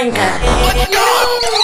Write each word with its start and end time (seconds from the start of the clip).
Minecraft. 0.00 0.44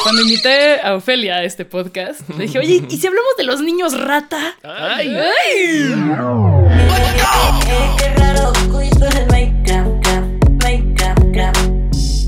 Cuando 0.02 0.20
invité 0.22 0.80
a 0.82 0.94
Ofelia 0.94 1.36
a 1.36 1.44
este 1.44 1.64
podcast, 1.64 2.20
le 2.36 2.44
dije, 2.44 2.58
oye, 2.58 2.84
¿y 2.88 2.98
si 2.98 3.06
hablamos 3.06 3.34
de 3.38 3.44
los 3.44 3.62
niños 3.62 3.98
rata? 3.98 4.56
Ay. 4.62 5.16
¡Ay! 5.16 5.94
Qué 7.98 8.14
raro, 8.16 8.52
Minecraft, 9.30 9.88
Minecraft, 10.62 11.24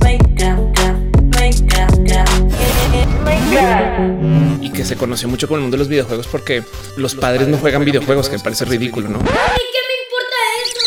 Minecraft, 0.02 0.57
Minecraft. 3.25 4.62
Y 4.62 4.70
que 4.70 4.84
se 4.84 4.96
conoció 4.96 5.29
mucho 5.29 5.46
con 5.46 5.56
el 5.56 5.62
mundo 5.62 5.77
de 5.77 5.79
los 5.79 5.88
videojuegos 5.88 6.27
porque 6.27 6.62
los 6.96 7.14
padres 7.14 7.48
no 7.48 7.59
juegan 7.59 7.84
videojuegos, 7.84 8.30
que 8.30 8.38
me 8.38 8.43
parece 8.43 8.64
ridículo, 8.64 9.09
¿no? 9.11 9.18
¿Qué 9.18 9.25
me 9.27 9.95
importa 10.04 10.36
eso? 10.64 10.80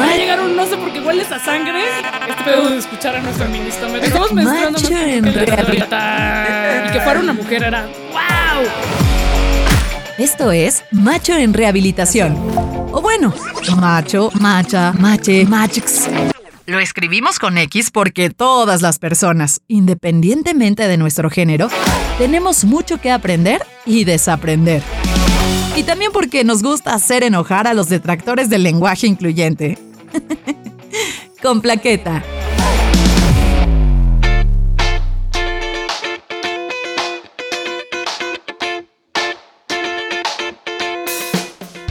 Va 0.00 0.12
a 0.12 0.16
llegar 0.16 0.40
un 0.40 0.56
no 0.56 0.66
sé 0.66 0.76
por 0.78 0.90
qué 0.92 1.00
hueles 1.00 1.30
a 1.30 1.38
sangre. 1.38 1.84
Este 2.28 2.44
pedo 2.44 2.70
de 2.70 2.78
escuchar 2.78 3.16
a 3.16 3.20
nuestro 3.20 3.46
ministro. 3.48 3.94
Estamos 3.96 4.32
menstruando. 4.32 4.78
Y 4.78 6.92
que 6.92 7.00
fuera 7.00 7.20
una 7.20 7.34
mujer 7.34 7.64
era 7.64 7.84
¡Wow! 7.84 8.64
Esto 10.16 10.52
es 10.52 10.84
Macho 10.90 11.34
en 11.34 11.52
Rehabilitación. 11.52 12.34
O 12.92 13.02
bueno, 13.02 13.34
macho, 13.76 14.30
macha, 14.40 14.92
mache, 14.98 15.44
machx. 15.44 16.08
Lo 16.66 16.78
escribimos 16.78 17.38
con 17.38 17.58
X 17.58 17.90
porque 17.90 18.30
todas 18.30 18.80
las 18.80 18.98
personas, 18.98 19.60
independientemente 19.68 20.88
de 20.88 20.96
nuestro 20.96 21.28
género, 21.28 21.68
tenemos 22.16 22.64
mucho 22.64 22.98
que 23.00 23.10
aprender 23.10 23.62
y 23.84 24.04
desaprender. 24.04 24.82
Y 25.76 25.82
también 25.82 26.10
porque 26.12 26.44
nos 26.44 26.62
gusta 26.62 26.94
hacer 26.94 27.22
enojar 27.22 27.66
a 27.66 27.74
los 27.74 27.88
detractores 27.88 28.48
del 28.48 28.62
lenguaje 28.62 29.06
incluyente. 29.06 29.78
con 31.42 31.60
plaqueta. 31.60 32.22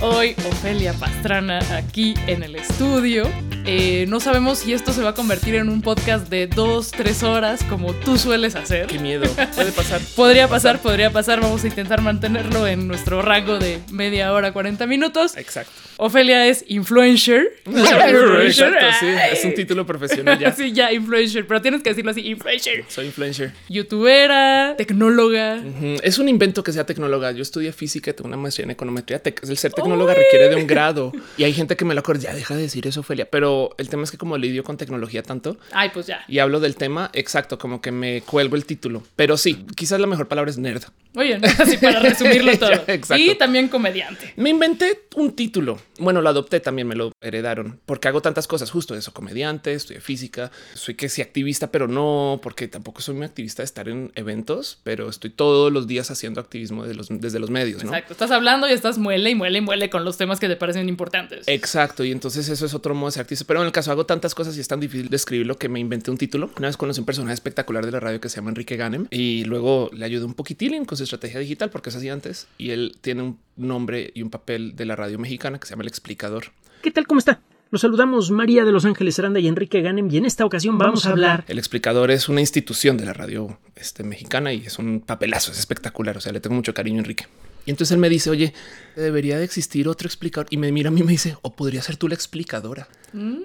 Hoy 0.02 0.34
Ofelia 0.50 0.94
Pastrana 0.94 1.59
aquí 1.76 2.14
en 2.28 2.44
el 2.44 2.56
estudio. 2.56 3.23
Eh, 3.72 4.08
no 4.08 4.20
sabemos 4.20 4.58
si 4.58 4.73
esto 4.73 4.94
se 4.94 5.03
va 5.03 5.09
a 5.09 5.14
convertir 5.14 5.53
en 5.53 5.70
un 5.70 5.84
podcast 5.84 6.28
de 6.28 6.48
dos, 6.48 6.89
tres 6.89 7.22
horas 7.22 7.64
como 7.66 7.94
tú 7.94 8.17
sueles 8.17 8.56
hacer. 8.56 8.88
Qué 8.88 8.98
miedo. 8.98 9.30
Puede 9.53 9.72
pasar. 9.72 10.02
Podría 10.16 10.48
pasar, 10.48 10.81
podría 10.81 11.11
pasar. 11.11 11.39
Vamos 11.39 11.64
a 11.64 11.67
intentar 11.67 12.02
mantenerlo 12.02 12.66
en 12.66 12.88
nuestro 12.88 13.22
rango 13.22 13.59
de 13.59 13.80
media 13.92 14.34
hora, 14.34 14.53
40 14.53 14.88
minutos. 14.88 15.38
Exacto. 15.38 15.72
Ofelia 15.98 16.48
es 16.48 16.66
influencer. 16.67 17.59
Exacto, 17.67 18.86
sí. 19.00 19.06
Es 19.34 19.45
un 19.45 19.53
título 19.53 19.86
profesional 19.86 20.39
ya. 20.39 20.52
Sí, 20.59 20.72
ya, 20.72 20.92
influencer. 20.92 21.45
Pero 21.45 21.61
tienes 21.61 21.83
que 21.83 21.89
decirlo 21.89 22.09
así, 22.09 22.22
influencer. 22.22 22.86
Soy 22.88 23.06
influencer. 23.06 23.52
Youtubera, 23.70 24.73
tecnóloga. 24.78 25.61
Es 26.02 26.17
un 26.17 26.28
invento 26.28 26.64
que 26.64 26.73
sea 26.73 26.88
tecnóloga. 26.88 27.33
Yo 27.33 27.44
estudié 27.44 27.72
física 27.72 28.14
tengo 28.14 28.30
una 28.30 28.38
maestría 28.38 28.64
en 28.64 28.72
econometría. 28.72 29.22
El 29.23 29.58
ser 29.58 29.73
tecnóloga 29.73 30.16
requiere 30.16 30.50
de 30.50 30.56
un 30.56 30.66
grado 30.66 31.11
y 31.38 31.44
hay 31.44 31.54
gente 31.54 31.76
que 31.76 31.86
me 31.86 31.94
lo 31.94 32.00
acuerda. 32.00 32.23
Ya 32.23 32.33
deja 32.33 32.56
de 32.56 32.64
decir 32.64 32.88
eso, 32.88 33.02
Ophelia. 33.02 33.30
Pero 33.30 33.58
el 33.77 33.89
tema 33.89 34.03
es 34.03 34.11
que 34.11 34.17
como 34.17 34.38
lidio 34.38 34.63
con 34.63 34.77
tecnología 34.77 35.23
tanto 35.23 35.57
Ay, 35.71 35.89
pues 35.93 36.07
ya. 36.07 36.23
y 36.27 36.39
hablo 36.39 36.59
del 36.59 36.75
tema, 36.75 37.09
exacto, 37.13 37.57
como 37.57 37.81
que 37.81 37.91
me 37.91 38.21
cuelgo 38.21 38.55
el 38.55 38.65
título. 38.65 39.03
Pero 39.15 39.38
sí, 39.38 39.65
quizás 39.75 39.99
la 39.99 40.07
mejor 40.07 40.27
palabra 40.27 40.52
es 40.52 40.57
nerd. 40.57 40.83
Oye, 41.15 41.39
así 41.57 41.77
para 41.77 41.99
resumirlo 42.09 42.57
todo. 42.57 42.71
Ya. 42.85 43.17
Y 43.17 43.35
también 43.35 43.67
comediante. 43.67 44.33
Me 44.36 44.49
inventé 44.52 45.05
un 45.15 45.36
título. 45.36 45.80
Bueno, 45.98 46.21
lo 46.21 46.30
adopté 46.30 46.59
también, 46.59 46.87
me 46.87 46.95
lo 46.95 47.11
heredaron 47.21 47.80
porque 47.86 48.08
hago 48.08 48.21
tantas 48.21 48.48
cosas. 48.48 48.69
Justo 48.69 48.95
eso, 48.95 49.11
comediante, 49.14 49.73
estudié 49.73 50.02
física, 50.02 50.52
soy 50.75 50.95
que 50.95 51.09
sí 51.09 51.21
activista, 51.21 51.71
pero 51.71 51.87
no 51.87 52.39
porque 52.43 52.67
tampoco 52.67 53.02
soy 53.02 53.15
muy 53.15 53.25
activista 53.25 53.64
de 53.64 53.65
estar 53.65 53.89
en 53.89 54.11
eventos, 54.15 54.80
pero 54.83 55.09
estoy 55.09 55.31
todos 55.31 55.73
los 55.73 55.87
días 55.87 56.11
haciendo 56.11 56.39
activismo 56.39 56.86
de 56.86 56.93
los, 56.93 57.08
desde 57.09 57.39
los 57.39 57.49
medios. 57.49 57.83
¿no? 57.83 57.89
Exacto. 57.89 58.14
Estás 58.14 58.31
hablando 58.31 58.69
y 58.69 58.71
estás 58.73 58.98
muele 58.98 59.31
y 59.31 59.36
muele 59.36 59.58
y 59.58 59.61
muele 59.61 59.89
con 59.89 60.05
los 60.05 60.17
temas 60.17 60.39
que 60.39 60.48
te 60.48 60.55
parecen 60.55 60.87
importantes. 60.89 61.48
Exacto, 61.48 62.03
y 62.03 62.11
entonces 62.11 62.48
eso 62.49 62.65
es 62.65 62.73
otro 62.73 62.93
modo 62.93 63.08
de 63.08 63.14
ser 63.14 63.21
Pero 63.44 63.61
en 63.61 63.66
el 63.66 63.72
caso 63.72 63.92
hago 63.92 64.05
tantas 64.05 64.36
cosas 64.36 64.58
y 64.58 64.60
es 64.60 64.67
tan 64.67 64.80
difícil 64.80 65.10
de 65.10 65.16
escribirlo 65.16 65.58
que 65.58 65.70
me 65.70 65.80
inventé 65.80 66.11
un 66.11 66.17
título. 66.17 66.50
Una 66.58 66.67
vez 66.67 66.77
conocí 66.77 67.00
un 67.00 67.05
personaje 67.05 67.33
espectacular 67.33 67.86
de 67.86 67.92
la 67.92 68.00
radio 68.00 68.20
que 68.20 68.30
se 68.30 68.38
llama 68.38 68.50
Enrique 68.50 68.77
Ganem 68.77 69.08
y 69.11 69.44
luego 69.45 69.89
le 69.94 70.05
ayudé 70.05 70.26
un 70.26 70.33
poquitín 70.33 70.86
con 70.86 70.98
su 70.98 71.04
estrategia 71.04 71.39
digital 71.39 71.70
porque 71.70 71.89
es 71.89 71.95
así 71.95 72.10
antes 72.10 72.48
y 72.58 72.72
él 72.72 72.98
tiene 73.02 73.23
un 73.23 73.39
nombre 73.55 74.11
y 74.14 74.22
un 74.22 74.30
papel 74.30 74.76
de 74.76 74.86
la 74.86 74.95
radio 74.95 75.20
mexicana 75.20 75.60
que 75.60 75.67
se 75.67 75.72
llama 75.72 75.83
El 75.83 75.89
Explicador. 75.89 76.45
¿Qué 76.82 76.92
tal? 76.92 77.08
¿Cómo 77.08 77.20
está? 77.20 77.42
Los 77.72 77.82
saludamos 77.82 78.32
María 78.32 78.66
de 78.66 78.72
Los 78.72 78.86
Ángeles 78.86 79.20
Aranda 79.20 79.39
y 79.39 79.48
Enrique 79.48 79.82
Ganem 79.82 80.10
y 80.10 80.17
en 80.17 80.26
esta 80.26 80.44
ocasión 80.44 80.80
vamos, 80.80 81.05
a 81.05 81.11
hablar 81.11 81.45
El 81.48 81.60
explicador 81.60 82.10
es 82.10 82.28
una 82.28 82.42
institución 82.42 82.98
de 82.98 83.05
la 83.05 83.14
radio 83.14 83.60
este, 83.76 84.04
mexicana 84.04 84.52
y 84.54 84.66
es 84.66 84.80
un 84.80 85.02
papelazo, 85.02 85.52
es 85.52 85.60
espectacular. 85.60 86.17
O 86.17 86.22
sea, 86.22 86.32
le 86.32 86.39
tengo 86.39 86.55
mucho 86.55 86.73
cariño 86.73 86.98
a 86.98 86.99
Enrique. 87.02 87.28
Y 87.69 87.71
entonces 87.71 87.93
él 87.93 87.99
me 87.99 88.09
dice, 88.09 88.31
oye, 88.31 88.52
debería 88.95 89.37
de 89.37 89.43
existir 89.43 89.87
otro 89.87 90.07
explicador. 90.07 90.47
Y 90.49 90.57
me 90.57 90.71
mira 90.71 90.87
a 90.87 90.91
mí 90.91 91.02
y 91.02 91.03
me 91.03 91.11
dice, 91.11 91.37
o 91.43 91.55
podría 91.55 91.83
ser 91.83 91.97
tú 91.97 92.07
la 92.07 92.15
explicadora. 92.15 92.87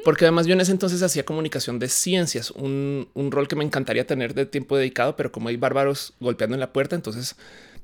Porque 0.02 0.24
además 0.24 0.46
yo 0.46 0.54
en 0.54 0.62
ese 0.62 0.72
entonces 0.72 1.02
hacía 1.02 1.26
comunicación 1.26 1.78
de 1.78 1.90
ciencias, 1.90 2.50
un, 2.50 3.06
un 3.12 3.30
rol 3.30 3.48
que 3.48 3.54
me 3.54 3.64
encantaría 3.64 4.06
tener 4.06 4.32
de 4.32 4.46
tiempo 4.46 4.78
dedicado, 4.78 5.14
pero 5.14 5.30
como 5.30 5.50
hay 5.50 5.58
bárbaros 5.58 6.14
golpeando 6.20 6.54
en 6.54 6.60
la 6.60 6.72
puerta, 6.72 6.96
entonces... 6.96 7.36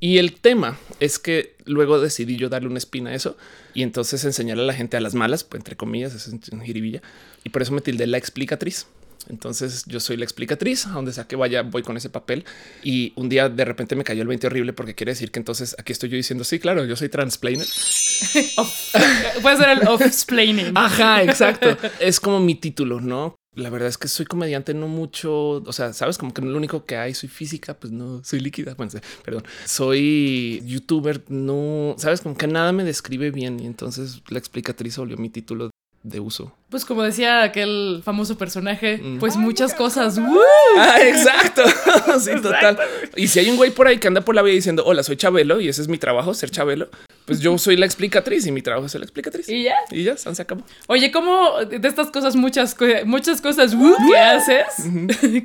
Y 0.02 0.16
el 0.16 0.40
tema 0.40 0.78
es 0.98 1.18
que 1.18 1.56
luego 1.66 2.00
decidí 2.00 2.38
yo 2.38 2.48
darle 2.48 2.68
una 2.68 2.78
espina 2.78 3.10
a 3.10 3.14
eso 3.14 3.36
y 3.74 3.82
entonces 3.82 4.24
enseñarle 4.24 4.62
a 4.62 4.66
la 4.66 4.72
gente 4.72 4.96
a 4.96 5.00
las 5.02 5.14
malas, 5.14 5.44
pues, 5.44 5.60
entre 5.60 5.76
comillas, 5.76 6.14
es 6.14 6.26
en 6.26 6.62
jiribilla. 6.62 7.02
Y 7.44 7.50
por 7.50 7.60
eso 7.60 7.72
me 7.72 7.82
tildé 7.82 8.06
la 8.06 8.16
explicatriz. 8.16 8.86
Entonces 9.28 9.84
yo 9.86 10.00
soy 10.00 10.16
la 10.16 10.25
explicatriz, 10.25 10.86
a 10.86 10.91
donde 10.91 11.12
sea 11.12 11.25
que 11.25 11.36
vaya, 11.36 11.62
voy 11.62 11.82
con 11.82 11.97
ese 11.97 12.10
papel. 12.10 12.44
Y 12.82 13.12
un 13.16 13.28
día 13.28 13.48
de 13.48 13.64
repente 13.64 13.97
me 13.97 14.04
cayó 14.04 14.22
el 14.22 14.28
20 14.28 14.47
horrible 14.47 14.72
porque 14.72 14.94
quiere 14.94 15.12
decir 15.12 15.31
que 15.31 15.38
entonces 15.38 15.76
aquí 15.78 15.92
estoy 15.92 16.08
yo 16.08 16.16
diciendo, 16.16 16.44
sí, 16.44 16.58
claro, 16.58 16.84
yo 16.84 16.97
soy 16.97 17.08
transplainer. 17.08 17.66
Puede 19.42 19.56
ser 19.56 19.69
el 19.70 19.88
off-splaining. 19.88 20.76
Ajá, 20.76 21.22
exacto. 21.22 21.76
es 22.00 22.20
como 22.20 22.41
mi 22.41 22.54
título, 22.54 23.00
¿no? 23.00 23.36
La 23.56 23.69
verdad 23.69 23.88
es 23.88 23.98
que 23.98 24.06
soy 24.06 24.26
comediante, 24.26 24.75
no 24.75 24.86
mucho, 24.86 25.54
o 25.54 25.72
sea, 25.72 25.92
sabes, 25.92 26.19
como 26.19 26.32
que 26.32 26.41
no 26.41 26.48
es 26.48 26.52
lo 26.52 26.58
único 26.58 26.84
que 26.84 26.97
hay, 26.97 27.14
soy 27.14 27.28
física, 27.28 27.75
pues 27.75 27.92
no, 27.92 28.22
soy 28.22 28.38
líquida, 28.38 28.75
bueno, 28.75 28.92
perdón, 29.25 29.42
soy 29.64 30.62
youtuber, 30.64 31.25
no, 31.28 31.97
sabes, 31.98 32.20
como 32.20 32.37
que 32.37 32.47
nada 32.47 32.70
me 32.70 32.84
describe 32.84 33.32
bien 33.32 33.58
y 33.58 33.66
entonces 33.66 34.22
la 34.28 34.38
explicatriz 34.38 34.98
volvió 34.98 35.16
mi 35.16 35.31
título 35.31 35.70
de 36.03 36.21
uso. 36.21 36.53
Pues 36.71 36.84
como 36.84 37.03
decía 37.03 37.43
aquel 37.43 38.00
famoso 38.05 38.38
personaje, 38.38 38.99
Mm. 39.03 39.19
pues 39.19 39.37
muchas 39.37 39.75
cosas. 39.75 40.19
¡Woo! 40.19 40.38
Ah, 40.78 40.97
exacto. 41.03 41.62
sí, 42.21 42.31
total. 42.41 42.78
Y 43.16 43.28
si 43.28 43.38
hay 43.41 43.50
un 43.50 43.56
güey 43.56 43.71
por 43.71 43.87
ahí 43.87 43.99
que 43.99 44.09
anda 44.09 44.21
por 44.22 44.34
la 44.34 44.43
vida 44.43 44.55
diciendo, 44.55 44.83
hola, 44.87 45.03
soy 45.03 45.16
Chabelo 45.16 45.61
y 45.61 45.69
ese 45.69 45.83
es 45.83 45.88
mi 45.88 45.99
trabajo, 45.99 46.33
ser 46.33 46.50
Chabelo, 46.50 46.88
pues 47.26 47.41
yo 47.41 47.56
soy 47.58 47.76
la 47.76 47.86
explicatriz 47.86 48.47
y 48.47 48.53
mi 48.53 48.60
trabajo 48.62 48.86
es 48.86 48.92
ser 48.92 49.00
la 49.00 49.04
explicatriz. 49.04 49.48
Y 49.48 49.62
ya. 49.64 49.75
Y 49.91 50.03
ya, 50.04 50.16
se 50.16 50.42
acabó. 50.42 50.62
Oye, 50.88 51.10
¿cómo 51.12 51.58
de 51.64 51.86
estas 51.86 52.10
cosas, 52.10 52.34
muchas, 52.34 52.76
muchas 53.04 53.41
cosas 53.41 53.75
¡woo! 53.75 53.94
que 54.10 54.19
haces, 54.19 54.64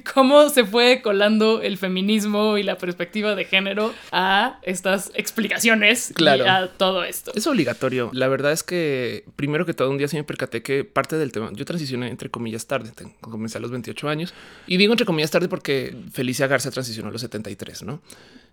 cómo 0.13 0.49
se 0.49 0.65
fue 0.65 1.01
colando 1.03 1.61
el 1.61 1.77
feminismo 1.77 2.57
y 2.57 2.63
la 2.63 2.77
perspectiva 2.77 3.35
de 3.35 3.45
género 3.45 3.93
a 4.11 4.59
estas 4.63 5.11
explicaciones 5.15 6.11
Claro. 6.15 6.45
y 6.45 6.47
a 6.47 6.67
todo 6.77 7.03
esto? 7.03 7.31
Es 7.35 7.45
obligatorio. 7.47 8.09
La 8.13 8.27
verdad 8.27 8.51
es 8.51 8.63
que 8.63 9.25
primero 9.35 9.65
que 9.65 9.73
todo 9.73 9.89
un 9.91 9.97
día 9.97 10.07
sí 10.07 10.15
me 10.17 10.23
percaté 10.23 10.63
que 10.63 10.83
parte 10.83 11.17
del 11.17 11.31
tema, 11.31 11.51
yo 11.53 11.65
transicioné 11.65 12.09
entre 12.09 12.29
comillas 12.29 12.65
tarde, 12.67 12.91
Ten- 12.95 13.13
comencé 13.21 13.57
a 13.57 13.61
los 13.61 13.71
28 13.71 14.09
años 14.09 14.33
y 14.67 14.77
digo 14.77 14.93
entre 14.93 15.05
comillas 15.05 15.31
tarde 15.31 15.47
porque 15.49 15.95
Felicia 16.11 16.47
Garza 16.47 16.71
transicionó 16.71 17.09
a 17.09 17.11
los 17.11 17.21
73, 17.21 17.83
¿no? 17.83 18.01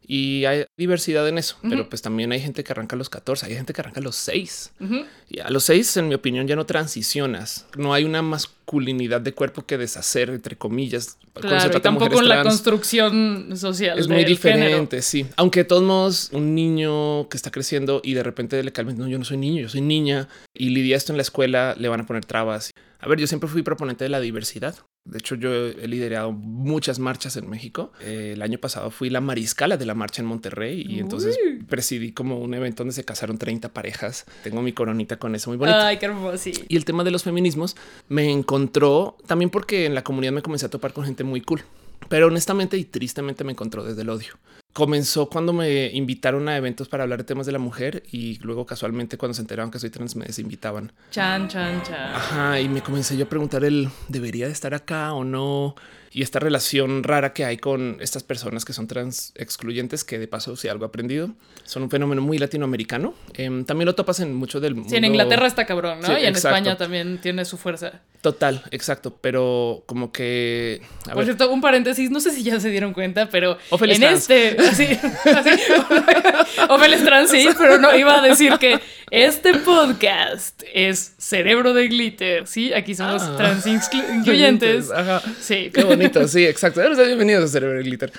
Y 0.07 0.45
hay 0.47 0.65
diversidad 0.77 1.29
en 1.29 1.39
eso, 1.39 1.57
pero 1.63 1.89
pues 1.89 2.03
también 2.03 2.33
hay 2.33 2.41
gente 2.41 2.65
que 2.65 2.73
arranca 2.73 2.97
a 2.97 2.99
los 2.99 3.09
14, 3.09 3.47
hay 3.47 3.55
gente 3.55 3.73
que 3.73 3.81
arranca 3.81 4.01
a 4.01 4.03
los 4.03 4.17
6. 4.17 4.73
Ujú. 4.81 5.05
Y 5.31 5.39
a 5.39 5.49
los 5.51 5.65
6, 5.65 5.97
en 5.99 6.09
mi 6.09 6.15
opinión, 6.15 6.47
ya 6.49 6.57
no 6.57 6.67
transicionas. 6.67 7.67
No 7.77 7.95
hay 7.95 8.05
una 8.05 8.21
masculinidad 8.21 9.21
de 9.21 9.33
cuerpo 9.33 9.65
que 9.65 9.79
deshacer, 9.79 10.31
entre 10.31 10.57
comillas. 10.57 11.19
se 11.35 11.41
Claro, 11.41 11.79
y 11.79 11.81
tampoco 11.81 12.21
en 12.21 12.29
la 12.29 12.43
trans. 12.43 12.49
construcción 12.49 13.57
social. 13.57 13.99
Es 13.99 14.09
muy 14.09 14.25
diferente, 14.25 15.01
género. 15.01 15.03
sí. 15.03 15.27
Aunque 15.37 15.61
de 15.61 15.65
todos 15.65 15.83
modos, 15.83 16.31
un 16.33 16.55
niño 16.55 17.29
que 17.29 17.37
está 17.37 17.51
creciendo 17.51 18.01
y 18.05 18.15
de 18.15 18.23
repente 18.23 18.63
le 18.63 18.73
calmen, 18.73 18.99
no, 18.99 19.07
yo 19.09 19.19
no 19.19 19.25
soy 19.25 19.37
niño, 19.37 19.63
yo 19.63 19.69
soy 19.69 19.81
niña 19.83 20.29
y 20.53 20.71
lidia 20.71 20.97
esto 20.97 21.13
en 21.13 21.17
la 21.17 21.23
escuela, 21.23 21.75
le 21.79 21.89
van 21.89 22.01
a 22.01 22.07
poner 22.07 22.25
trabas. 22.25 22.71
A 22.99 23.09
ver, 23.09 23.19
yo 23.19 23.27
siempre 23.27 23.49
fui 23.49 23.63
proponente 23.63 24.05
de 24.05 24.11
la 24.11 24.21
diversidad. 24.21 24.75
De 25.05 25.19
hecho, 25.19 25.35
yo 25.35 25.53
he 25.53 25.89
liderado 25.89 26.31
muchas 26.31 27.01
marchas 27.01 27.37
en 27.37 27.51
México. 27.51 27.93
Eh, 28.01 28.33
el 28.35 28.43
año 28.43 28.59
pasado 28.59 28.91
fui 28.91 29.11
la 29.11 29.21
mariscala 29.21 29.77
de 29.77 29.85
la 29.85 29.95
marcha 29.95 30.23
en 30.23 30.29
Monterrey 30.29 30.87
y 30.89 31.01
entonces 31.01 31.37
Uy. 31.45 31.65
presidí 31.65 32.13
como 32.13 32.39
un 32.39 32.55
evento 32.55 32.83
donde 32.85 32.95
se 32.95 33.05
casaron 33.05 33.37
30 33.37 33.71
parejas. 33.71 34.27
Tengo 34.45 34.63
mi 34.63 34.73
coronita 34.73 35.19
con 35.19 35.35
eso 35.35 35.51
muy 35.51 35.57
bonita. 35.57 35.89
Ay, 35.89 35.99
qué 35.99 36.07
hermoso. 36.07 36.39
sí. 36.39 36.53
Y 36.69 36.77
el 36.77 36.85
tema 36.85 37.03
de 37.03 37.11
los 37.11 37.25
feminismos 37.25 37.77
me 38.09 38.31
encontró 38.31 39.17
también 39.27 39.51
porque 39.51 39.87
en 39.87 39.95
la 39.95 40.05
comunidad 40.05 40.33
me 40.33 40.43
comencé 40.43 40.67
a 40.67 40.71
topar 40.71 40.93
con 40.93 41.05
gente 41.05 41.25
muy 41.25 41.41
cool. 41.41 41.63
Pero 42.09 42.29
honestamente 42.29 42.77
y 42.79 42.85
tristemente 42.85 43.43
me 43.43 43.53
encontró 43.53 43.83
desde 43.85 44.03
el 44.03 44.09
odio. 44.09 44.35
Comenzó 44.73 45.29
cuando 45.29 45.53
me 45.53 45.91
invitaron 45.93 46.49
a 46.49 46.57
eventos 46.57 46.89
para 46.89 47.03
hablar 47.03 47.19
de 47.19 47.25
temas 47.25 47.47
de 47.47 47.53
la 47.53 47.59
mujer 47.59 48.03
y 48.11 48.39
luego 48.39 48.65
casualmente 48.67 49.19
cuando 49.19 49.35
se 49.35 49.43
enteraron 49.43 49.71
que 49.71 49.79
soy 49.79 49.91
trans 49.91 50.17
me 50.17 50.27
desinvitaban. 50.27 50.93
Chan, 51.11 51.49
chan, 51.49 51.83
chan. 51.83 52.15
Ajá, 52.15 52.61
y 52.61 52.69
me 52.69 52.83
comencé 52.83 53.17
yo 53.17 53.27
a 53.27 53.29
preguntar 53.29 53.65
el 53.65 53.89
debería 54.09 54.47
de 54.47 54.53
estar 54.53 54.75
acá 54.75 55.13
o 55.13 55.25
no. 55.25 55.75
Y 56.15 56.23
esta 56.23 56.39
relación 56.39 57.03
rara 57.05 57.33
que 57.33 57.45
hay 57.45 57.57
con 57.57 57.97
estas 58.01 58.23
personas 58.23 58.65
que 58.67 58.75
son 58.75 58.87
trans 58.87 59.33
excluyentes, 59.35 60.05
que 60.05 60.19
de 60.19 60.29
paso, 60.29 60.57
si 60.57 60.69
algo 60.69 60.85
aprendido, 60.85 61.31
son 61.65 61.85
un 61.85 61.91
fenómeno 61.91 62.21
muy 62.21 62.37
latinoamericano. 62.37 63.15
Em, 63.35 63.65
también 63.65 63.87
lo 63.87 63.95
topas 63.95 64.21
en 64.21 64.35
mucho 64.35 64.61
del 64.61 64.75
mundo. 64.75 64.91
Sí, 64.91 64.97
en 64.97 65.05
Inglaterra 65.07 65.47
está 65.47 65.65
cabrón, 65.65 66.01
¿no? 66.01 66.07
Sí, 66.07 66.13
y 66.13 66.17
en 66.27 66.29
exacto. 66.29 66.57
España 66.57 66.77
también 66.77 67.19
tiene 67.19 67.47
su 67.47 67.57
fuerza. 67.57 68.03
Total, 68.21 68.63
exacto. 68.71 69.17
Pero 69.21 69.85
como 69.87 70.13
que. 70.13 70.83
A 71.05 71.15
Por 71.15 71.17
ver, 71.17 71.25
cierto, 71.25 71.51
un 71.51 71.61
paréntesis, 71.63 72.11
no 72.11 72.21
sé 72.21 72.31
si 72.31 72.43
ya 72.43 72.61
se 72.61 72.69
dieron 72.69 72.93
cuenta, 72.93 73.31
pero 73.31 73.57
Ofeles 73.71 73.97
en 73.97 74.03
trans. 74.03 74.21
este, 74.21 74.57
así, 74.61 74.87
así, 75.25 75.63
Ofeles 76.69 77.05
trans, 77.05 77.31
sí, 77.31 77.49
pero 77.59 77.79
no 77.79 77.97
iba 77.97 78.19
a 78.19 78.23
decir 78.23 78.53
que 78.59 78.79
este 79.15 79.55
podcast 79.59 80.63
es 80.73 81.15
Cerebro 81.19 81.75
de 81.75 81.87
Glitter, 81.89 82.47
sí, 82.47 82.73
aquí 82.73 82.95
somos 82.95 83.21
Ah. 83.23 83.35
trans 83.37 83.67
inclu- 83.67 84.15
incluyentes, 84.17 84.91
Ajá. 84.91 85.21
sí, 85.39 85.71
Qué 85.73 85.85
bonito, 85.85 86.27
sí, 86.27 86.47
exacto. 86.47 86.81
Bienvenidos 86.81 87.45
a 87.45 87.49
Cerebro 87.49 87.77
de 87.77 87.83
Glitter. 87.85 88.11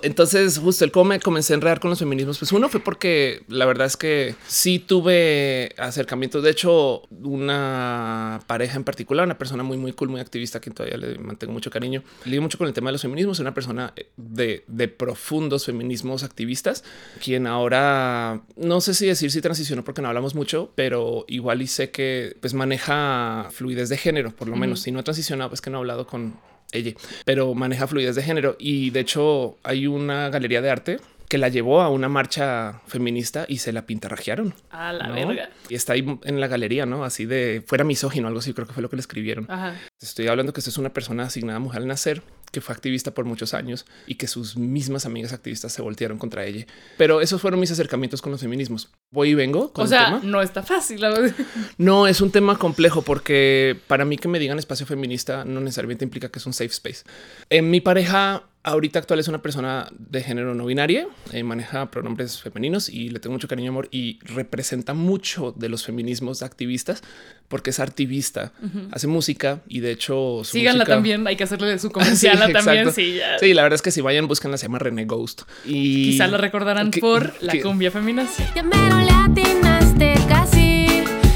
Entonces, 0.00 0.58
justo 0.58 0.84
el 0.84 0.92
cómo 0.92 1.06
me 1.06 1.18
comencé 1.18 1.52
a 1.52 1.56
enredar 1.56 1.80
con 1.80 1.90
los 1.90 1.98
feminismos, 1.98 2.38
pues 2.38 2.52
uno 2.52 2.68
fue 2.68 2.78
porque 2.78 3.42
la 3.48 3.66
verdad 3.66 3.88
es 3.88 3.96
que 3.96 4.36
sí 4.46 4.78
tuve 4.78 5.74
acercamientos. 5.76 6.44
De 6.44 6.50
hecho, 6.50 7.02
una 7.10 8.40
pareja 8.46 8.76
en 8.76 8.84
particular, 8.84 9.26
una 9.26 9.38
persona 9.38 9.64
muy, 9.64 9.76
muy 9.76 9.92
cool, 9.92 10.08
muy 10.08 10.20
activista, 10.20 10.58
a 10.58 10.60
quien 10.60 10.72
todavía 10.72 10.98
le 10.98 11.18
mantengo 11.18 11.52
mucho 11.52 11.72
cariño, 11.72 12.04
lidio 12.24 12.42
mucho 12.42 12.58
con 12.58 12.68
el 12.68 12.74
tema 12.74 12.90
de 12.90 12.92
los 12.92 13.02
feminismos. 13.02 13.40
Una 13.40 13.54
persona 13.54 13.92
de, 14.16 14.62
de 14.68 14.86
profundos 14.86 15.66
feminismos 15.66 16.22
activistas, 16.22 16.84
quien 17.20 17.48
ahora 17.48 18.42
no 18.56 18.80
sé 18.80 18.94
si 18.94 19.06
decir 19.06 19.32
si 19.32 19.40
transicionó 19.40 19.82
porque 19.82 20.00
no 20.00 20.06
hablamos 20.06 20.36
mucho, 20.36 20.70
pero 20.76 21.24
igual 21.26 21.60
y 21.60 21.66
sé 21.66 21.90
que 21.90 22.36
pues 22.40 22.54
maneja 22.54 23.48
fluidez 23.50 23.88
de 23.88 23.96
género, 23.96 24.30
por 24.30 24.46
lo 24.46 24.54
menos. 24.54 24.80
Si 24.80 24.92
no 24.92 25.00
ha 25.00 25.02
transicionado, 25.02 25.50
pues 25.50 25.60
que 25.60 25.70
no 25.70 25.78
ha 25.78 25.80
hablado 25.80 26.06
con 26.06 26.36
ella, 26.72 26.92
pero 27.24 27.54
maneja 27.54 27.86
fluidez 27.86 28.16
de 28.16 28.22
género. 28.22 28.56
Y 28.58 28.90
de 28.90 29.00
hecho 29.00 29.56
hay 29.62 29.86
una 29.86 30.28
galería 30.30 30.60
de 30.60 30.70
arte 30.70 31.00
que 31.28 31.38
la 31.38 31.48
llevó 31.48 31.82
a 31.82 31.90
una 31.90 32.08
marcha 32.08 32.80
feminista 32.86 33.44
y 33.48 33.58
se 33.58 33.72
la 33.72 33.82
pintarrajearon. 33.82 34.54
a 34.70 34.92
la 34.92 35.08
¿no? 35.08 35.14
verga. 35.14 35.50
Y 35.68 35.74
está 35.74 35.92
ahí 35.92 36.18
en 36.24 36.40
la 36.40 36.46
galería, 36.46 36.86
¿no? 36.86 37.04
Así 37.04 37.26
de 37.26 37.62
fuera 37.66 37.84
misógino, 37.84 38.28
algo 38.28 38.40
así, 38.40 38.54
creo 38.54 38.66
que 38.66 38.72
fue 38.72 38.82
lo 38.82 38.88
que 38.88 38.96
le 38.96 39.00
escribieron. 39.00 39.46
Ajá. 39.50 39.76
Estoy 40.00 40.28
hablando 40.28 40.52
que 40.52 40.60
esto 40.60 40.70
es 40.70 40.78
una 40.78 40.92
persona 40.92 41.24
asignada 41.24 41.58
a 41.58 41.60
mujer 41.60 41.82
al 41.82 41.88
nacer, 41.88 42.22
que 42.50 42.60
fue 42.60 42.74
activista 42.74 43.12
por 43.12 43.24
muchos 43.24 43.54
años 43.54 43.86
y 44.06 44.14
que 44.16 44.26
sus 44.26 44.56
mismas 44.56 45.06
amigas 45.06 45.32
activistas 45.32 45.72
se 45.72 45.82
voltearon 45.82 46.18
contra 46.18 46.44
ella. 46.44 46.66
Pero 46.96 47.20
esos 47.20 47.40
fueron 47.40 47.60
mis 47.60 47.70
acercamientos 47.70 48.22
con 48.22 48.32
los 48.32 48.40
feminismos. 48.40 48.90
Voy 49.10 49.30
y 49.30 49.34
vengo 49.34 49.72
con 49.72 49.82
O 49.82 49.84
el 49.84 49.88
sea, 49.90 50.04
tema. 50.06 50.20
no 50.24 50.42
está 50.42 50.62
fácil. 50.62 51.00
No, 51.78 52.06
es 52.06 52.20
un 52.20 52.30
tema 52.30 52.58
complejo 52.58 53.02
porque 53.02 53.78
para 53.86 54.04
mí 54.04 54.16
que 54.18 54.28
me 54.28 54.38
digan 54.38 54.58
espacio 54.58 54.86
feminista 54.86 55.44
no 55.44 55.60
necesariamente 55.60 56.04
implica 56.04 56.28
que 56.28 56.38
es 56.38 56.46
un 56.46 56.52
safe 56.52 56.70
space. 56.70 57.04
En 57.50 57.70
mi 57.70 57.80
pareja 57.80 58.44
ahorita 58.68 58.98
actual 58.98 59.20
es 59.20 59.28
una 59.28 59.42
persona 59.42 59.88
de 59.98 60.22
género 60.22 60.54
no 60.54 60.66
binaria, 60.66 61.06
eh, 61.32 61.42
maneja 61.42 61.90
pronombres 61.90 62.40
femeninos 62.40 62.88
y 62.88 63.08
le 63.10 63.20
tengo 63.20 63.34
mucho 63.34 63.48
cariño 63.48 63.66
y 63.66 63.68
amor 63.68 63.88
y 63.90 64.18
representa 64.22 64.94
mucho 64.94 65.52
de 65.56 65.68
los 65.68 65.84
feminismos 65.84 66.42
activistas 66.42 67.02
porque 67.48 67.70
es 67.70 67.80
activista, 67.80 68.52
hace 68.92 69.06
música 69.06 69.60
y 69.68 69.80
de 69.80 69.92
hecho 69.92 70.42
su 70.44 70.52
Síganla 70.52 70.84
música- 70.84 70.94
también, 70.94 71.26
hay 71.26 71.36
que 71.36 71.44
hacerle 71.44 71.78
su 71.78 71.90
comercial 71.92 72.38
Sí, 72.46 72.52
también, 72.52 72.92
sí, 72.92 73.14
ya. 73.16 73.38
Sí, 73.38 73.54
la 73.54 73.62
verdad 73.62 73.76
es 73.76 73.82
que 73.82 73.90
si 73.90 74.00
vayan, 74.00 74.28
búsquenla, 74.28 74.56
se 74.58 74.66
llama 74.66 74.78
René 74.78 75.04
Ghost. 75.06 75.42
Y 75.64 76.10
Quizá 76.12 76.26
la 76.26 76.36
recordarán 76.38 76.90
que- 76.90 77.00
por 77.00 77.32
la 77.42 77.52
que- 77.52 77.62
cumbia 77.62 77.90
feminazi. 77.90 78.42
Ya 78.54 78.62
mero 78.62 78.98
le 78.98 79.10
atinaste 79.10 80.14
casi 80.28 80.86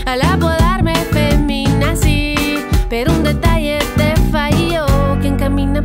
al 0.05 0.20
apodarme 0.23 0.94
feminazi. 1.12 2.35
Pero 2.90 3.12
un 3.12 3.23
detalle. 3.23 3.51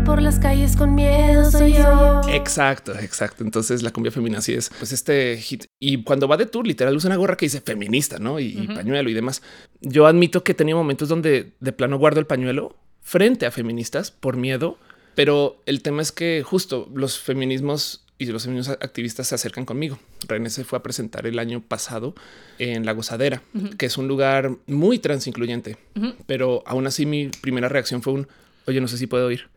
Por 0.05 0.21
las 0.21 0.39
calles 0.39 0.75
con 0.75 0.95
miedo 0.95 1.49
soy 1.51 1.73
yo. 1.73 2.21
Exacto, 2.29 2.97
exacto. 2.97 3.44
Entonces 3.44 3.83
la 3.83 3.91
cumbia 3.91 4.11
feminina 4.11 4.39
así 4.39 4.53
es 4.53 4.69
pues 4.77 4.91
este 4.91 5.38
hit. 5.38 5.65
Y 5.79 6.03
cuando 6.03 6.27
va 6.27 6.38
de 6.38 6.45
tour, 6.45 6.65
literal 6.65 6.95
usa 6.95 7.09
una 7.09 7.17
gorra 7.17 7.35
que 7.35 7.45
dice 7.45 7.61
feminista, 7.61 8.17
¿no? 8.19 8.39
Y, 8.39 8.57
y 8.57 8.67
pañuelo 8.67 9.09
y 9.09 9.13
demás. 9.13 9.41
Yo 9.81 10.07
admito 10.07 10.44
que 10.44 10.53
tenido 10.53 10.77
momentos 10.77 11.09
donde 11.09 11.53
de 11.59 11.73
plano 11.73 11.97
guardo 11.97 12.19
el 12.19 12.25
pañuelo 12.25 12.75
frente 13.01 13.45
a 13.45 13.51
feministas 13.51 14.11
por 14.11 14.38
miedo, 14.38 14.77
pero 15.15 15.61
el 15.65 15.81
tema 15.81 16.01
es 16.01 16.11
que 16.11 16.43
justo 16.43 16.89
los 16.93 17.19
feminismos 17.19 18.03
y 18.19 18.25
los 18.25 18.43
feminismos 18.43 18.77
activistas 18.81 19.27
se 19.27 19.35
acercan 19.35 19.65
conmigo. 19.65 20.00
René 20.27 20.50
se 20.50 20.63
fue 20.63 20.79
a 20.79 20.83
presentar 20.83 21.27
el 21.27 21.39
año 21.39 21.61
pasado 21.61 22.15
en 22.57 22.85
La 22.85 22.93
Gozadera, 22.93 23.43
que 23.77 23.85
es 23.85 23.97
un 23.97 24.07
lugar 24.07 24.55
muy 24.65 25.00
transincluyente, 25.00 25.77
pero 26.25 26.63
aún 26.65 26.88
así 26.88 27.05
mi 27.05 27.27
primera 27.27 27.69
reacción 27.69 28.01
fue 28.01 28.13
un, 28.13 28.27
oye, 28.65 28.81
no 28.81 28.88
sé 28.88 28.97
si 28.97 29.07
puedo 29.07 29.29
ir. 29.31 29.50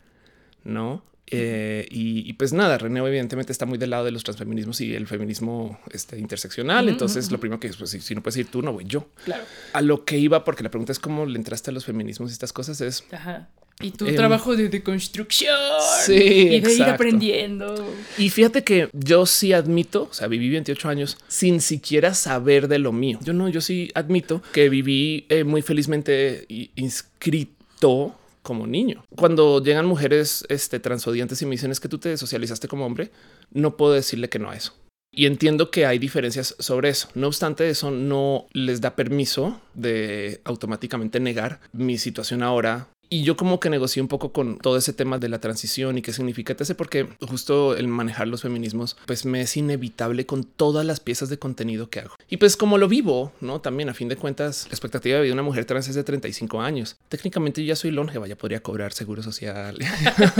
No. 0.63 1.03
Eh, 1.33 1.87
y, 1.89 2.29
y 2.29 2.33
pues 2.33 2.51
nada, 2.51 2.77
René 2.77 2.99
evidentemente 2.99 3.53
está 3.53 3.65
muy 3.65 3.77
del 3.77 3.91
lado 3.91 4.03
de 4.03 4.11
los 4.11 4.23
transfeminismos 4.23 4.81
y 4.81 4.93
el 4.93 5.07
feminismo 5.07 5.79
este, 5.91 6.19
interseccional. 6.19 6.89
Entonces 6.89 7.31
lo 7.31 7.39
primero 7.39 7.59
que 7.59 7.67
es, 7.67 7.77
pues 7.77 7.91
si, 7.91 8.01
si 8.01 8.13
no 8.15 8.21
puedes 8.21 8.37
ir 8.37 8.47
tú, 8.47 8.61
no 8.61 8.73
voy 8.73 8.83
yo. 8.85 9.07
Claro. 9.23 9.43
A 9.73 9.81
lo 9.81 10.03
que 10.03 10.17
iba, 10.17 10.43
porque 10.43 10.61
la 10.61 10.69
pregunta 10.69 10.91
es 10.91 10.99
cómo 10.99 11.25
le 11.25 11.37
entraste 11.37 11.71
a 11.71 11.73
los 11.73 11.85
feminismos 11.85 12.31
y 12.31 12.33
estas 12.33 12.51
cosas 12.51 12.81
es 12.81 13.05
Ajá. 13.11 13.49
Y 13.79 13.91
tu 13.91 14.05
Em, 14.05 14.15
trabajo 14.15 14.55
de 14.55 14.69
deconstrucción. 14.69 15.57
Sí, 16.05 16.13
Y 16.13 16.59
de 16.59 16.73
ir 16.73 16.83
aprendiendo. 16.83 17.93
Y 18.17 18.29
fíjate 18.29 18.63
que 18.63 18.89
yo 18.93 19.25
sí 19.25 19.53
admito, 19.53 20.09
o 20.11 20.13
sea, 20.13 20.27
viví 20.27 20.49
28 20.49 20.89
años 20.89 21.17
sin 21.27 21.61
siquiera 21.61 22.13
saber 22.13 22.67
de 22.67 22.79
lo 22.79 22.91
mío. 22.91 23.19
Yo 23.23 23.33
no, 23.33 23.49
yo 23.49 23.61
sí 23.61 23.89
admito 23.95 24.41
que 24.51 24.69
viví 24.69 25.25
eh, 25.29 25.43
muy 25.43 25.61
felizmente 25.61 26.45
inscrito 26.75 28.15
como 28.41 28.67
niño. 28.67 29.03
Cuando 29.15 29.63
llegan 29.63 29.85
mujeres 29.85 30.45
este, 30.49 30.79
transodiantes 30.79 31.41
y 31.41 31.45
me 31.45 31.51
dicen 31.51 31.71
es 31.71 31.79
que 31.79 31.89
tú 31.89 31.97
te 31.97 32.17
socializaste 32.17 32.67
como 32.67 32.85
hombre, 32.85 33.11
no 33.51 33.77
puedo 33.77 33.93
decirle 33.93 34.29
que 34.29 34.39
no 34.39 34.49
a 34.49 34.55
eso. 34.55 34.73
Y 35.13 35.25
entiendo 35.25 35.71
que 35.71 35.85
hay 35.85 35.99
diferencias 35.99 36.55
sobre 36.59 36.89
eso. 36.89 37.09
No 37.15 37.27
obstante, 37.27 37.69
eso 37.69 37.91
no 37.91 38.47
les 38.53 38.79
da 38.79 38.95
permiso 38.95 39.59
de 39.73 40.39
automáticamente 40.45 41.19
negar 41.19 41.59
mi 41.73 41.97
situación 41.97 42.43
ahora. 42.43 42.87
Y 43.13 43.23
yo 43.23 43.35
como 43.35 43.59
que 43.59 43.69
negocié 43.69 44.01
un 44.01 44.07
poco 44.07 44.31
con 44.31 44.57
todo 44.57 44.77
ese 44.77 44.93
tema 44.93 45.19
de 45.19 45.27
la 45.27 45.41
transición 45.41 45.97
y 45.97 46.01
qué 46.01 46.13
significa 46.13 46.55
ese, 46.57 46.75
porque 46.75 47.09
justo 47.19 47.75
el 47.75 47.89
manejar 47.89 48.29
los 48.29 48.41
feminismos, 48.41 48.95
pues 49.05 49.25
me 49.25 49.41
es 49.41 49.57
inevitable 49.57 50.25
con 50.25 50.45
todas 50.45 50.85
las 50.85 51.01
piezas 51.01 51.27
de 51.27 51.37
contenido 51.37 51.89
que 51.89 51.99
hago. 51.99 52.15
Y 52.29 52.37
pues 52.37 52.55
como 52.55 52.77
lo 52.77 52.87
vivo, 52.87 53.33
¿no? 53.41 53.59
También 53.59 53.89
a 53.89 53.93
fin 53.93 54.07
de 54.07 54.15
cuentas, 54.15 54.63
la 54.67 54.71
expectativa 54.71 55.17
de 55.17 55.23
vida 55.23 55.31
de 55.31 55.33
una 55.33 55.43
mujer 55.43 55.65
trans 55.65 55.89
es 55.89 55.95
de 55.95 56.05
35 56.05 56.61
años. 56.61 56.95
Técnicamente 57.09 57.61
yo 57.61 57.67
ya 57.67 57.75
soy 57.75 57.91
longeva, 57.91 58.27
ya 58.27 58.37
podría 58.37 58.63
cobrar 58.63 58.93
seguro 58.93 59.21
social. 59.21 59.77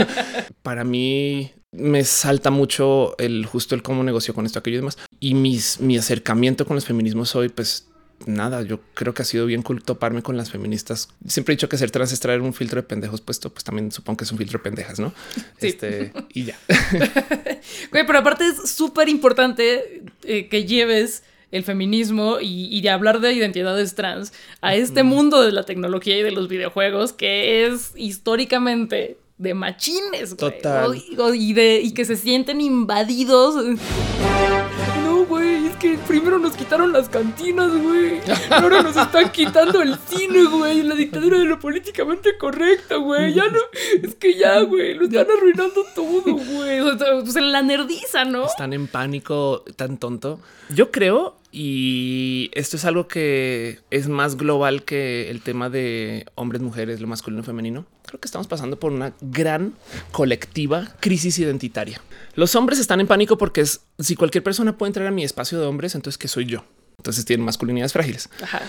Para 0.62 0.82
mí 0.84 1.52
me 1.72 2.04
salta 2.04 2.50
mucho 2.50 3.18
el 3.18 3.44
justo 3.44 3.74
el 3.74 3.82
cómo 3.82 4.02
negocio 4.02 4.32
con 4.32 4.46
esto, 4.46 4.60
aquello 4.60 4.76
y 4.76 4.80
demás. 4.80 4.96
Y 5.20 5.34
mis, 5.34 5.78
mi 5.78 5.98
acercamiento 5.98 6.64
con 6.64 6.76
los 6.76 6.86
feminismos 6.86 7.36
hoy, 7.36 7.50
pues 7.50 7.91
nada, 8.26 8.62
yo 8.62 8.80
creo 8.94 9.14
que 9.14 9.22
ha 9.22 9.24
sido 9.24 9.46
bien 9.46 9.62
cool 9.62 9.82
toparme 9.82 10.22
con 10.22 10.36
las 10.36 10.50
feministas. 10.50 11.08
Siempre 11.26 11.52
he 11.52 11.56
dicho 11.56 11.68
que 11.68 11.76
ser 11.78 11.90
trans 11.90 12.12
es 12.12 12.20
traer 12.20 12.40
un 12.40 12.54
filtro 12.54 12.80
de 12.80 12.86
pendejos 12.86 13.20
puesto, 13.20 13.50
pues 13.52 13.64
también 13.64 13.90
supongo 13.92 14.18
que 14.18 14.24
es 14.24 14.32
un 14.32 14.38
filtro 14.38 14.58
de 14.58 14.62
pendejas, 14.64 14.98
¿no? 15.00 15.12
Sí. 15.60 15.68
Este 15.68 16.12
y 16.32 16.44
ya. 16.44 16.58
Güey, 17.90 18.06
pero 18.06 18.18
aparte 18.18 18.44
es 18.46 18.70
súper 18.70 19.08
importante 19.08 20.02
eh, 20.24 20.48
que 20.48 20.64
lleves 20.64 21.22
el 21.50 21.64
feminismo 21.64 22.38
y, 22.40 22.68
y 22.74 22.80
de 22.80 22.90
hablar 22.90 23.20
de 23.20 23.32
identidades 23.32 23.94
trans 23.94 24.32
a 24.62 24.74
este 24.74 25.02
mundo 25.02 25.42
de 25.42 25.52
la 25.52 25.64
tecnología 25.64 26.18
y 26.18 26.22
de 26.22 26.30
los 26.32 26.48
videojuegos 26.48 27.12
que 27.12 27.66
es 27.66 27.92
históricamente 27.96 29.18
de 29.38 29.54
machines. 29.54 30.34
güey. 30.36 30.52
Total. 30.52 30.94
O- 31.18 31.34
y, 31.34 31.52
de, 31.52 31.80
y 31.82 31.92
que 31.92 32.04
se 32.04 32.16
sienten 32.16 32.60
invadidos. 32.60 33.54
Güey, 35.32 35.68
es 35.68 35.76
que 35.76 35.96
primero 36.06 36.38
nos 36.38 36.54
quitaron 36.54 36.92
las 36.92 37.08
cantinas, 37.08 37.72
güey. 37.74 38.20
Ahora 38.50 38.82
nos 38.82 38.94
están 38.94 39.32
quitando 39.32 39.80
el 39.80 39.96
cine, 40.06 40.44
güey. 40.44 40.82
La 40.82 40.94
dictadura 40.94 41.38
de 41.38 41.46
lo 41.46 41.58
políticamente 41.58 42.36
correcto, 42.36 43.00
güey. 43.00 43.32
Ya 43.32 43.48
no, 43.48 43.58
es 44.02 44.14
que 44.16 44.34
ya, 44.34 44.60
güey, 44.60 44.92
lo 44.92 45.06
están 45.06 45.28
arruinando 45.34 45.86
todo, 45.94 46.34
güey. 46.34 46.80
O 46.80 46.98
sea, 46.98 47.18
pues 47.22 47.34
en 47.36 47.50
la 47.50 47.62
nerdiza, 47.62 48.26
¿no? 48.26 48.44
Están 48.44 48.74
en 48.74 48.88
pánico 48.88 49.64
tan 49.74 49.96
tonto. 49.96 50.38
Yo 50.68 50.90
creo, 50.90 51.34
y 51.50 52.50
esto 52.52 52.76
es 52.76 52.84
algo 52.84 53.08
que 53.08 53.80
es 53.90 54.08
más 54.08 54.36
global 54.36 54.82
que 54.82 55.30
el 55.30 55.40
tema 55.40 55.70
de 55.70 56.26
hombres, 56.34 56.60
mujeres, 56.60 57.00
lo 57.00 57.06
masculino 57.06 57.40
y 57.40 57.46
femenino. 57.46 57.86
Creo 58.12 58.20
que 58.20 58.28
estamos 58.28 58.46
pasando 58.46 58.78
por 58.78 58.92
una 58.92 59.14
gran 59.22 59.72
colectiva 60.10 60.94
crisis 61.00 61.38
identitaria. 61.38 61.98
Los 62.34 62.54
hombres 62.56 62.78
están 62.78 63.00
en 63.00 63.06
pánico 63.06 63.38
porque 63.38 63.62
es 63.62 63.80
si 64.00 64.16
cualquier 64.16 64.44
persona 64.44 64.76
puede 64.76 64.90
entrar 64.90 65.06
a 65.06 65.10
mi 65.10 65.24
espacio 65.24 65.58
de 65.58 65.64
hombres, 65.64 65.94
entonces 65.94 66.18
que 66.18 66.28
soy 66.28 66.44
yo. 66.44 66.62
Entonces 66.98 67.24
tienen 67.24 67.46
masculinidades 67.46 67.94
frágiles. 67.94 68.28
Ajá. 68.42 68.60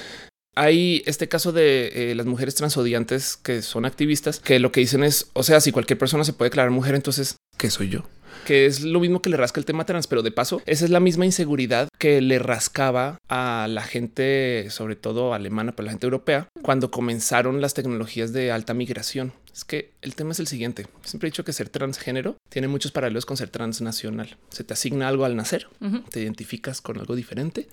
Hay 0.55 1.03
este 1.07 1.27
caso 1.27 1.51
de 1.51 2.12
eh, 2.12 2.15
las 2.15 2.25
mujeres 2.25 2.55
transodiantes 2.55 3.35
que 3.35 3.62
son 3.62 3.83
activistas, 3.83 4.39
que 4.39 4.59
lo 4.59 4.71
que 4.71 4.79
dicen 4.79 5.03
es, 5.03 5.29
o 5.33 5.43
sea, 5.43 5.59
si 5.59 5.73
cualquier 5.73 6.00
persona 6.00 6.23
se 6.23 6.31
puede 6.31 6.50
declarar 6.50 6.71
mujer, 6.71 6.95
entonces, 6.95 7.35
¿qué 7.57 7.69
soy 7.69 7.89
yo? 7.89 8.05
Que 8.46 8.66
es 8.66 8.82
lo 8.82 9.00
mismo 9.00 9.22
que 9.22 9.30
le 9.30 9.38
rasca 9.38 9.60
el 9.60 9.66
tema 9.66 9.86
trans, 9.86 10.08
pero 10.08 10.22
de 10.22 10.32
paso, 10.32 10.62
esa 10.66 10.86
es 10.86 10.92
la 10.92 11.00
misma 11.00 11.25
inseguridad 11.25 11.88
que 11.98 12.22
le 12.22 12.40
rascaba 12.40 13.18
a 13.30 13.68
la 13.70 13.84
gente, 13.84 14.68
sobre 14.70 14.96
todo 14.96 15.34
alemana, 15.34 15.74
pero 15.74 15.86
la 15.86 15.92
gente 15.92 16.06
europea, 16.06 16.48
cuando 16.62 16.92
comenzaron 16.92 17.62
las 17.62 17.74
tecnologías 17.74 18.34
de 18.34 18.52
alta 18.52 18.74
migración. 18.74 19.34
Es 19.54 19.63
que 19.63 19.92
el 20.02 20.16
tema 20.16 20.32
es 20.32 20.40
el 20.40 20.48
siguiente. 20.48 20.88
Siempre 21.04 21.28
he 21.28 21.32
dicho 21.32 21.46
que 21.46 21.54
ser 21.54 21.70
transgénero 21.70 22.38
tiene 22.50 22.68
muchos 22.68 22.92
paralelos 22.92 23.25
con 23.25 23.38
ser 23.38 23.50
transnacional. 23.50 24.36
Se 24.50 24.63
te 24.63 24.74
asigna 24.74 25.08
algo 25.08 25.25
al 25.25 25.36
nacer, 25.36 25.68
te 26.10 26.22
identificas 26.22 26.82
con 26.82 26.98
algo 26.98 27.16
diferente 27.16 27.68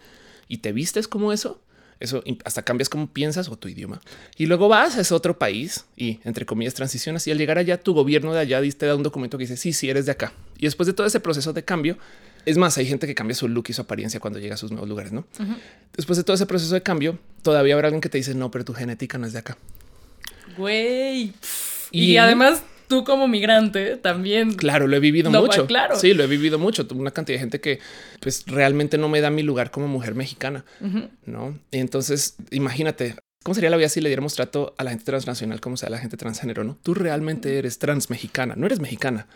y 0.47 0.59
te 0.59 0.73
vistes 0.73 1.09
como 1.09 1.33
eso. 1.33 1.61
Eso 2.00 2.23
hasta 2.45 2.62
cambias 2.62 2.88
cómo 2.88 3.12
piensas 3.12 3.49
o 3.49 3.57
tu 3.57 3.69
idioma. 3.69 4.00
Y 4.37 4.47
luego 4.47 4.69
vas 4.69 4.97
a 4.97 5.02
ese 5.02 5.14
otro 5.14 5.38
país 5.38 5.85
y, 5.97 6.19
entre 6.25 6.47
comillas, 6.47 6.75
transicionas. 6.75 7.26
Y 7.26 7.31
al 7.31 7.38
llegar 7.38 7.59
allá, 7.59 7.79
tu 7.81 7.93
gobierno 7.93 8.33
de 8.33 8.40
allá 8.40 8.61
te 8.73 8.87
da 8.87 8.97
un 8.97 9.02
documento 9.02 9.37
que 9.37 9.45
dice, 9.45 9.59
sí, 9.59 9.75
sí, 9.75 9.90
eres 9.90 10.07
de 10.07 10.12
acá. 10.12 10.33
Y 10.61 10.67
después 10.67 10.87
de 10.87 10.93
todo 10.93 11.07
ese 11.07 11.19
proceso 11.21 11.52
de 11.52 11.64
cambio, 11.64 11.97
es 12.47 12.57
más, 12.59 12.76
hay 12.79 12.87
gente 12.87 13.07
que 13.07 13.14
cambia 13.14 13.35
su 13.35 13.49
look 13.49 13.64
y 13.69 13.73
su 13.73 13.81
apariencia 13.83 14.21
cuando 14.21 14.38
llega 14.38 14.55
a 14.55 14.59
sus 14.59 14.71
nuevos 14.71 14.88
lugares, 14.88 15.11
¿no? 15.12 15.25
Después 15.97 16.17
de 16.19 16.25
todo 16.25 16.35
ese 16.35 16.47
proceso 16.47 16.73
de 16.75 16.83
cambio, 16.83 17.19
todavía 17.43 17.75
habrá 17.75 17.88
alguien 17.88 18.00
que 18.00 18.09
te 18.09 18.19
dice, 18.19 18.35
no, 18.35 18.50
pero 18.50 18.64
tu 18.64 18.75
genética 18.75 19.19
no 19.19 19.26
es 19.26 19.33
de 19.33 19.38
acá. 19.40 19.57
Güey. 20.57 21.33
Y, 21.90 22.12
Y- 22.12 22.17
además, 22.19 22.62
tú 22.88 23.05
como 23.05 23.29
migrante 23.29 23.97
también. 23.97 24.55
Claro, 24.55 24.87
lo 24.87 24.97
he 24.97 25.00
vivido 25.00 25.31
No, 25.31 25.43
mucho. 25.43 25.67
claro. 25.67 25.97
Sí, 25.97 26.12
lo 26.14 26.25
he 26.25 26.26
vivido 26.26 26.59
mucho. 26.59 26.87
Tuve 26.87 27.00
una 27.00 27.11
cantidad 27.12 27.37
de 27.37 27.40
gente 27.40 27.61
que 27.61 27.79
pues 28.21 28.45
realmente 28.47 28.99
no 28.99 29.09
me 29.09 29.21
da 29.21 29.31
mi 29.31 29.43
lugar 29.43 29.71
como 29.71 29.88
mujer 29.88 30.14
mexicana, 30.14 30.64
¿no? 31.26 31.59
Y 31.71 31.79
entonces, 31.79 32.37
imagínate, 32.50 33.17
¿cómo 33.42 33.54
sería 33.54 33.70
la 33.70 33.76
vida 33.78 33.88
si 33.88 34.00
le 34.02 34.11
diéramos 34.11 34.35
trato 34.35 34.75
a 34.76 34.85
la 34.85 34.90
gente 34.90 35.04
transnacional 35.06 35.61
como 35.61 35.76
sea 35.78 35.88
la 35.88 35.99
gente 35.99 36.16
transgénero, 36.18 36.62
no? 36.62 36.76
Tú 36.82 36.92
realmente 36.94 37.56
eres 37.59 37.78
trans 37.78 38.11
mexicana, 38.11 38.54
no 38.56 38.66
eres 38.66 38.80
mexicana. 38.80 39.26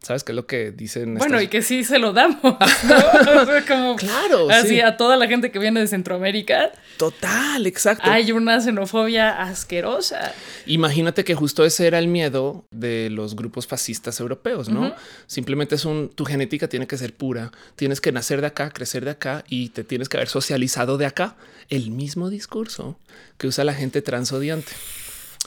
¿Sabes 0.00 0.22
qué 0.22 0.32
es 0.32 0.36
lo 0.36 0.46
que 0.46 0.70
dicen? 0.70 1.14
Bueno, 1.14 1.36
estas- 1.38 1.44
y 1.44 1.48
que 1.48 1.62
sí 1.62 1.82
se 1.84 1.98
lo 1.98 2.12
damos. 2.12 2.42
¿no? 2.42 2.58
O 3.42 3.46
sea, 3.46 3.64
como 3.66 3.96
Claro, 3.96 4.50
Así 4.50 4.68
sí. 4.68 4.80
a 4.80 4.96
toda 4.98 5.16
la 5.16 5.26
gente 5.28 5.50
que 5.50 5.58
viene 5.58 5.80
de 5.80 5.86
Centroamérica 5.88 6.72
Total, 6.98 7.66
exacto. 7.66 8.10
hay 8.10 8.32
una 8.32 8.60
xenofobia 8.60 9.40
asquerosa. 9.42 10.32
Imagínate 10.66 11.24
que 11.24 11.34
justo 11.34 11.64
ese 11.64 11.86
era 11.86 11.98
el 11.98 12.08
miedo 12.08 12.66
de 12.70 13.08
los 13.10 13.34
grupos 13.34 13.66
fascistas 13.66 14.20
europeos, 14.20 14.68
¿no? 14.68 14.94
Simplemente 15.26 15.74
es 15.76 15.84
un, 15.86 16.10
tu 16.10 16.24
genética 16.26 16.68
tiene 16.68 16.86
que 16.86 16.98
ser 16.98 17.14
pura, 17.14 17.50
tienes 17.76 18.00
que 18.02 18.12
nacer 18.12 18.40
de 18.42 18.48
acá, 18.48 18.70
crecer 18.70 19.04
de 19.06 19.12
acá 19.12 19.44
y 19.48 19.70
te 19.70 19.84
tienes 19.84 20.08
que 20.10 20.16
haber 20.18 20.28
socializado 20.28 20.98
de 20.98 21.06
acá. 21.06 21.36
El 21.70 21.90
mismo 21.90 22.30
discurso 22.30 22.98
que 23.38 23.46
usa 23.46 23.64
la 23.64 23.74
gente 23.74 24.02
transodiante. 24.02 24.72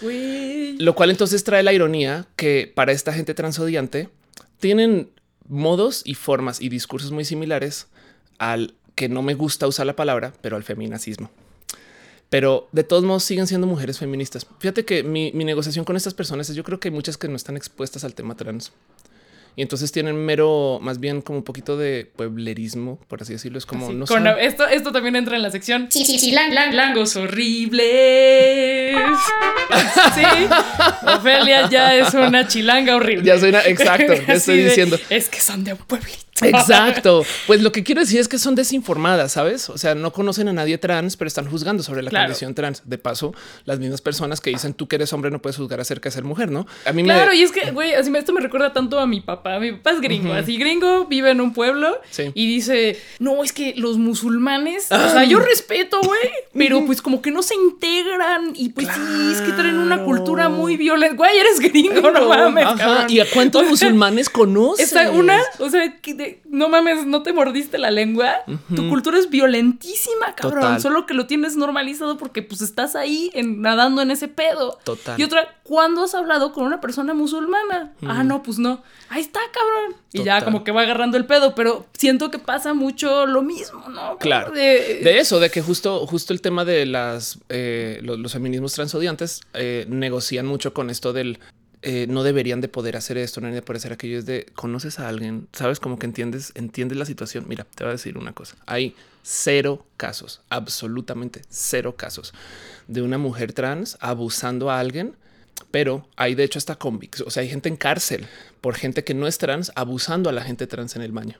Güey. 0.02 0.78
Lo 0.80 0.96
cual 0.96 1.12
entonces 1.12 1.44
trae 1.44 1.62
la 1.62 1.74
ironía 1.74 2.28
que 2.36 2.72
para 2.74 2.92
esta 2.92 3.14
gente 3.14 3.34
transodiante 3.34 4.10
tienen 4.60 5.12
modos 5.48 6.02
y 6.06 6.16
formas 6.16 6.62
y 6.62 6.70
discursos 6.70 7.12
muy 7.12 7.26
similares 7.26 7.88
al 8.40 8.74
que 8.96 9.10
no 9.10 9.22
me 9.22 9.36
gusta 9.36 9.68
usar 9.68 9.86
la 9.86 9.96
palabra, 9.96 10.34
pero 10.42 10.56
al 10.56 10.64
feminacismo. 10.64 11.30
Pero 12.30 12.70
de 12.72 12.84
todos 12.84 13.04
modos 13.04 13.24
siguen 13.24 13.46
siendo 13.46 13.68
mujeres 13.68 14.00
feministas. 14.00 14.48
Fíjate 14.60 14.86
que 14.86 15.04
mi, 15.04 15.32
mi 15.34 15.44
negociación 15.44 15.84
con 15.84 15.98
estas 15.98 16.14
personas 16.14 16.50
es 16.50 16.56
yo 16.56 16.64
creo 16.64 16.80
que 16.80 16.88
hay 16.88 16.94
muchas 16.94 17.18
que 17.18 17.28
no 17.28 17.36
están 17.36 17.58
expuestas 17.58 18.04
al 18.06 18.16
tema 18.16 18.36
trans. 18.36 18.72
Y 19.56 19.62
entonces 19.62 19.92
tienen 19.92 20.16
mero, 20.16 20.80
más 20.82 21.00
bien 21.00 21.22
como 21.22 21.40
un 21.40 21.44
poquito 21.44 21.76
de 21.78 22.10
pueblerismo, 22.16 23.00
por 23.10 23.22
así 23.22 23.34
decirlo. 23.34 23.58
Es 23.58 23.66
como 23.66 23.92
no 23.92 24.06
con- 24.06 24.24
saben- 24.24 24.44
esto, 24.46 24.66
esto 24.68 24.92
también 24.94 25.16
entra 25.18 25.36
en 25.36 25.42
la 25.42 25.52
sección 25.52 25.88
Sí, 25.92 26.06
sí, 26.06 26.18
sí, 26.20 26.32
lang, 26.32 26.54
lang, 26.54 26.74
Langos 26.74 27.16
horribles. 27.16 28.96
Sí, 30.16 30.24
Ofelia 31.08 31.70
ya 31.70 31.96
es 31.96 32.14
una 32.14 32.48
chilanga 32.48 32.96
horrible. 32.96 33.24
Ya 33.26 33.40
soy 33.40 33.50
una- 33.50 33.64
exacto, 33.66 34.14
ya 34.28 34.34
estoy 34.34 34.58
de, 34.58 34.66
diciendo. 34.66 34.98
Es 35.10 35.30
que 35.30 35.40
son 35.40 35.64
de 35.64 35.74
un 35.74 35.80
pueblito. 35.80 36.20
Exacto. 36.42 37.26
Pues 37.48 37.62
lo 37.62 37.72
que 37.72 37.84
quiero 37.84 38.02
decir 38.02 38.20
es 38.20 38.28
que 38.28 38.38
son 38.38 38.56
desinformadas, 38.56 39.32
¿sabes? 39.34 39.70
O 39.70 39.78
sea, 39.78 39.96
no 39.96 40.12
conocen 40.14 40.48
a 40.48 40.54
nadie 40.54 40.78
trans, 40.78 41.18
pero 41.18 41.28
están 41.28 41.50
juzgando 41.50 41.84
sobre 41.84 42.02
la 42.04 42.10
Claro. 42.10 42.26
condición 42.28 42.54
trans. 42.56 42.82
De 42.86 42.98
paso, 42.98 43.34
las 43.66 43.80
mismas 43.80 44.02
personas 44.02 44.42
que 44.42 44.50
dicen 44.50 44.74
tú 44.74 44.88
que 44.88 44.96
eres 44.98 45.12
hombre 45.14 45.32
no 45.32 45.42
puedes 45.42 45.58
juzgar 45.58 45.80
acerca 45.80 46.10
de 46.10 46.14
ser 46.14 46.24
mujer, 46.24 46.52
¿no? 46.52 46.66
A 46.86 46.92
mí 46.94 47.04
Claro, 47.04 47.32
me... 47.32 47.38
y 47.38 47.44
es 47.44 47.52
que, 47.52 47.72
güey, 47.72 47.94
así 47.94 48.10
me- 48.10 48.20
esto 48.20 48.34
me 48.34 48.42
recuerda 48.42 48.74
tanto 48.74 49.00
a 49.00 49.08
mi 49.08 49.22
papá. 49.22 49.60
Mi 49.60 49.72
papá 49.74 49.92
es 49.92 50.02
gringo, 50.02 50.34
así 50.34 50.58
gringo, 50.58 51.06
vive 51.06 51.32
en 51.32 51.42
un 51.42 51.54
pueblo 51.54 52.00
Sí. 52.10 52.32
y 52.34 52.48
dice, 52.48 53.00
no, 53.20 53.44
es 53.44 53.54
que 53.54 53.74
los 53.78 53.98
musulmanes, 53.98 54.92
o 54.92 55.10
sea, 55.10 55.24
yo 55.24 55.40
respeto, 55.40 56.00
güey, 56.02 56.20
pero 56.54 56.86
pues 56.86 57.02
como 57.02 57.22
que 57.22 57.32
no 57.32 57.42
se 57.44 57.56
integran 57.56 58.54
y 58.56 58.70
pues 58.70 58.88
sí, 58.88 59.32
es 59.34 59.42
que 59.42 59.52
traen 59.52 59.78
una 59.78 60.04
cultura 60.04 60.50
muy 60.50 60.78
violenta. 60.78 61.16
Güey, 61.16 61.38
eres 61.38 61.60
gringo, 61.60 62.12
no 62.12 62.28
mames, 62.28 62.66
Ajá. 62.66 63.06
¿Y 63.10 63.20
a 63.20 63.26
cuántos 63.30 63.66
musulmanes 63.68 64.30
conoces? 64.30 64.88
Esta 64.88 65.12
una, 65.12 65.40
o 65.60 65.70
sea, 65.70 65.98
que 66.02 66.14
de- 66.14 66.31
no 66.50 66.70
mames, 66.70 67.06
no 67.06 67.24
te 67.24 67.34
mordiste 67.34 67.78
la 67.78 67.92
lengua. 67.92 68.38
Tu 68.76 68.88
cultura 68.90 69.18
es 69.18 69.30
violentísima, 69.30 70.36
cabrón. 70.36 70.62
Total. 70.62 70.82
Solo 70.82 71.06
que 71.06 71.14
lo 71.14 71.28
tienes 71.28 71.56
normalizado 71.56 72.18
porque 72.18 72.42
pues 72.42 72.62
estás 72.62 72.96
ahí 72.96 73.30
en- 73.34 73.62
nadando 73.62 74.02
en 74.02 74.12
ese 74.12 74.28
pedo. 74.28 74.78
Total. 74.84 75.20
Y 75.20 75.24
otra, 75.24 75.56
¿cuándo 75.64 76.04
has 76.04 76.16
hablado 76.16 76.52
con 76.54 76.66
una 76.66 76.82
persona 76.82 77.14
musulmana? 77.14 77.94
Ah, 78.06 78.24
no, 78.24 78.44
pues 78.44 78.60
no. 78.60 78.82
Ahí 79.10 79.22
está, 79.22 79.40
cabrón. 79.54 79.96
Y 80.14 80.24
ya 80.24 80.40
Total. 80.40 80.44
como 80.46 80.64
que 80.64 80.72
va 80.72 80.82
agarrando 80.82 81.18
el 81.18 81.26
pedo, 81.26 81.56
pero 81.56 81.86
siento 81.94 82.32
que 82.32 82.40
pasa 82.40 82.74
mucho 82.74 83.26
lo 83.26 83.42
mismo, 83.42 83.84
¿no? 83.90 84.18
Claro. 84.18 84.52
De- 84.52 85.02
De 85.04 85.20
eso, 85.20 85.40
de 85.40 85.50
que 85.50 85.62
justo, 85.62 86.06
justo 86.08 86.34
el 86.34 86.42
tema 86.42 86.66
de 86.66 86.86
las 86.86 87.40
eh, 87.50 88.00
los, 88.04 88.20
los 88.20 88.34
feminismos 88.34 88.74
transodiantes 88.74 89.42
eh, 89.54 89.86
negocian 89.90 90.46
mucho 90.46 90.74
con 90.74 90.90
esto 90.90 91.14
del 91.14 91.40
eh, 91.84 92.06
no 92.08 92.24
deberían 92.24 92.62
de 92.62 92.68
poder 92.68 92.96
hacer 92.96 93.18
esto, 93.18 93.42
no 93.42 93.46
deberían 93.46 93.62
de 93.62 93.66
poder 93.66 93.78
hacer 93.78 93.94
aquello. 93.94 94.20
Es 94.20 94.26
de 94.26 94.46
conoces 94.54 95.00
a 95.00 95.08
alguien, 95.08 95.48
sabes 95.54 95.80
como 95.80 95.98
que 95.98 96.06
entiendes, 96.06 96.52
entiendes 96.56 96.98
la 96.98 97.06
situación. 97.06 97.46
Mira, 97.48 97.66
te 97.76 97.84
voy 97.84 97.90
a 97.90 97.94
decir 97.94 98.18
una 98.18 98.34
cosa. 98.34 98.56
Hay 98.66 98.96
cero 99.24 99.86
casos, 99.98 100.42
absolutamente 100.50 101.42
cero 101.50 101.96
casos 101.96 102.34
de 102.88 103.02
una 103.02 103.18
mujer 103.18 103.54
trans 103.54 103.98
abusando 104.00 104.70
a 104.70 104.80
alguien. 104.80 105.16
Pero 105.70 106.10
hay 106.18 106.36
de 106.36 106.44
hecho 106.44 106.60
hasta 106.60 106.76
convictos. 106.76 107.26
O 107.26 107.30
sea, 107.30 107.44
hay 107.44 107.50
gente 107.50 107.70
en 107.70 107.78
cárcel 107.78 108.28
por 108.60 108.76
gente 108.76 109.04
que 109.04 109.14
no 109.14 109.28
es 109.28 109.38
trans 109.38 109.72
abusando 109.76 110.30
a 110.30 110.34
la 110.34 110.44
gente 110.44 110.68
trans 110.68 110.96
en 110.96 111.02
el 111.02 111.12
baño. 111.12 111.38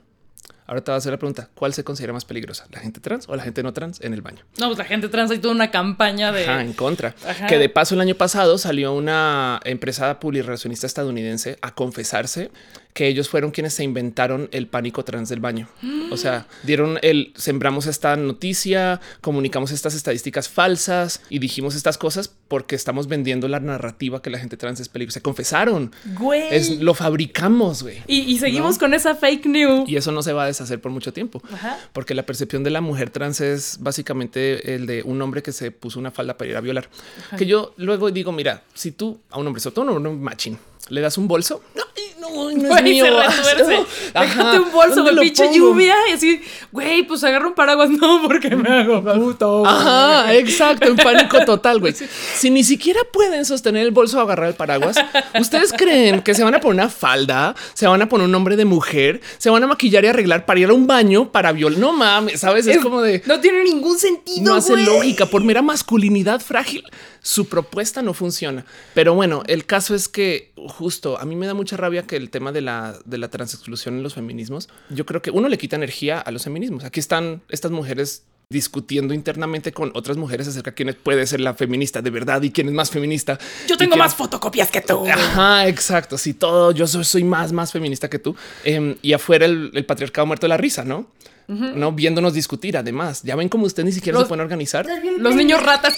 Ahora 0.66 0.82
te 0.82 0.90
voy 0.90 0.96
a 0.96 0.98
hacer 0.98 1.12
la 1.12 1.18
pregunta: 1.18 1.48
¿cuál 1.54 1.74
se 1.74 1.84
considera 1.84 2.12
más 2.12 2.24
peligrosa? 2.24 2.66
¿La 2.70 2.80
gente 2.80 3.00
trans 3.00 3.28
o 3.28 3.36
la 3.36 3.42
gente 3.42 3.62
no 3.62 3.72
trans 3.72 4.00
en 4.00 4.14
el 4.14 4.22
baño? 4.22 4.44
No, 4.58 4.66
pues 4.66 4.78
la 4.78 4.84
gente 4.84 5.08
trans 5.08 5.30
hay 5.30 5.38
toda 5.38 5.54
una 5.54 5.70
campaña 5.70 6.32
de... 6.32 6.44
Ajá, 6.44 6.62
en 6.62 6.72
contra. 6.72 7.14
Ajá. 7.26 7.46
Que 7.46 7.58
de 7.58 7.68
paso 7.68 7.94
el 7.94 8.00
año 8.00 8.14
pasado 8.14 8.58
salió 8.58 8.92
una 8.92 9.60
empresa 9.64 10.18
publirelacionista 10.20 10.86
estadounidense 10.86 11.58
a 11.62 11.74
confesarse 11.74 12.50
que 12.92 13.08
ellos 13.08 13.28
fueron 13.28 13.52
quienes 13.52 13.72
se 13.74 13.84
inventaron 13.84 14.48
el 14.52 14.66
pánico 14.66 15.02
trans 15.04 15.28
del 15.30 15.40
baño. 15.40 15.68
O 16.10 16.16
sea, 16.16 16.46
dieron 16.62 16.98
el 17.00 17.32
sembramos 17.36 17.86
esta 17.86 18.16
noticia, 18.16 19.00
comunicamos 19.22 19.70
estas 19.70 19.94
estadísticas 19.94 20.48
falsas 20.48 21.22
y 21.30 21.38
dijimos 21.38 21.74
estas 21.74 21.96
cosas 21.96 22.28
porque 22.48 22.76
estamos 22.76 23.08
vendiendo 23.08 23.48
la 23.48 23.60
narrativa 23.60 24.20
que 24.20 24.28
la 24.28 24.38
gente 24.38 24.58
trans 24.58 24.78
es 24.80 24.90
peligrosa. 24.90 25.14
Se 25.14 25.22
confesaron. 25.22 25.92
Güey. 26.18 26.42
Es, 26.50 26.80
lo 26.80 26.92
fabricamos, 26.92 27.82
güey. 27.82 28.02
y, 28.06 28.20
y 28.20 28.38
seguimos 28.38 28.74
¿No? 28.74 28.80
con 28.80 28.94
esa 28.94 29.14
fake 29.14 29.46
news. 29.46 29.88
Y 29.88 29.96
eso 29.96 30.12
no 30.12 30.22
se 30.22 30.34
va 30.34 30.44
a 30.44 30.46
deshacer 30.52 30.80
por 30.80 30.92
mucho 30.92 31.12
tiempo, 31.12 31.42
Ajá. 31.52 31.78
porque 31.92 32.14
la 32.14 32.24
percepción 32.24 32.62
de 32.62 32.70
la 32.70 32.80
mujer 32.80 33.10
trans 33.10 33.40
es 33.40 33.78
básicamente 33.80 34.74
el 34.74 34.86
de 34.86 35.02
un 35.02 35.20
hombre 35.22 35.42
que 35.42 35.52
se 35.52 35.70
puso 35.70 35.98
una 35.98 36.10
falda 36.10 36.36
para 36.36 36.50
ir 36.50 36.56
a 36.56 36.60
violar. 36.60 36.88
Que 37.36 37.46
yo 37.46 37.74
luego 37.76 38.10
digo, 38.10 38.32
mira, 38.32 38.62
si 38.74 38.92
tú 38.92 39.20
a 39.30 39.38
un 39.38 39.46
hombre, 39.46 39.60
sobre 39.60 39.74
todo 39.74 39.84
un 39.92 40.06
hombre 40.06 40.22
machín, 40.22 40.58
le 40.88 41.00
das 41.00 41.16
un 41.16 41.28
bolso, 41.28 41.62
no, 41.74 41.84
no, 42.18 42.50
no 42.50 42.76
es 42.76 42.82
mío. 42.82 43.06
se. 43.06 43.84
Déjate 44.18 44.58
un 44.58 44.72
bolso 44.72 44.96
¿Dónde 44.96 45.12
de 45.12 45.20
pinche 45.20 45.44
pongo? 45.44 45.56
lluvia 45.56 45.94
y 46.08 46.12
así, 46.12 46.40
güey, 46.70 47.02
pues 47.04 47.22
agarra 47.24 47.46
un 47.48 47.54
paraguas. 47.54 47.90
No, 48.02 48.20
porque 48.22 48.56
me 48.56 48.68
hago 48.68 49.02
puto. 49.02 49.64
Ajá, 49.64 50.34
exacto, 50.34 50.88
en 50.88 50.96
pánico 50.96 51.44
total, 51.44 51.78
güey. 51.78 51.94
Si 52.36 52.50
ni 52.50 52.64
siquiera 52.64 53.00
pueden 53.12 53.44
sostener 53.44 53.82
el 53.82 53.92
bolso 53.92 54.18
o 54.18 54.20
agarrar 54.20 54.48
el 54.48 54.54
paraguas, 54.54 54.96
¿ustedes 55.38 55.72
creen 55.72 56.22
que 56.22 56.34
se 56.34 56.42
van 56.42 56.54
a 56.54 56.60
poner 56.60 56.82
una 56.82 56.88
falda, 56.88 57.54
se 57.74 57.86
van 57.86 58.02
a 58.02 58.08
poner 58.08 58.24
un 58.24 58.32
nombre 58.32 58.56
de 58.56 58.64
mujer, 58.64 59.20
se 59.38 59.50
van 59.50 59.62
a 59.62 59.66
maquillar 59.66 60.04
y 60.04 60.08
arreglar 60.08 60.46
para 60.46 60.60
ir 60.60 60.70
a 60.70 60.72
un 60.72 60.86
baño 60.86 61.30
para 61.30 61.52
violar? 61.52 61.78
No 61.78 61.92
mames, 61.92 62.40
¿sabes? 62.40 62.66
Es, 62.66 62.78
como 62.78 63.02
de... 63.02 63.22
No 63.26 63.40
tiene 63.40 63.62
ningún 63.62 63.98
sentido. 63.98 64.42
no 64.42 64.54
hace 64.56 64.72
güey. 64.72 64.84
lógica 64.84 65.26
por 65.26 65.44
mera 65.44 65.62
masculinidad 65.62 66.40
frágil. 66.40 66.84
Su 67.20 67.48
propuesta 67.48 68.02
no 68.02 68.14
funciona. 68.14 68.64
Pero 68.94 69.14
bueno, 69.14 69.44
el 69.46 69.64
caso 69.64 69.94
es 69.94 70.08
que 70.08 70.52
justo 70.72 71.18
a 71.18 71.24
mí 71.24 71.36
me 71.36 71.46
da 71.46 71.54
mucha 71.54 71.76
rabia 71.76 72.02
que 72.02 72.16
el 72.16 72.30
tema 72.30 72.50
de 72.50 72.62
la, 72.62 72.98
de 73.04 73.18
la 73.18 73.28
transexclusión 73.28 73.96
en 73.96 74.02
los 74.02 74.14
feminismos, 74.14 74.68
yo 74.90 75.06
creo 75.06 75.22
que 75.22 75.30
uno 75.30 75.48
le 75.48 75.58
quita 75.58 75.76
energía 75.76 76.18
a 76.18 76.30
los 76.30 76.44
feminismos. 76.44 76.84
Aquí 76.84 76.98
están 76.98 77.42
estas 77.48 77.70
mujeres 77.70 78.24
discutiendo 78.52 79.14
internamente 79.14 79.72
con 79.72 79.90
otras 79.94 80.16
mujeres 80.16 80.46
acerca 80.48 80.70
de 80.70 80.74
quién 80.74 80.96
puede 81.02 81.26
ser 81.26 81.40
la 81.40 81.54
feminista 81.54 82.00
de 82.02 82.10
verdad 82.10 82.40
y 82.42 82.50
quién 82.52 82.68
es 82.68 82.74
más 82.74 82.90
feminista. 82.90 83.38
Yo 83.66 83.76
tengo 83.76 83.92
quién- 83.92 83.98
más 83.98 84.14
fotocopias 84.14 84.70
que 84.70 84.80
tú. 84.82 85.04
Ajá, 85.08 85.66
exacto. 85.66 86.16
Si 86.18 86.34
todo 86.34 86.70
yo 86.72 86.86
soy, 86.86 87.04
soy 87.04 87.24
más, 87.24 87.52
más 87.52 87.72
feminista 87.72 88.08
que 88.08 88.18
tú. 88.18 88.36
Em, 88.64 88.94
y 89.02 89.12
afuera 89.14 89.46
el, 89.46 89.70
el 89.74 89.84
patriarcado 89.84 90.26
muerto 90.26 90.44
de 90.44 90.50
la 90.50 90.56
risa, 90.56 90.84
no? 90.84 91.06
No 91.48 91.92
viéndonos 91.92 92.32
discutir. 92.32 92.78
Además, 92.78 93.22
ya 93.24 93.36
ven 93.36 93.50
cómo 93.50 93.66
usted 93.66 93.84
ni 93.84 93.92
siquiera 93.92 94.14
Los- 94.14 94.24
se 94.24 94.28
pueden 94.28 94.40
organizar. 94.42 94.86
Los 95.18 95.34
niños 95.34 95.62
ratas. 95.62 95.94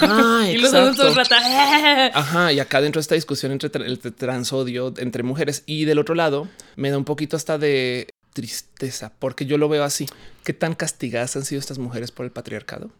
Ah, 0.00 0.44
Y 0.52 0.56
los 0.58 0.74
adultos 0.74 1.14
ratas. 1.14 1.42
Ajá, 2.14 2.52
y 2.52 2.58
acá 2.58 2.80
dentro 2.80 2.98
de 2.98 3.02
esta 3.02 3.14
discusión 3.14 3.52
entre 3.52 3.70
el 3.86 3.98
transodio 4.00 4.92
entre 4.96 5.22
mujeres 5.22 5.62
y 5.66 5.84
del 5.84 5.98
otro 6.00 6.14
lado 6.16 6.48
me 6.76 6.90
da 6.90 6.98
un 6.98 7.04
poquito 7.04 7.36
hasta 7.36 7.58
de 7.58 8.08
tristeza, 8.34 9.12
porque 9.18 9.46
yo 9.46 9.56
lo 9.56 9.70
veo 9.70 9.84
así. 9.84 10.06
¿Qué 10.42 10.52
tan 10.52 10.74
castigadas 10.74 11.36
han 11.36 11.46
sido 11.46 11.60
estas 11.60 11.78
mujeres 11.78 12.10
por 12.10 12.26
el 12.26 12.32
patriarcado? 12.32 12.90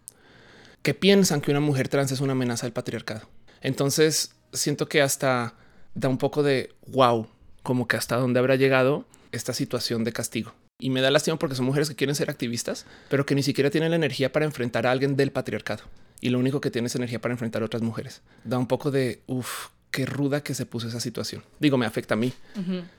Que 0.83 0.95
piensan 0.95 1.43
que 1.43 1.51
una 1.51 1.61
mujer 1.61 1.89
trans 1.89 2.13
es 2.13 2.21
una 2.21 2.33
amenaza 2.33 2.65
del 2.65 2.73
patriarcado. 2.73 3.29
Entonces 3.61 4.35
siento 4.53 4.89
que 4.89 5.03
hasta 5.03 5.55
da 5.95 6.09
un 6.09 6.19
poco 6.19 6.43
de 6.43 6.75
wow, 6.87 7.29
como 7.63 7.87
que 7.87 7.97
hasta 7.97 8.17
dónde 8.17 8.39
habrá 8.39 8.57
llegado 8.57 9.05
esta 9.33 9.53
situación 9.53 10.05
de 10.05 10.13
castigo. 10.13 10.55
Y 10.81 10.91
me 10.91 11.01
da 11.01 11.11
lástima 11.11 11.39
porque 11.39 11.57
son 11.57 11.67
mujeres 11.67 11.89
que 11.89 11.97
quieren 11.97 12.15
ser 12.15 12.31
activistas, 12.31 12.87
pero 13.09 13.27
que 13.27 13.35
ni 13.35 13.43
siquiera 13.43 13.71
tienen 13.71 13.91
la 13.91 13.97
energía 13.97 14.33
para 14.33 14.45
enfrentar 14.45 14.87
a 14.87 14.91
alguien 14.91 15.17
del 15.17 15.33
patriarcado. 15.33 15.85
Y 16.21 16.31
lo 16.31 16.39
único 16.39 16.61
que 16.61 16.71
tienen 16.71 16.87
es 16.87 16.95
energía 16.95 17.21
para 17.21 17.35
enfrentar 17.35 17.63
a 17.63 17.67
otras 17.67 17.83
mujeres. 17.83 18.23
Da 18.45 18.59
un 18.59 18.67
poco 18.67 18.91
de 18.91 19.23
uff, 19.27 19.69
qué 19.95 20.07
ruda 20.07 20.43
que 20.43 20.55
se 20.55 20.67
puso 20.67 20.89
esa 20.89 20.99
situación. 20.99 21.45
Digo, 21.61 21.79
me 21.79 21.87
afecta 21.87 22.15
a 22.15 22.17
mí, 22.17 22.33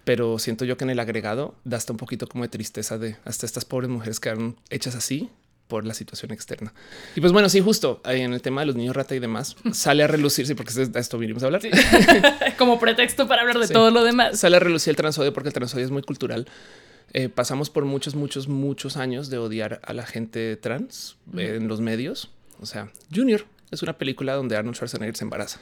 pero 0.06 0.40
siento 0.40 0.64
yo 0.64 0.78
que 0.78 0.86
en 0.86 0.92
el 0.92 1.00
agregado 1.00 1.56
da 1.66 1.76
hasta 1.76 1.92
un 1.92 1.98
poquito 1.98 2.26
como 2.28 2.44
de 2.46 2.48
tristeza 2.50 2.98
de 2.98 3.18
hasta 3.26 3.46
estas 3.46 3.66
pobres 3.66 3.90
mujeres 3.90 4.22
quedaron 4.22 4.56
hechas 4.70 4.96
así 4.96 5.30
por 5.68 5.84
la 5.86 5.94
situación 5.94 6.32
externa. 6.32 6.74
Y 7.16 7.20
pues 7.22 7.34
bueno, 7.34 7.50
sí, 7.50 7.60
justo 7.60 8.00
en 8.06 8.32
el 8.34 8.42
tema 8.42 8.62
de 8.62 8.68
los 8.68 8.76
niños 8.78 8.96
rata 8.96 9.14
y 9.16 9.20
demás, 9.20 9.58
sale 9.74 10.04
a 10.04 10.08
relucir, 10.08 10.48
sí, 10.48 10.54
porque 10.54 10.72
de 10.74 11.00
esto 11.00 11.18
vinimos 11.18 11.44
a 11.44 11.48
hablar. 11.48 11.62
Como 12.58 12.80
pretexto 12.80 13.28
para 13.28 13.42
hablar 13.42 13.60
de 13.60 13.68
Sí. 13.68 13.74
todo 13.74 13.92
lo 13.92 14.04
demás. 14.04 14.40
Sale 14.40 14.56
a 14.56 14.60
relucir 14.60 14.92
el 14.92 14.96
transodio 14.96 15.34
porque 15.34 15.50
el 15.50 15.54
transodio 15.54 15.84
es 15.84 15.92
muy 15.92 16.02
cultural. 16.04 16.48
Eh, 17.14 17.30
pasamos 17.30 17.70
por 17.70 17.84
muchos, 17.86 18.16
muchos, 18.16 18.48
muchos 18.48 18.96
años 18.96 19.30
de 19.30 19.38
odiar 19.38 19.82
a 19.84 19.94
la 19.94 20.06
gente 20.06 20.56
trans 20.56 21.18
en 21.36 21.68
los 21.68 21.82
medios. 21.82 22.30
O 22.62 22.66
sea, 22.66 22.90
Junior 23.14 23.46
es 23.72 23.82
una 23.84 23.98
película 23.98 24.34
donde 24.36 24.56
Arnold 24.56 24.76
Schwarzenegger 24.78 25.16
se 25.18 25.24
embaraza. 25.26 25.60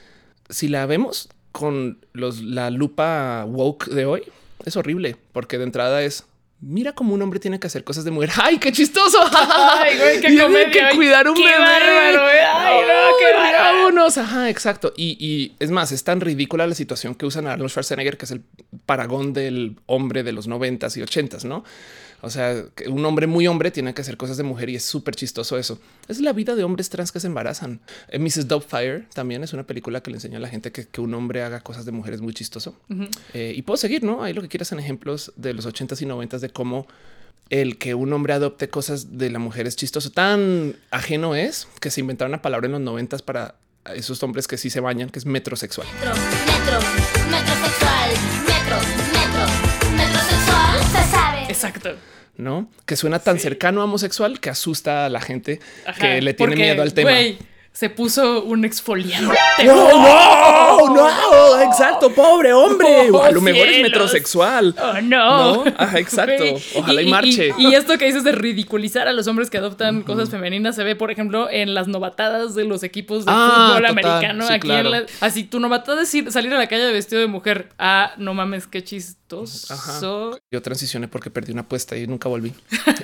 Si 0.49 0.67
la 0.67 0.85
vemos 0.85 1.29
con 1.51 1.99
los, 2.13 2.41
la 2.41 2.69
lupa 2.69 3.45
woke 3.47 3.87
de 3.87 4.05
hoy, 4.05 4.23
es 4.65 4.75
horrible 4.75 5.15
porque 5.31 5.57
de 5.57 5.63
entrada 5.65 6.03
es 6.03 6.25
mira 6.65 6.93
cómo 6.93 7.13
un 7.13 7.21
hombre 7.21 7.39
tiene 7.39 7.59
que 7.59 7.67
hacer 7.67 7.83
cosas 7.83 8.05
de 8.05 8.11
mujer. 8.11 8.31
¡Ay, 8.41 8.57
qué 8.57 8.71
chistoso! 8.71 9.19
Ay, 9.31 9.97
güey, 9.97 10.21
qué 10.21 10.37
comedia, 10.41 10.71
que 10.71 10.95
cuidar 10.95 11.27
un 11.27 11.35
qué 11.35 11.43
bebé. 11.43 11.59
bárbaro. 11.59 12.25
Ay, 12.25 12.81
no, 12.81 13.17
qué 13.19 13.53
vámonos. 13.53 14.17
Ajá, 14.17 14.49
exacto. 14.49 14.93
Y, 14.95 15.17
y 15.19 15.55
es 15.59 15.71
más, 15.71 15.91
es 15.91 16.03
tan 16.03 16.21
ridícula 16.21 16.65
la 16.67 16.75
situación 16.75 17.15
que 17.15 17.25
usan 17.25 17.47
a 17.47 17.53
Arnold 17.53 17.69
Schwarzenegger, 17.71 18.17
que 18.17 18.25
es 18.25 18.31
el 18.31 18.41
paragón 18.85 19.33
del 19.33 19.77
hombre 19.85 20.23
de 20.23 20.31
los 20.31 20.47
noventas 20.47 20.95
y 20.97 21.01
ochentas, 21.01 21.45
¿no? 21.45 21.63
O 22.25 22.29
sea, 22.29 22.63
que 22.73 22.87
un 22.87 23.03
hombre 23.03 23.27
muy 23.27 23.47
hombre 23.47 23.69
tiene 23.69 23.93
que 23.93 24.01
hacer 24.01 24.15
cosas 24.15 24.37
de 24.37 24.43
mujer 24.43 24.69
y 24.69 24.77
es 24.77 24.83
súper 24.83 25.13
chistoso 25.13 25.57
eso. 25.57 25.77
Es 26.07 26.21
la 26.21 26.31
vida 26.31 26.55
de 26.55 26.63
hombres 26.63 26.89
trans 26.89 27.11
que 27.11 27.19
se 27.19 27.27
embarazan. 27.27 27.81
Eh, 28.07 28.17
Mrs. 28.17 28.47
Doubtfire 28.47 29.07
también 29.13 29.43
es 29.43 29.51
una 29.51 29.63
película 29.63 30.01
que 30.01 30.09
le 30.09 30.15
enseña 30.15 30.37
a 30.37 30.39
la 30.39 30.47
gente 30.47 30.71
que, 30.71 30.87
que 30.87 31.01
un 31.01 31.13
hombre 31.15 31.43
haga 31.43 31.59
cosas 31.59 31.83
de 31.83 31.91
mujeres 31.91 32.21
muy 32.21 32.33
chistoso. 32.33 32.77
Eh, 33.33 33.51
y 33.53 33.61
puedo 33.63 33.75
seguir, 33.75 34.05
¿no? 34.05 34.23
Ahí 34.23 34.31
lo 34.31 34.41
que 34.41 34.47
quieras 34.47 34.71
en 34.71 34.79
ejemplos 34.79 35.33
de 35.35 35.53
los 35.53 35.65
ochentas 35.65 36.01
y 36.01 36.05
noventas 36.05 36.39
de 36.39 36.49
cómo 36.49 36.87
el 37.49 37.77
que 37.77 37.93
un 37.93 38.13
hombre 38.13 38.31
adopte 38.31 38.69
cosas 38.69 39.17
de 39.17 39.29
la 39.29 39.39
mujer 39.39 39.67
es 39.67 39.75
chistoso. 39.75 40.09
Tan 40.09 40.77
ajeno 40.91 41.35
es 41.35 41.67
que 41.81 41.91
se 41.91 41.99
inventaron 41.99 42.31
una 42.31 42.41
palabra 42.41 42.67
en 42.67 42.71
los 42.71 42.81
noventas 42.81 43.21
para 43.21 43.55
esos 43.93 44.23
hombres 44.23 44.47
que 44.47 44.57
sí 44.57 44.69
se 44.69 44.79
bañan, 44.79 45.09
que 45.09 45.19
es 45.19 45.25
metrosexual. 45.25 45.87
Metro, 45.99 46.15
metro, 46.45 46.79
metrosexual, 47.29 48.42
Exacto. 51.53 51.95
¿no? 52.35 52.67
Que 52.85 52.95
suena 52.95 53.19
tan 53.19 53.39
cercano 53.39 53.81
a 53.81 53.83
homosexual 53.83 54.39
que 54.39 54.49
asusta 54.49 55.05
a 55.05 55.09
la 55.09 55.21
gente 55.21 55.59
Ajá, 55.85 55.99
que 55.99 56.21
le 56.21 56.33
tiene 56.33 56.51
porque, 56.53 56.63
miedo 56.63 56.81
al 56.81 56.93
tema. 56.93 57.11
güey, 57.11 57.37
se 57.73 57.89
puso 57.89 58.43
un 58.43 58.63
exfoliante. 58.65 59.35
No, 59.65 60.89
no, 60.89 60.95
no, 60.95 61.61
exacto, 61.61 62.09
pobre 62.11 62.53
hombre. 62.53 63.09
Oh, 63.13 63.21
a 63.23 63.31
lo 63.31 63.41
mejor 63.41 63.67
es 63.67 63.81
metrosexual. 63.81 64.75
Oh, 64.81 65.01
no. 65.01 65.63
No, 65.65 65.71
ajá, 65.77 65.99
exacto. 65.99 66.43
Ojalá 66.75 67.01
y 67.01 67.09
marche. 67.09 67.51
Y, 67.57 67.73
esto 67.75 67.97
que 67.97 68.05
dices 68.05 68.23
de 68.23 68.31
ridiculizar 68.31 69.07
a 69.07 69.13
los 69.13 69.27
hombres 69.27 69.49
que 69.49 69.57
adoptan 69.57 70.01
cosas 70.03 70.29
femeninas 70.29 70.75
se 70.75 70.83
ve, 70.83 70.95
por 70.95 71.11
ejemplo, 71.11 71.49
en 71.49 71.73
las 71.73 71.87
novatadas 71.87 72.55
de 72.55 72.65
los 72.65 72.83
equipos 72.83 73.25
de 73.25 73.31
Ah, 73.33 73.49
fútbol 73.53 73.67
total, 73.77 73.85
americano. 73.85 74.47
sí, 74.47 74.53
aquí 74.53 74.67
claro. 74.67 74.85
en 74.87 74.91
la- 74.91 75.05
así 75.21 75.43
tu 75.43 75.59
novatada 75.59 76.01
es 76.03 76.13
ir- 76.15 76.31
salir 76.31 76.53
a 76.53 76.57
la 76.57 76.67
calle 76.67 76.91
vestido 76.91 77.21
de 77.21 77.27
mujer. 77.27 77.69
Ah, 77.77 78.13
no 78.17 78.33
mames, 78.33 78.67
qué 78.67 78.83
chistoso. 78.83 79.73
Ajá. 79.73 79.99
Yo 80.51 80.61
transicioné 80.61 81.07
porque 81.07 81.29
perdí 81.29 81.51
una 81.51 81.61
apuesta 81.61 81.95
y 81.97 82.07
nunca 82.07 82.29
volví. 82.29 82.53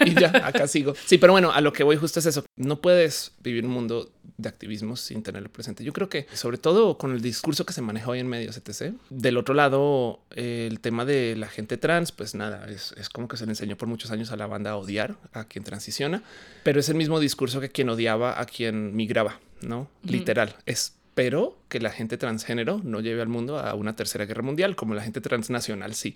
y 0.06 0.14
ya 0.20 0.30
acá 0.44 0.68
sigo. 0.68 0.94
Sí, 1.06 1.18
pero 1.18 1.34
bueno, 1.34 1.52
a 1.52 1.62
lo 1.62 1.74
que 1.74 1.84
voy 1.84 1.96
justo 1.98 2.20
es 2.20 2.26
eso. 2.26 2.44
No 2.56 2.82
puedes 2.82 3.34
vivir 3.42 3.66
un 3.66 3.72
mundo 3.72 4.10
de 4.40 4.50
activismo 4.50 4.96
sin 4.96 5.22
tenerlo 5.22 5.50
presente. 5.50 5.84
Yo 5.84 5.92
creo 5.92 6.10
que 6.10 6.26
sobre 6.34 6.58
todo 6.58 6.98
con 6.98 7.12
el 7.12 7.22
discurso 7.22 7.66
que 7.66 7.74
se 7.74 7.82
maneja 7.82 8.10
hoy 8.10 8.20
en 8.20 8.28
medios, 8.28 8.58
etc. 8.58 8.96
Del 9.10 9.38
otro 9.38 9.54
lado, 9.54 10.22
el 10.32 10.80
tema 10.80 11.04
de 11.06 11.36
la 11.36 11.48
gente 11.48 11.78
trans, 11.78 12.12
pues 12.12 12.36
nada, 12.36 12.70
es, 12.70 12.94
es 12.98 13.10
como 13.10 13.28
que 13.28 13.38
se 13.38 13.46
le 13.46 13.52
enseñó 13.52 13.78
por 13.78 13.90
muchos 13.90 14.12
años 14.12 14.32
a 14.32 14.38
la 14.38 14.48
banda 14.48 14.72
a 14.72 14.78
odiar 14.78 15.18
a 15.34 15.44
quien 15.44 15.64
transiciona, 15.66 16.24
pero 16.64 16.80
es 16.80 16.88
el 16.88 16.96
mismo 16.96 17.20
discurso 17.20 17.60
que 17.60 17.70
quien 17.70 17.90
odiaba 17.90 18.40
a 18.40 18.46
quien 18.46 18.96
migraba, 18.96 19.40
¿no? 19.62 19.90
Literal. 20.04 20.56
Espero 20.66 21.58
que 21.68 21.82
la 21.82 21.92
gente 21.92 22.18
transgénero 22.18 22.80
no 22.84 23.02
lleve 23.02 23.22
al 23.22 23.28
mundo 23.28 23.60
a 23.60 23.74
una 23.74 23.96
tercera 23.96 24.26
guerra 24.26 24.42
mundial, 24.42 24.78
como 24.78 24.96
la 24.96 25.04
gente 25.04 25.20
transnacional 25.20 25.94
sí. 25.94 26.16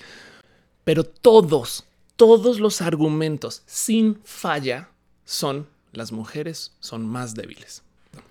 Pero 0.86 1.04
todos, 1.04 1.86
todos 2.16 2.62
los 2.62 2.82
argumentos 2.82 3.64
sin 3.66 4.20
falla 4.24 4.90
son 5.26 5.68
las 5.94 6.12
mujeres 6.12 6.74
son 6.80 7.06
más 7.06 7.36
débiles. 7.36 7.84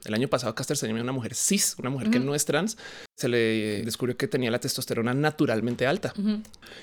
El 0.05 0.15
año 0.15 0.29
pasado 0.29 0.55
Caster 0.55 0.77
se 0.77 0.87
llamó 0.87 1.01
una 1.01 1.13
mujer 1.13 1.35
cis, 1.35 1.77
una 1.79 1.91
mujer 1.91 2.11
que 2.11 2.19
no 2.19 2.35
es 2.35 2.45
trans. 2.45 2.77
Se 3.17 3.29
le 3.29 3.83
descubrió 3.85 4.17
que 4.17 4.29
tenía 4.29 4.51
la 4.51 4.59
testosterona 4.59 5.15
naturalmente 5.15 5.87
alta 5.87 6.13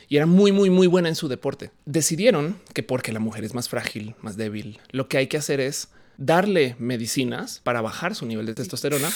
y 0.07 0.15
era 0.15 0.25
muy, 0.25 0.51
muy, 0.51 0.69
muy 0.69 0.87
buena 0.87 1.09
en 1.09 1.15
su 1.15 1.27
deporte. 1.27 1.71
Decidieron 1.85 2.57
que 2.73 2.83
porque 2.83 3.11
la 3.11 3.19
mujer 3.19 3.43
es 3.43 3.53
más 3.53 3.69
frágil, 3.69 4.15
más 4.21 4.37
débil, 4.37 4.79
lo 4.91 5.07
que 5.07 5.17
hay 5.17 5.27
que 5.27 5.37
hacer 5.37 5.59
es 5.59 5.89
darle 6.17 6.75
medicinas 6.79 7.61
para 7.63 7.81
bajar 7.81 8.13
su 8.13 8.25
nivel 8.25 8.45
de 8.45 8.53
testosterona 8.53 9.09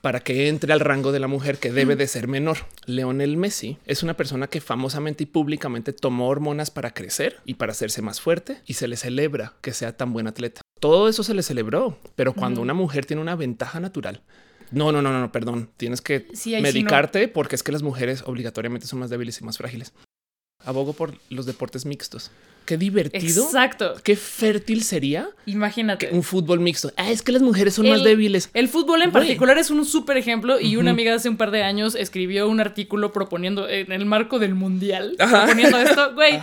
para 0.00 0.20
que 0.20 0.48
entre 0.48 0.72
al 0.72 0.80
rango 0.80 1.12
de 1.12 1.20
la 1.20 1.26
mujer 1.26 1.58
que 1.58 1.70
debe 1.70 1.96
de 1.96 2.06
ser 2.06 2.28
menor. 2.28 2.58
Leonel 2.86 3.36
Messi 3.36 3.78
es 3.86 4.02
una 4.02 4.16
persona 4.16 4.46
que 4.46 4.60
famosamente 4.60 5.24
y 5.24 5.26
públicamente 5.26 5.92
tomó 5.92 6.28
hormonas 6.28 6.70
para 6.70 6.94
crecer 6.94 7.40
y 7.44 7.54
para 7.54 7.72
hacerse 7.72 8.02
más 8.02 8.20
fuerte 8.20 8.62
y 8.66 8.74
se 8.74 8.88
le 8.88 8.96
celebra 8.96 9.54
que 9.60 9.72
sea 9.72 9.96
tan 9.96 10.12
buen 10.12 10.26
atleta. 10.26 10.62
Todo 10.80 11.08
eso 11.08 11.22
se 11.22 11.34
le 11.34 11.42
celebró, 11.42 11.98
pero 12.16 12.34
cuando 12.34 12.60
una 12.60 12.74
mujer 12.74 13.06
tiene 13.06 13.22
una 13.22 13.34
ventaja 13.34 13.80
natural, 13.80 14.22
no, 14.70 14.92
no, 14.92 15.00
no, 15.00 15.10
no, 15.12 15.20
no, 15.20 15.32
perdón, 15.32 15.70
tienes 15.76 16.00
que 16.00 16.26
Sí, 16.34 16.54
ahí 16.54 16.60
sí 16.60 16.68
no. 16.68 16.72
medicarte 16.72 17.28
porque 17.28 17.56
es 17.56 17.62
que 17.62 17.72
las 17.72 17.82
mujeres 17.82 18.22
obligatoriamente 18.26 18.86
son 18.86 18.98
más 18.98 19.08
débiles 19.10 19.40
y 19.40 19.44
más 19.44 19.56
frágiles. 19.58 19.92
Abogo 20.64 20.92
por 20.94 21.14
los 21.30 21.46
deportes 21.46 21.86
mixtos. 21.86 22.30
Qué 22.64 22.76
divertido. 22.76 23.44
Exacto. 23.44 23.94
Qué 24.02 24.16
fértil 24.16 24.82
sería 24.82 25.28
Imagínate. 25.46 26.08
un 26.10 26.24
fútbol 26.24 26.58
mixto. 26.58 26.90
Ah, 26.96 27.10
es 27.12 27.22
que 27.22 27.30
las 27.30 27.42
mujeres 27.42 27.74
son 27.74 27.88
más 27.88 28.02
débiles. 28.02 28.50
El 28.52 28.68
fútbol 28.68 29.02
en 29.02 29.12
particular 29.12 29.56
es 29.58 29.70
un 29.70 29.84
súper 29.84 30.16
ejemplo 30.16 30.58
y 30.58 30.76
una 30.76 30.90
amiga 30.90 31.14
hace 31.14 31.28
un 31.28 31.36
par 31.36 31.52
de 31.52 31.62
años 31.62 31.94
escribió 31.94 32.48
un 32.48 32.58
artículo 32.58 33.12
proponiendo 33.12 33.68
en 33.68 33.92
el 33.92 34.04
marco 34.06 34.40
del 34.40 34.54
mundial, 34.56 35.14
Ajá. 35.20 35.44
proponiendo 35.44 35.78
esto, 35.78 36.14
güey. 36.16 36.40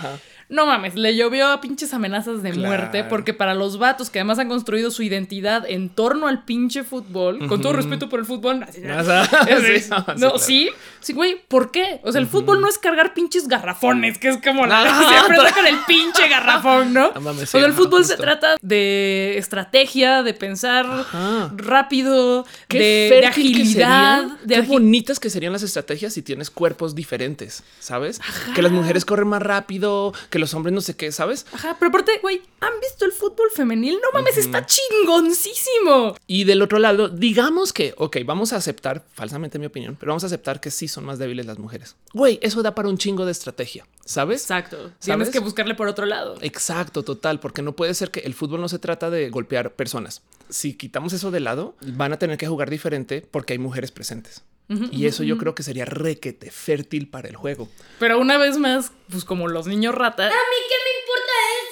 No 0.53 0.67
mames, 0.67 0.93
le 0.95 1.15
llovió 1.15 1.47
a 1.47 1.59
pinches 1.61 1.93
amenazas 1.93 2.43
de 2.43 2.51
Claro. 2.51 2.67
muerte 2.67 3.03
porque 3.05 3.33
para 3.33 3.55
los 3.55 3.79
vatos 3.79 4.09
que 4.11 4.19
además 4.19 4.37
han 4.37 4.49
construido 4.49 4.91
su 4.91 5.01
identidad 5.01 5.65
en 5.67 5.89
torno 5.89 6.27
al 6.27 6.45
pinche 6.45 6.83
fútbol, 6.83 7.47
con 7.47 7.59
todo 7.61 7.73
respeto 7.73 8.07
por 8.07 8.19
el 8.19 8.25
fútbol, 8.25 8.61
así- 8.67 8.81
Sí, 8.83 8.87
no, 8.87 9.03
sí, 9.03 9.89
claro. 9.89 10.37
sí, 10.37 10.69
sí, 10.99 11.13
güey, 11.13 11.41
¿por 11.47 11.71
qué? 11.71 11.99
O 12.03 12.11
sea, 12.11 12.21
el 12.21 12.27
fútbol 12.27 12.61
no 12.61 12.67
es 12.67 12.77
cargar 12.77 13.13
pinches 13.15 13.47
garrafones, 13.47 14.17
que 14.19 14.29
es 14.29 14.37
como 14.37 14.65
la 14.67 14.83
Ah, 14.83 15.05
siempre 15.09 15.37
sacan 15.37 15.65
el 15.65 15.77
pinche 15.87 16.27
garrafón, 16.27 16.93
¿no? 16.93 17.11
No 17.13 17.21
mames, 17.21 17.43
o 17.53 17.57
sea, 17.57 17.65
el 17.65 17.73
fútbol 17.73 18.05
se 18.05 18.15
trata 18.17 18.55
de 18.61 19.37
estrategia, 19.37 20.21
de 20.23 20.33
pensar 20.35 20.85
Ajá. 20.85 21.51
rápido, 21.55 22.45
Qué 22.67 23.09
de, 23.21 23.25
agilidad, 23.27 24.23
de 24.43 24.55
qué 24.55 24.61
agi- 24.63 24.67
bonitas 24.67 25.19
que 25.19 25.29
serían 25.29 25.53
las 25.53 25.63
estrategias 25.63 26.13
si 26.13 26.21
tienes 26.21 26.49
cuerpos 26.49 26.95
diferentes, 26.95 27.63
¿sabes? 27.79 28.21
Que 28.55 28.61
las 28.61 28.71
mujeres 28.71 29.03
corren 29.05 29.27
más 29.27 29.41
rápido, 29.41 30.13
que 30.29 30.42
los 30.43 30.53
hombres 30.53 30.73
no 30.73 30.81
sé 30.81 30.95
qué, 30.95 31.11
¿sabes? 31.11 31.45
Ajá, 31.53 31.77
pero 31.79 31.89
aparte, 31.89 32.19
güey, 32.21 32.41
¿han 32.59 32.79
visto 32.81 33.05
el 33.05 33.11
fútbol 33.11 33.47
femenil? 33.55 33.99
No 34.01 34.11
mames, 34.13 34.37
está 34.37 34.65
chingoncísimo. 34.65 36.15
Y 36.27 36.43
del 36.43 36.61
otro 36.61 36.79
lado, 36.79 37.07
digamos 37.07 37.71
que, 37.71 37.93
ok, 37.97 38.17
vamos 38.25 38.51
a 38.51 38.57
aceptar, 38.57 39.05
falsamente 39.13 39.57
mi 39.57 39.65
opinión, 39.65 39.95
pero 39.99 40.11
vamos 40.11 40.23
a 40.23 40.27
aceptar 40.27 40.59
que 40.59 40.69
sí 40.69 40.87
son 40.87 41.05
más 41.05 41.17
débiles 41.17 41.45
las 41.45 41.59
mujeres. 41.59 41.95
Güey, 42.13 42.39
eso 42.41 42.61
da 42.61 42.75
para 42.75 42.89
un 42.89 42.97
chingo 42.97 43.25
de 43.25 43.31
estrategia, 43.31 43.87
¿sabes? 44.05 44.41
Exacto. 44.41 44.91
Tienes 44.99 45.29
que 45.29 45.39
buscarle 45.39 45.75
por 45.75 45.87
otro 45.87 46.05
lado. 46.05 46.35
Exacto, 46.41 47.03
total, 47.03 47.39
porque 47.39 47.61
no 47.61 47.75
puede 47.75 47.93
ser 47.93 48.11
que 48.11 48.19
el 48.21 48.33
fútbol 48.33 48.59
no 48.61 48.69
se 48.69 48.79
trata 48.79 49.09
de 49.09 49.29
golpear 49.29 49.73
personas. 49.73 50.21
Si 50.49 50.73
quitamos 50.73 51.13
eso 51.13 51.31
de 51.31 51.39
lado, 51.39 51.75
van 51.81 52.13
a 52.13 52.19
tener 52.19 52.37
que 52.37 52.47
jugar 52.47 52.69
diferente 52.69 53.25
porque 53.31 53.53
hay 53.53 53.59
mujeres 53.59 53.91
presentes. 53.91 54.43
Y 54.69 55.05
eso 55.05 55.23
yo 55.23 55.37
creo 55.37 55.55
que 55.55 55.63
sería 55.63 55.85
requete 55.85 56.51
fértil 56.51 57.09
para 57.09 57.27
el 57.27 57.35
juego. 57.35 57.69
Pero 57.99 58.19
una 58.19 58.37
vez 58.37 58.57
más, 58.57 58.91
pues 59.09 59.25
como 59.25 59.47
los 59.47 59.67
niños 59.67 59.95
rata. 59.95 60.31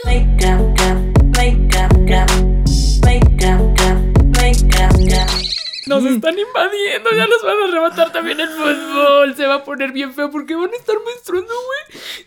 Make 0.03 0.45
up, 0.45 0.61
up, 0.81 1.37
make 1.37 1.77
up, 1.77 1.95
up, 5.09 5.50
Nos 5.87 6.05
están 6.05 6.37
invadiendo, 6.37 7.09
ya 7.15 7.27
nos 7.27 7.41
van 7.43 7.57
a 7.61 7.65
arrebatar 7.67 8.11
también 8.11 8.39
el 8.39 8.49
fútbol. 8.49 9.35
Se 9.35 9.47
va 9.47 9.55
a 9.55 9.63
poner 9.63 9.91
bien 9.91 10.13
feo 10.13 10.29
porque 10.29 10.55
van 10.55 10.69
a 10.71 10.75
estar 10.75 10.95
menstruando, 11.05 11.53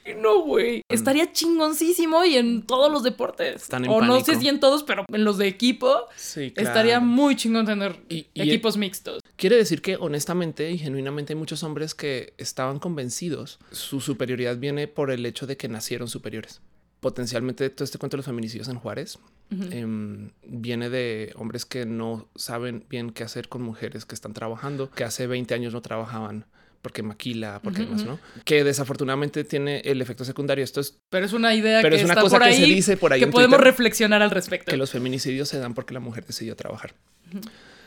güey. 0.05 0.17
No, 0.17 0.41
güey. 0.41 0.83
Estaría 0.89 1.33
chingoncísimo 1.33 2.25
y 2.25 2.37
en 2.37 2.63
todos 2.67 2.91
los 2.91 3.03
deportes. 3.03 3.63
Están 3.63 3.85
en 3.85 3.91
o 3.91 4.01
no 4.01 4.21
sé 4.21 4.37
si 4.37 4.49
en 4.49 4.61
todos, 4.61 4.83
pero 4.83 5.05
en 5.13 5.25
los 5.25 5.39
de 5.39 5.47
equipo. 5.47 6.07
Sí, 6.17 6.51
claro. 6.51 6.69
Estaría 6.69 7.01
muy 7.01 7.37
chingón 7.37 7.67
tener 7.67 8.01
Y- 8.09 8.27
y- 8.35 8.43
equipos 8.43 8.77
mixtos. 8.77 9.21
Quiere 9.37 9.57
decir 9.57 9.83
que 9.83 9.97
honestamente 9.97 10.71
y 10.71 10.79
genuinamente 10.79 11.33
hay 11.33 11.39
muchos 11.39 11.63
hombres 11.63 11.95
que 11.95 12.35
estaban 12.39 12.79
convencidos 12.79 13.59
su 13.71 14.01
superioridad 14.01 14.57
viene 14.57 14.89
por 14.89 15.11
el 15.11 15.25
hecho 15.27 15.47
de 15.47 15.57
que 15.57 15.69
nacieron 15.69 16.09
superiores. 16.09 16.61
Potencialmente 17.05 17.69
todo 17.69 17.85
este 17.85 17.99
cuento 17.99 18.17
de 18.17 18.21
los 18.21 18.25
feminicidios 18.27 18.67
en 18.69 18.77
Juárez 18.77 19.19
em, 19.51 20.31
viene 20.47 20.89
de 20.89 21.35
hombres 21.37 21.67
que 21.67 21.85
no 21.85 22.29
saben 22.35 22.87
bien 22.89 23.11
qué 23.11 23.25
hacer 23.25 23.51
con 23.51 23.61
mujeres 23.61 24.07
que 24.07 24.15
están 24.15 24.33
trabajando, 24.33 24.91
que 24.91 25.05
hace 25.05 25.27
20 25.27 25.53
años 25.55 25.75
no 25.75 25.83
trabajaban 25.83 26.47
porque 26.81 27.03
maquila, 27.03 27.61
porque 27.63 27.83
demás, 27.83 28.05
¿no? 28.07 28.19
Que 28.47 28.65
desafortunadamente 28.65 29.45
tiene 29.45 29.81
el 29.85 30.01
efecto 30.01 30.25
secundario. 30.25 30.65
Esto 30.65 30.81
es 30.81 30.99
Pero 31.11 31.27
es 31.27 31.35
una 31.35 31.55
idea 31.55 31.83
Pero 31.83 31.95
que 31.95 32.01
es 32.01 32.05
una 32.07 32.15
está 32.15 32.23
cosa 32.23 32.37
por 32.37 32.43
que 32.49 32.55
ahí. 32.55 32.61
se 32.61 32.67
dice 32.75 32.97
por 32.97 33.13
ahí 33.13 33.21
Que 33.21 33.27
en 33.27 33.31
podemos 33.33 33.57
Twitter. 33.59 33.71
reflexionar 33.73 34.23
al 34.23 34.31
respecto. 34.31 34.71
que 34.71 34.79
los 34.79 34.91
feminicidios 34.91 35.47
se 35.47 35.59
dan 35.59 35.75
porque 35.75 35.93
la 35.93 36.01
mujer 36.01 36.25
decidió 36.25 36.57
trabajar. 36.57 36.95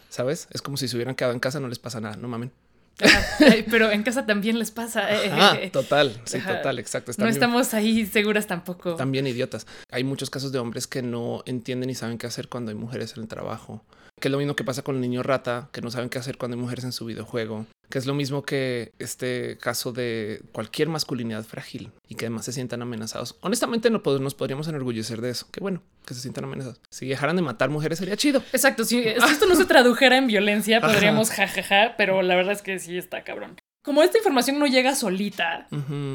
¿Sabes? 0.10 0.48
Es 0.52 0.62
como 0.62 0.78
si 0.78 0.88
se 0.88 0.96
hubieran 0.96 1.16
quedado 1.16 1.34
en 1.34 1.40
casa, 1.40 1.60
no 1.60 1.68
les 1.68 1.80
pasa 1.80 2.00
nada, 2.00 2.18
no 2.18 2.28
mamen. 2.28 2.52
Pero 3.70 3.92
en 3.92 4.04
casa 4.04 4.26
también 4.26 4.58
les 4.60 4.72
pasa. 4.72 5.12
eh, 5.14 5.30
Ah, 5.32 5.58
eh, 5.62 5.70
total, 5.70 6.20
sí, 6.26 6.38
Ajá. 6.38 6.58
total, 6.58 6.80
exacto. 6.80 7.10
no 7.10 7.12
Están 7.12 7.30
estamos 7.30 7.74
ahí 7.74 8.06
seguras 8.06 8.48
tampoco. 8.48 8.96
también 8.96 9.28
idiotas. 9.28 9.68
Hay 9.92 10.04
muchos 10.04 10.30
casos 10.30 10.52
de 10.52 10.60
hombres 10.60 10.88
que 10.88 11.02
no 11.02 11.44
entienden 11.46 11.90
y 11.90 11.96
saben 11.96 12.18
qué 12.18 12.28
hacer 12.28 12.48
cuando 12.50 12.72
hay 12.72 12.76
mujeres 12.78 13.14
en 13.16 13.24
el 13.24 13.28
trabajo. 13.28 13.84
Que 14.20 14.30
es 14.30 14.32
lo 14.32 14.40
mismo 14.40 14.56
que 14.56 14.64
pasa 14.64 14.82
con 14.82 14.96
el 14.96 15.02
niño 15.02 15.22
rata, 15.22 15.70
que 15.72 15.82
no 15.82 15.92
saben 15.92 16.10
qué 16.10 16.18
hacer 16.18 16.38
cuando 16.40 16.56
hay 16.58 16.62
mujeres 16.62 16.84
en 16.86 16.92
su 16.92 17.06
videojuego. 17.06 17.68
Que 17.90 17.98
es 17.98 18.06
lo 18.06 18.14
mismo 18.14 18.44
que 18.44 18.92
este 19.00 19.58
caso 19.60 19.94
de 19.94 20.42
cualquier 20.52 20.90
masculinidad 20.90 21.44
frágil 21.44 21.92
y 22.08 22.16
que 22.16 22.26
además 22.26 22.46
se 22.46 22.52
sientan 22.52 22.82
amenazados. 22.82 23.38
Honestamente, 23.42 23.90
no 23.90 24.02
nos 24.20 24.36
podríamos 24.36 24.68
enorgullecer 24.68 25.22
de 25.22 25.30
eso. 25.30 25.48
Qué 25.52 25.60
bueno 25.60 25.82
que 26.06 26.14
se 26.14 26.22
sientan 26.22 26.46
amenazados. 26.46 26.82
Si 26.90 27.08
dejaran 27.08 27.36
de 27.36 27.42
matar 27.42 27.70
mujeres 27.70 28.00
sería 28.00 28.18
chido. 28.18 28.42
Exacto, 28.52 28.84
si, 28.84 29.04
si 29.04 29.10
esto 29.10 29.46
no 29.46 29.56
se 29.56 29.66
tradujera 29.66 30.18
en 30.18 30.28
violencia, 30.28 30.82
podríamos 30.82 31.30
jajaja, 31.32 31.96
pero 31.98 32.22
la 32.22 32.36
verdad 32.36 32.54
es 32.54 32.62
que 32.62 32.80
sí 32.80 32.98
está 32.98 33.24
cabrón. 33.24 33.58
Como 33.88 34.04
esta 34.04 34.18
información 34.18 34.60
no 34.60 34.68
llega 34.68 34.96
solita, 34.96 35.66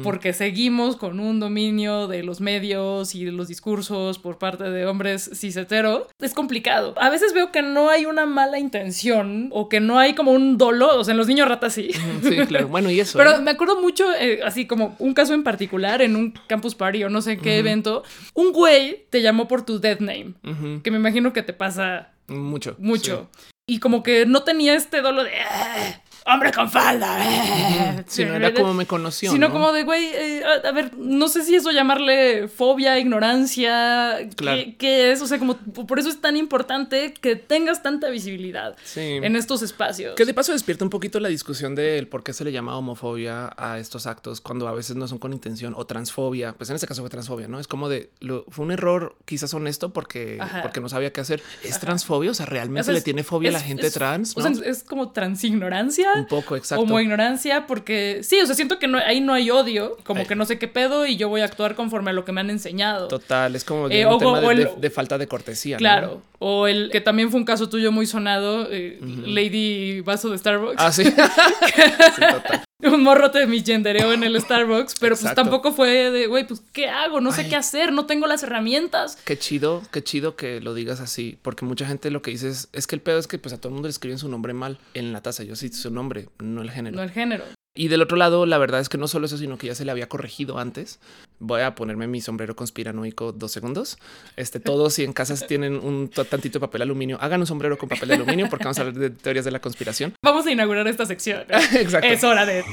porque 0.03 0.31
seguimos 0.33 0.95
con 0.95 1.19
un 1.19 1.39
dominio 1.39 2.07
de 2.07 2.21
los 2.21 2.39
medios 2.39 3.15
y 3.15 3.25
de 3.25 3.31
los 3.31 3.47
discursos 3.47 4.19
por 4.19 4.37
parte 4.37 4.65
de 4.69 4.85
hombres 4.85 5.31
cis 5.33 5.57
hetero, 5.57 6.07
es 6.19 6.35
complicado. 6.35 6.93
A 6.97 7.09
veces 7.09 7.33
veo 7.33 7.51
que 7.51 7.63
no 7.63 7.89
hay 7.89 8.05
una 8.05 8.27
mala 8.27 8.59
intención 8.59 9.49
o 9.51 9.69
que 9.69 9.79
no 9.79 9.97
hay 9.97 10.13
como 10.13 10.33
un 10.33 10.59
dolo, 10.59 10.99
o 10.99 11.03
sea, 11.03 11.13
en 11.13 11.17
los 11.17 11.25
niños 11.25 11.47
ratas 11.47 11.73
sí. 11.73 11.89
Sí, 12.21 12.37
claro. 12.47 12.67
Bueno, 12.67 12.91
y 12.91 12.99
eso. 12.99 13.17
Pero 13.17 13.37
¿eh? 13.37 13.41
me 13.41 13.49
acuerdo 13.49 13.81
mucho, 13.81 14.05
eh, 14.13 14.41
así 14.45 14.67
como 14.67 14.95
un 14.99 15.15
caso 15.15 15.33
en 15.33 15.41
particular, 15.43 16.03
en 16.03 16.15
un 16.15 16.31
campus 16.45 16.75
party 16.75 17.03
o 17.05 17.09
no 17.09 17.23
sé 17.23 17.39
qué 17.39 17.57
evento, 17.57 18.03
un 18.35 18.51
güey 18.51 19.07
te 19.09 19.23
llamó 19.23 19.47
por 19.47 19.65
tu 19.65 19.79
dead 19.79 19.99
name, 19.99 20.35
que 20.83 20.91
me 20.91 20.97
imagino 20.97 21.33
que 21.33 21.41
te 21.41 21.53
pasa 21.53 22.11
Mucho. 22.27 22.75
mucho. 22.77 23.31
Y 23.65 23.79
como 23.79 24.03
que 24.03 24.25
no 24.25 24.43
tenía 24.43 24.75
este 24.75 25.01
dolo 25.01 25.23
de 25.23 25.31
"Ah, 25.39 26.01
hombre 26.25 26.51
con 26.51 26.69
falda. 26.69 27.17
ah". 27.19 28.03
Sí, 28.07 28.23
no 28.25 28.35
era 28.35 28.53
como 28.53 28.73
me 28.73 28.85
conoció. 28.85 29.31
Sino 29.31 29.47
¿no? 29.47 29.53
como 29.53 29.71
de, 29.71 29.83
güey, 29.83 30.05
eh, 30.05 30.43
a, 30.45 30.67
a 30.67 30.71
ver, 30.71 30.95
no 30.97 31.27
sé 31.27 31.43
si 31.43 31.55
eso 31.55 31.71
llamarle 31.71 32.47
fobia, 32.47 32.97
ignorancia, 32.99 34.17
Claro. 34.35 34.57
¿qué, 34.57 34.75
qué 34.77 35.11
es? 35.11 35.21
O 35.21 35.27
sea, 35.27 35.39
como 35.39 35.55
por 35.57 35.99
eso 35.99 36.09
es 36.09 36.21
tan 36.21 36.37
importante 36.37 37.13
que 37.13 37.35
tengas 37.35 37.81
tanta 37.83 38.09
visibilidad 38.09 38.75
Sí. 38.83 39.01
en 39.01 39.35
estos 39.35 39.61
espacios. 39.61 40.15
Que 40.15 40.25
de 40.25 40.33
paso 40.33 40.51
despierta 40.51 40.83
un 40.83 40.89
poquito 40.89 41.19
la 41.19 41.29
discusión 41.29 41.75
del 41.75 42.07
por 42.07 42.23
qué 42.23 42.33
se 42.33 42.43
le 42.43 42.51
llama 42.51 42.77
homofobia 42.77 43.53
a 43.57 43.79
estos 43.79 44.07
actos 44.07 44.41
cuando 44.41 44.67
a 44.67 44.73
veces 44.73 44.95
no 44.95 45.07
son 45.07 45.17
con 45.19 45.33
intención 45.33 45.73
o 45.75 45.85
transfobia. 45.85 46.53
Pues 46.53 46.69
en 46.69 46.75
este 46.75 46.87
caso 46.87 47.01
fue 47.01 47.09
transfobia, 47.09 47.47
¿no? 47.47 47.59
Es 47.59 47.67
como 47.67 47.89
de 47.89 48.09
lo, 48.19 48.45
fue 48.49 48.65
un 48.65 48.71
error 48.71 49.15
quizás 49.25 49.53
honesto 49.53 49.91
porque, 49.93 50.37
Ajá. 50.39 50.61
porque 50.61 50.79
no 50.81 50.89
sabía 50.89 51.11
qué 51.11 51.21
hacer. 51.21 51.41
Es 51.63 51.79
transfobia, 51.79 52.31
o 52.31 52.33
sea, 52.33 52.45
realmente 52.45 52.81
O 52.81 52.83
sea, 52.85 52.93
le 52.93 53.01
tiene 53.01 53.23
fobia 53.23 53.49
a 53.49 53.53
la 53.53 53.59
gente 53.61 53.87
es- 53.87 53.93
trans. 53.93 54.33
O 54.37 54.41
sea, 54.41 54.51
es 54.65 54.83
como 54.83 55.11
transignorancia. 55.11 56.12
Un 56.15 56.25
poco, 56.27 56.55
exacto. 56.55 56.83
Como 56.83 56.99
ignorancia, 56.99 57.65
porque 57.67 58.19
sí, 58.23 58.39
o 58.41 58.45
sea, 58.45 58.55
siento 58.55 58.79
que 58.79 58.87
no, 58.87 58.97
ahí 58.97 59.21
no 59.21 59.33
hay 59.33 59.49
odio, 59.51 59.97
como 60.03 60.21
Ay. 60.21 60.27
que 60.27 60.35
no 60.35 60.45
sé 60.45 60.59
qué 60.59 60.67
pedo 60.67 61.05
y 61.05 61.15
yo 61.17 61.29
voy 61.29 61.41
a 61.41 61.45
actuar 61.45 61.75
conforme 61.75 62.11
a 62.11 62.13
lo 62.13 62.25
que 62.25 62.31
me 62.31 62.41
han 62.41 62.49
enseñado. 62.49 63.07
Total, 63.07 63.55
es 63.55 63.63
como 63.63 63.89
Eh, 63.89 64.05
un 64.05 64.13
o- 64.13 64.17
tema 64.17 64.39
de, 64.41 64.47
el- 64.47 64.57
de- 64.65 64.71
de 64.77 64.89
falta 64.89 65.17
de 65.17 65.27
cortesía. 65.27 65.75
¿no? 65.75 65.79
Claro. 65.79 66.21
O 66.39 66.67
el 66.67 66.89
que 66.91 66.99
también 67.01 67.31
fue 67.31 67.39
un 67.39 67.45
caso 67.45 67.69
tuyo 67.69 67.91
muy 67.91 68.05
sonado, 68.05 68.67
eh, 68.71 68.99
Lady 69.25 70.01
Vaso 70.01 70.29
de 70.29 70.37
Starbucks. 70.37 70.75
Ah, 70.77 70.91
sí. 70.91 71.03
Sí, 72.15 72.21
total. 72.21 72.63
Un 72.91 73.03
morro 73.03 73.31
te 73.31 73.45
misgendereó 73.47 74.11
en 74.13 74.23
el 74.23 74.39
Starbucks, 74.39 74.95
pero 74.99 75.15
pues 75.15 75.33
tampoco 75.35 75.71
fue 75.71 76.11
de, 76.11 76.27
güey, 76.27 76.45
pues, 76.45 76.61
¿qué 76.73 76.89
hago? 76.89 77.21
No 77.21 77.31
sé 77.31 77.41
Ay. 77.41 77.49
qué 77.49 77.55
hacer, 77.55 77.93
no 77.93 78.05
tengo 78.05 78.27
las 78.27 78.43
herramientas. 78.43 79.17
Qué 79.23 79.37
chido, 79.37 79.81
qué 79.91 80.03
chido 80.03 80.35
que 80.35 80.59
lo 80.61 80.73
digas 80.73 80.99
así, 80.99 81.37
porque 81.41 81.65
mucha 81.65 81.85
gente 81.85 82.11
lo 82.11 82.21
que 82.21 82.31
dice 82.31 82.49
es, 82.49 82.69
es 82.73 82.87
que 82.87 82.95
el 82.95 83.01
pedo 83.01 83.19
es 83.19 83.27
que 83.27 83.37
pues 83.37 83.53
a 83.53 83.57
todo 83.57 83.69
el 83.69 83.73
mundo 83.73 83.87
le 83.87 83.91
escriben 83.91 84.17
su 84.17 84.29
nombre 84.29 84.53
mal 84.53 84.79
en 84.93 85.13
la 85.13 85.21
taza. 85.21 85.43
Yo 85.43 85.55
sí 85.55 85.69
su 85.69 85.89
nombre, 85.89 86.29
no 86.39 86.61
el 86.61 86.71
género. 86.71 86.95
No 86.95 87.03
el 87.03 87.11
género. 87.11 87.43
Y 87.75 87.87
del 87.87 88.03
otro 88.03 88.17
lado, 88.17 88.45
la 88.45 88.59
verdad 88.59 88.81
es 88.81 88.89
que 88.89 88.99
no 88.99 89.07
solo 89.07 89.25
eso, 89.25 89.35
sino 89.35 89.57
que 89.57 89.65
ya 89.65 89.73
se 89.73 89.83
le 89.83 89.89
había 89.89 90.07
corregido 90.07 90.59
antes. 90.59 90.99
Voy 91.39 91.61
a 91.61 91.73
ponerme 91.73 92.05
mi 92.05 92.21
sombrero 92.21 92.55
conspiranoico 92.55 93.31
dos 93.31 93.51
segundos. 93.51 93.97
Este, 94.35 94.59
todos 94.59 94.93
si 94.93 95.03
en 95.03 95.11
casas 95.11 95.47
tienen 95.47 95.77
un 95.77 96.07
tantito 96.09 96.59
de 96.59 96.67
papel 96.67 96.83
aluminio, 96.83 97.17
hagan 97.19 97.39
un 97.39 97.47
sombrero 97.47 97.79
con 97.79 97.89
papel 97.89 98.09
de 98.09 98.15
aluminio 98.15 98.47
porque 98.47 98.65
vamos 98.65 98.77
a 98.77 98.81
hablar 98.81 98.97
de 98.97 99.09
teorías 99.09 99.43
de 99.43 99.49
la 99.49 99.59
conspiración. 99.59 100.13
Vamos 100.23 100.45
a 100.45 100.51
inaugurar 100.51 100.87
esta 100.87 101.07
sección. 101.07 101.45
Exacto. 101.49 102.07
Es 102.07 102.23
hora 102.23 102.45
de. 102.45 102.63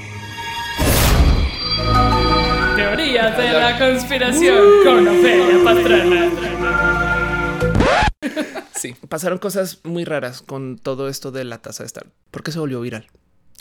Teorías 2.76 3.38
de 3.38 3.52
la 3.52 3.78
conspiración 3.78 4.64
con 4.84 5.08
Ofelia 5.08 5.64
Pastrana. 5.64 6.30
Sí, 8.74 8.94
pasaron 9.08 9.38
cosas 9.38 9.80
muy 9.84 10.04
raras 10.04 10.42
con 10.42 10.78
todo 10.78 11.08
esto 11.08 11.30
de 11.32 11.44
la 11.44 11.62
taza 11.62 11.84
de 11.84 11.86
estar. 11.86 12.06
¿Por 12.30 12.42
qué 12.42 12.52
se 12.52 12.58
volvió 12.58 12.82
viral? 12.82 13.06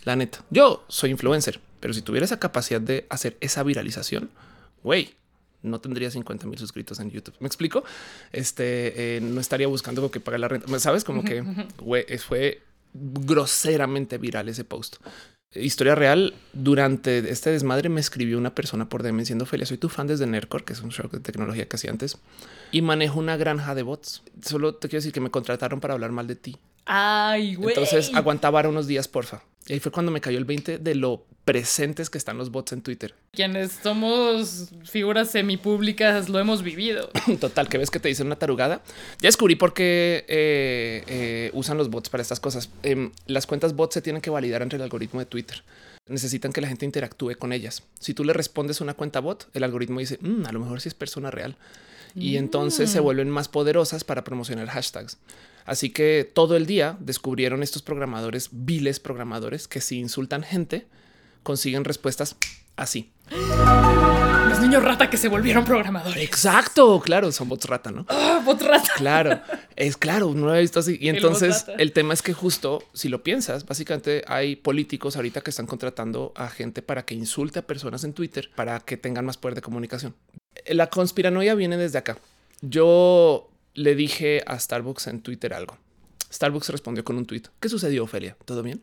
La 0.05 0.15
neta, 0.15 0.43
yo 0.49 0.85
soy 0.87 1.11
influencer, 1.11 1.59
pero 1.79 1.93
si 1.93 2.01
tuviera 2.01 2.25
esa 2.25 2.39
capacidad 2.39 2.81
de 2.81 3.05
hacer 3.09 3.37
esa 3.41 3.63
viralización, 3.63 4.29
güey, 4.83 5.13
no 5.61 5.81
tendría 5.81 6.09
50 6.09 6.47
mil 6.47 6.57
suscritos 6.57 6.99
en 6.99 7.11
YouTube. 7.11 7.35
¿Me 7.39 7.47
explico? 7.47 7.83
Este 8.31 9.17
eh, 9.17 9.21
no 9.21 9.41
estaría 9.41 9.67
buscando 9.67 10.09
que 10.09 10.19
pagar 10.19 10.39
la 10.39 10.47
renta. 10.47 10.79
Sabes 10.79 11.03
como 11.03 11.23
que 11.23 11.43
güey, 11.79 12.05
fue 12.17 12.61
groseramente 12.93 14.17
viral 14.17 14.49
ese 14.49 14.63
post. 14.63 14.97
Historia 15.55 15.95
real. 15.95 16.35
Durante 16.53 17.29
este 17.29 17.49
desmadre 17.49 17.89
me 17.89 17.99
escribió 17.99 18.37
una 18.37 18.53
persona 18.53 18.87
por 18.87 19.01
DM 19.01 19.17
diciendo 19.17 19.47
Felia, 19.47 19.65
soy 19.65 19.77
tu 19.77 19.89
fan 19.89 20.05
desde 20.05 20.27
Nercor, 20.27 20.63
que 20.63 20.73
es 20.73 20.81
un 20.81 20.91
show 20.91 21.09
de 21.09 21.19
tecnología 21.19 21.67
que 21.67 21.75
hacía 21.75 21.89
antes, 21.89 22.17
y 22.71 22.83
manejo 22.83 23.19
una 23.19 23.35
granja 23.35 23.73
de 23.73 23.81
bots. 23.81 24.21
Solo 24.43 24.75
te 24.75 24.89
quiero 24.89 24.99
decir 24.99 25.11
que 25.11 25.21
me 25.21 25.31
contrataron 25.31 25.79
para 25.79 25.95
hablar 25.95 26.11
mal 26.11 26.27
de 26.27 26.35
ti. 26.35 26.57
Ay, 26.91 27.53
güey. 27.53 27.69
Entonces 27.69 28.09
aguantaba 28.15 28.67
unos 28.67 28.87
días, 28.87 29.07
porfa. 29.07 29.43
Y 29.67 29.73
ahí 29.73 29.79
fue 29.79 29.91
cuando 29.91 30.11
me 30.11 30.19
cayó 30.21 30.39
el 30.39 30.45
20 30.45 30.79
de 30.79 30.95
lo 30.95 31.23
presentes 31.45 32.09
que 32.09 32.17
están 32.17 32.39
los 32.39 32.49
bots 32.49 32.71
en 32.71 32.81
Twitter. 32.81 33.13
Quienes 33.31 33.73
somos 33.83 34.69
figuras 34.85 35.29
semipúblicas 35.29 36.29
lo 36.29 36.39
hemos 36.39 36.63
vivido. 36.63 37.11
Total, 37.39 37.69
que 37.69 37.77
ves 37.77 37.91
que 37.91 37.99
te 37.99 38.07
dicen 38.07 38.25
una 38.25 38.37
tarugada. 38.37 38.81
Ya 39.19 39.27
descubrí 39.27 39.55
por 39.55 39.75
qué 39.75 40.25
eh, 40.27 41.03
eh, 41.07 41.51
usan 41.53 41.77
los 41.77 41.91
bots 41.91 42.09
para 42.09 42.23
estas 42.23 42.39
cosas. 42.39 42.71
Em, 42.81 43.11
las 43.27 43.45
cuentas 43.45 43.75
bots 43.75 43.93
se 43.93 44.01
tienen 44.01 44.23
que 44.23 44.31
validar 44.31 44.63
entre 44.63 44.77
el 44.77 44.83
algoritmo 44.83 45.19
de 45.19 45.27
Twitter. 45.27 45.61
Necesitan 46.07 46.51
que 46.51 46.61
la 46.61 46.67
gente 46.67 46.85
interactúe 46.85 47.35
con 47.37 47.53
ellas. 47.53 47.83
Si 47.99 48.15
tú 48.15 48.23
le 48.23 48.33
respondes 48.33 48.81
una 48.81 48.95
cuenta 48.95 49.19
bot, 49.19 49.47
el 49.53 49.63
algoritmo 49.63 49.99
dice, 49.99 50.17
"Mm, 50.21 50.47
a 50.47 50.51
lo 50.51 50.59
mejor 50.59 50.81
sí 50.81 50.89
es 50.89 50.95
persona 50.95 51.29
real. 51.29 51.55
Y 52.15 52.37
entonces 52.37 52.89
se 52.89 52.99
vuelven 52.99 53.29
más 53.29 53.47
poderosas 53.47 54.03
para 54.03 54.23
promocionar 54.23 54.67
hashtags. 54.67 55.17
Así 55.69 55.91
que 55.91 56.27
todo 56.33 56.55
el 56.55 56.65
día 56.65 56.97
descubrieron 56.99 57.61
estos 57.61 57.83
programadores, 57.83 58.49
viles 58.51 58.99
programadores, 58.99 59.67
que 59.67 59.81
si 59.81 59.99
insultan 59.99 60.41
gente, 60.41 60.87
consiguen 61.43 61.85
respuestas 61.85 62.37
así. 62.75 63.11
Los 64.49 64.59
niños 64.61 64.83
rata 64.83 65.11
que 65.11 65.17
se 65.17 65.27
volvieron 65.27 65.65
programadores. 65.65 66.23
Exacto, 66.23 66.99
claro, 67.01 67.31
son 67.31 67.49
bots 67.49 67.65
rata, 67.65 67.91
¿no? 67.91 68.07
Ah, 68.09 68.41
bot 68.43 68.59
rata. 68.63 68.89
Claro, 68.97 69.41
es 69.75 69.95
claro, 69.95 70.33
no 70.33 70.47
lo 70.47 70.55
he 70.55 70.61
visto 70.61 70.79
así. 70.79 70.97
Y 70.99 71.09
El 71.09 71.17
entonces 71.17 71.67
rata. 71.67 71.73
el 71.77 71.91
tema 71.91 72.15
es 72.15 72.23
que 72.23 72.33
justo 72.33 72.81
si 72.93 73.07
lo 73.07 73.21
piensas, 73.21 73.67
básicamente 73.67 74.23
hay 74.25 74.55
políticos 74.55 75.17
ahorita 75.17 75.41
que 75.41 75.51
están 75.51 75.67
contratando 75.67 76.33
a 76.35 76.49
gente 76.49 76.81
para 76.81 77.05
que 77.05 77.13
insulte 77.13 77.59
a 77.59 77.67
personas 77.67 78.03
en 78.03 78.13
Twitter 78.13 78.49
para 78.55 78.79
que 78.79 78.97
tengan 78.97 79.23
más 79.23 79.37
poder 79.37 79.53
de 79.53 79.61
comunicación. 79.61 80.15
La 80.65 80.89
conspiranoia 80.89 81.53
viene 81.53 81.77
desde 81.77 81.99
acá. 81.99 82.17
Yo 82.61 83.51
le 83.79 83.95
dije 83.95 84.43
a 84.45 84.59
Starbucks 84.59 85.07
en 85.07 85.21
Twitter 85.21 85.53
algo. 85.53 85.77
Starbucks 86.31 86.67
respondió 86.69 87.05
con 87.05 87.17
un 87.17 87.25
tweet. 87.25 87.43
¿Qué 87.61 87.69
sucedió, 87.69 88.03
Ofelia? 88.03 88.35
¿Todo 88.43 88.61
bien? 88.61 88.81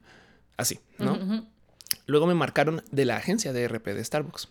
Así, 0.56 0.80
¿no? 0.98 1.46
Luego 2.06 2.26
me 2.26 2.32
marcaron 2.32 2.82
de 2.90 3.04
la 3.04 3.18
agencia 3.18 3.52
de 3.52 3.68
RP 3.68 3.88
de 3.88 4.02
Starbucks, 4.02 4.48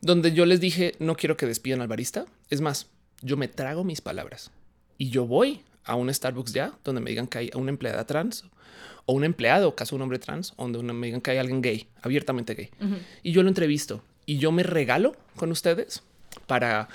donde 0.00 0.32
yo 0.32 0.46
les 0.46 0.60
dije, 0.60 0.94
no 1.00 1.16
quiero 1.16 1.36
que 1.36 1.46
despidan 1.46 1.80
al 1.80 1.88
barista. 1.88 2.26
Es 2.48 2.60
más, 2.60 2.86
yo 3.22 3.36
me 3.36 3.48
trago 3.48 3.82
mis 3.82 4.00
palabras 4.00 4.52
y 4.98 5.10
yo 5.10 5.26
voy 5.26 5.62
a 5.84 5.96
un 5.96 6.14
Starbucks 6.14 6.52
ya, 6.52 6.72
donde 6.84 7.00
me 7.00 7.10
digan 7.10 7.26
que 7.26 7.38
hay 7.38 7.50
una 7.56 7.70
empleada 7.70 8.06
trans 8.06 8.44
o 9.04 9.14
un 9.14 9.24
empleado, 9.24 9.74
caso 9.74 9.96
un 9.96 10.02
hombre 10.02 10.20
trans, 10.20 10.54
donde 10.56 10.92
me 10.92 11.08
digan 11.08 11.20
que 11.20 11.32
hay 11.32 11.38
alguien 11.38 11.60
gay, 11.60 11.88
abiertamente 12.02 12.54
gay. 12.54 12.70
Y 13.24 13.32
yo 13.32 13.42
lo 13.42 13.48
entrevisto 13.48 14.04
y 14.26 14.38
yo 14.38 14.52
me 14.52 14.62
regalo 14.62 15.16
con 15.34 15.50
ustedes 15.50 16.04
para 16.46 16.88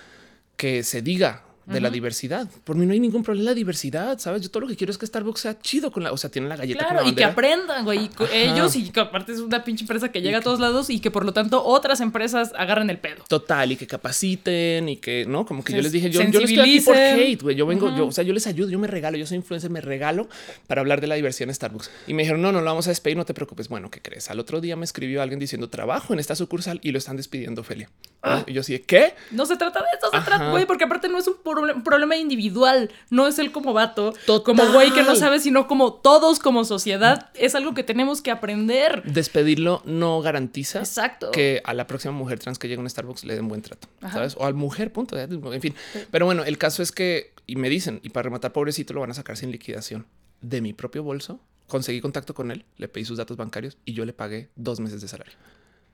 que 0.55 0.83
se 0.83 1.01
diga 1.01 1.43
de 1.65 1.79
la 1.79 1.89
diversidad. 1.89 2.47
Por 2.63 2.75
mí 2.75 2.85
no 2.85 2.93
hay 2.93 2.99
ningún 2.99 3.23
problema 3.23 3.51
la 3.51 3.53
diversidad, 3.53 4.19
¿sabes? 4.19 4.41
Yo 4.41 4.49
todo 4.49 4.61
lo 4.61 4.67
que 4.67 4.75
quiero 4.75 4.91
es 4.91 4.97
que 4.97 5.05
Starbucks 5.05 5.39
sea 5.41 5.59
chido 5.59 5.91
con 5.91 6.03
la, 6.03 6.11
o 6.11 6.17
sea, 6.17 6.29
tiene 6.29 6.47
la 6.47 6.55
galleta 6.55 6.79
con 6.85 6.89
Claro, 6.89 7.05
la 7.05 7.11
y 7.11 7.15
que 7.15 7.23
aprendan, 7.23 7.85
güey, 7.85 8.09
ellos 8.31 8.75
y 8.75 8.89
que 8.89 8.99
aparte 8.99 9.31
es 9.31 9.39
una 9.39 9.63
pinche 9.63 9.83
empresa 9.83 10.11
que 10.11 10.21
llega 10.21 10.39
a 10.39 10.41
todos 10.41 10.59
lados 10.59 10.89
y 10.89 10.99
que 10.99 11.11
por 11.11 11.25
lo 11.25 11.33
tanto 11.33 11.63
otras 11.63 12.01
empresas 12.01 12.51
agarran 12.57 12.89
el 12.89 12.99
pedo. 12.99 13.23
Total, 13.27 13.71
y 13.71 13.75
que 13.75 13.87
capaciten 13.87 14.89
y 14.89 14.97
que 14.97 15.25
no, 15.27 15.45
como 15.45 15.63
que 15.63 15.73
yo 15.73 15.77
Se 15.77 15.83
les 15.83 15.91
dije, 15.91 16.09
yo, 16.09 16.21
yo 16.21 16.39
no 16.39 16.39
estoy 16.39 16.59
aquí 16.59 16.81
por 16.81 16.95
hate, 16.95 17.41
güey. 17.41 17.55
Yo 17.55 17.65
vengo, 17.65 17.95
yo, 17.95 18.07
o 18.07 18.11
sea, 18.11 18.23
yo 18.23 18.33
les 18.33 18.47
ayudo, 18.47 18.69
yo 18.69 18.79
me 18.79 18.87
regalo, 18.87 19.17
yo 19.17 19.25
soy 19.25 19.37
influencer, 19.37 19.69
me 19.69 19.81
regalo 19.81 20.27
para 20.67 20.81
hablar 20.81 21.01
de 21.01 21.07
la 21.07 21.15
diversidad 21.15 21.49
en 21.49 21.55
Starbucks. 21.55 21.89
Y 22.07 22.13
me 22.13 22.23
dijeron, 22.23 22.41
no, 22.41 22.51
no 22.51 22.59
lo 22.59 22.65
vamos 22.65 22.87
a 22.87 22.91
despedir, 22.91 23.17
no 23.17 23.25
te 23.25 23.33
preocupes. 23.33 23.69
Bueno, 23.69 23.89
¿qué 23.89 24.01
crees? 24.01 24.29
Al 24.29 24.39
otro 24.39 24.61
día 24.61 24.75
me 24.75 24.85
escribió 24.85 25.21
alguien 25.21 25.39
diciendo 25.39 25.69
trabajo 25.69 26.13
en 26.13 26.19
esta 26.19 26.35
sucursal 26.35 26.79
y 26.83 26.91
lo 26.91 26.97
están 26.97 27.17
despidiendo, 27.17 27.61
Ophelia. 27.61 27.89
¿No? 28.23 28.43
Y 28.45 28.53
yo 28.53 28.61
así, 28.61 28.77
¿qué? 28.79 29.15
No 29.31 29.45
se 29.45 29.57
trata 29.57 29.79
de 29.79 29.87
eso, 29.97 30.09
se 30.11 30.17
Ajá. 30.17 30.25
trata, 30.25 30.51
güey, 30.51 30.65
porque 30.65 30.83
aparte 30.83 31.09
no 31.09 31.17
es 31.17 31.27
un 31.27 31.37
proble- 31.51 31.83
problema 31.83 32.15
individual, 32.17 32.89
no 33.09 33.27
es 33.27 33.39
él 33.39 33.51
como 33.51 33.73
vato, 33.73 34.13
Total. 34.25 34.43
como 34.43 34.71
güey 34.73 34.91
que 34.91 35.03
no 35.03 35.15
sabe, 35.15 35.39
sino 35.39 35.67
como 35.67 35.93
todos 35.93 36.39
como 36.39 36.63
sociedad, 36.65 37.29
es 37.33 37.55
algo 37.55 37.73
que 37.73 37.83
tenemos 37.83 38.21
que 38.21 38.31
aprender. 38.31 39.03
Despedirlo 39.03 39.81
no 39.85 40.21
garantiza 40.21 40.79
Exacto. 40.79 41.31
que 41.31 41.61
a 41.65 41.73
la 41.73 41.87
próxima 41.87 42.11
mujer 42.13 42.39
trans 42.39 42.57
que 42.59 42.67
llegue 42.67 42.79
a 42.79 42.81
un 42.83 42.89
Starbucks 42.89 43.23
le 43.25 43.35
den 43.35 43.47
buen 43.47 43.61
trato, 43.61 43.87
Ajá. 44.01 44.13
¿sabes? 44.13 44.35
O 44.37 44.45
al 44.45 44.53
mujer, 44.53 44.91
punto. 44.91 45.17
En 45.19 45.61
fin. 45.61 45.75
Pero 46.11 46.25
bueno, 46.25 46.43
el 46.43 46.57
caso 46.57 46.81
es 46.83 46.91
que, 46.91 47.33
y 47.47 47.55
me 47.55 47.69
dicen, 47.69 47.99
y 48.03 48.09
para 48.09 48.23
rematar, 48.23 48.51
pobrecito, 48.53 48.93
lo 48.93 49.01
van 49.01 49.11
a 49.11 49.13
sacar 49.13 49.37
sin 49.37 49.51
liquidación 49.51 50.05
de 50.41 50.61
mi 50.61 50.73
propio 50.73 51.03
bolso. 51.03 51.39
Conseguí 51.67 52.01
contacto 52.01 52.33
con 52.33 52.51
él, 52.51 52.65
le 52.77 52.87
pedí 52.87 53.05
sus 53.05 53.17
datos 53.17 53.37
bancarios 53.37 53.77
y 53.85 53.93
yo 53.93 54.03
le 54.05 54.11
pagué 54.13 54.49
dos 54.55 54.79
meses 54.79 55.01
de 55.01 55.07
salario. 55.07 55.33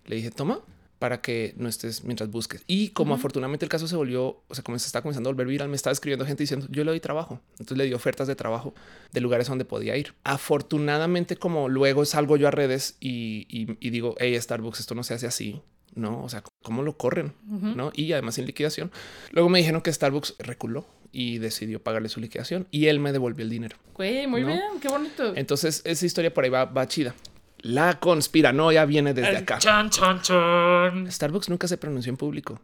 Le 0.06 0.15
dije, 0.15 0.32
toma 0.32 0.60
para 1.00 1.22
que 1.22 1.54
no 1.58 1.70
estés 1.70 2.04
mientras 2.04 2.30
busques. 2.32 2.64
Y 2.68 2.90
como 2.90 3.14
afortunadamente 3.14 3.66
el 3.66 3.70
caso 3.70 3.88
se 3.88 3.96
volvió, 3.96 4.42
o 4.48 4.56
sea, 4.56 4.64
como 4.64 4.78
se 4.80 4.88
está 4.88 5.02
comenzando 5.02 5.30
a 5.30 5.34
volver 5.34 5.48
viral, 5.48 5.70
me 5.70 5.76
estaba 5.76 5.92
escribiendo 5.94 6.26
gente 6.26 6.44
diciendo, 6.44 6.66
yo 6.70 6.84
le 6.84 6.92
doy 6.92 7.00
trabajo. 7.00 7.40
Entonces 7.54 7.78
le 7.78 7.86
di 7.86 7.94
ofertas 7.94 8.28
de 8.28 8.36
trabajo 8.36 8.74
de 9.12 9.22
lugares 9.22 9.48
donde 9.48 9.66
podía 9.66 9.96
ir. 9.98 10.14
Afortunadamente, 10.24 11.36
como 11.38 11.70
luego 11.70 12.04
salgo 12.06 12.36
yo 12.38 12.48
a 12.48 12.52
redes 12.52 12.98
y, 13.00 13.46
y- 13.50 13.78
y 13.80 13.90
digo, 13.92 14.16
hey, 14.20 14.36
Starbucks, 14.42 14.80
esto 14.80 14.96
no 14.96 15.04
se 15.04 15.14
hace 15.14 15.28
así. 15.28 15.62
No, 15.96 16.24
o 16.24 16.30
sea, 16.30 16.44
¿cómo 16.64 16.84
lo 16.84 16.96
corren? 16.98 17.34
¿No? 17.44 17.92
Y 17.96 18.12
además 18.14 18.36
sin 18.36 18.46
liquidación. 18.46 18.92
Luego 19.32 19.50
me 19.50 19.60
dijeron 19.60 19.82
que 19.82 19.92
Starbucks 19.92 20.36
reculó 20.40 20.86
y 21.12 21.40
decidió 21.40 21.82
pagarle 21.82 22.10
su 22.10 22.20
liquidación 22.20 22.68
y 22.70 22.86
él 22.88 23.00
me 23.00 23.12
devolvió 23.12 23.44
el 23.44 23.50
dinero. 23.50 23.78
Güey, 23.96 24.28
muy 24.28 24.42
¿No? 24.42 24.48
bien, 24.48 24.62
qué 24.82 24.90
bonito. 24.90 25.36
Entonces, 25.36 25.82
esa 25.86 26.06
historia 26.06 26.32
por 26.34 26.44
ahí 26.44 26.50
va, 26.52 26.66
va 26.66 26.88
chida. 26.88 27.16
La 27.60 28.00
conspiranoia 28.00 28.86
viene 28.86 29.13
desde 29.13 29.38
acá. 29.38 29.58
Chan, 29.58 29.89
chan, 29.89 30.22
chan. 30.22 31.12
Starbucks 31.12 31.50
nunca 31.50 31.67
se 31.67 31.78
pronunció 31.78 32.10
en 32.12 32.17
público. 32.17 32.60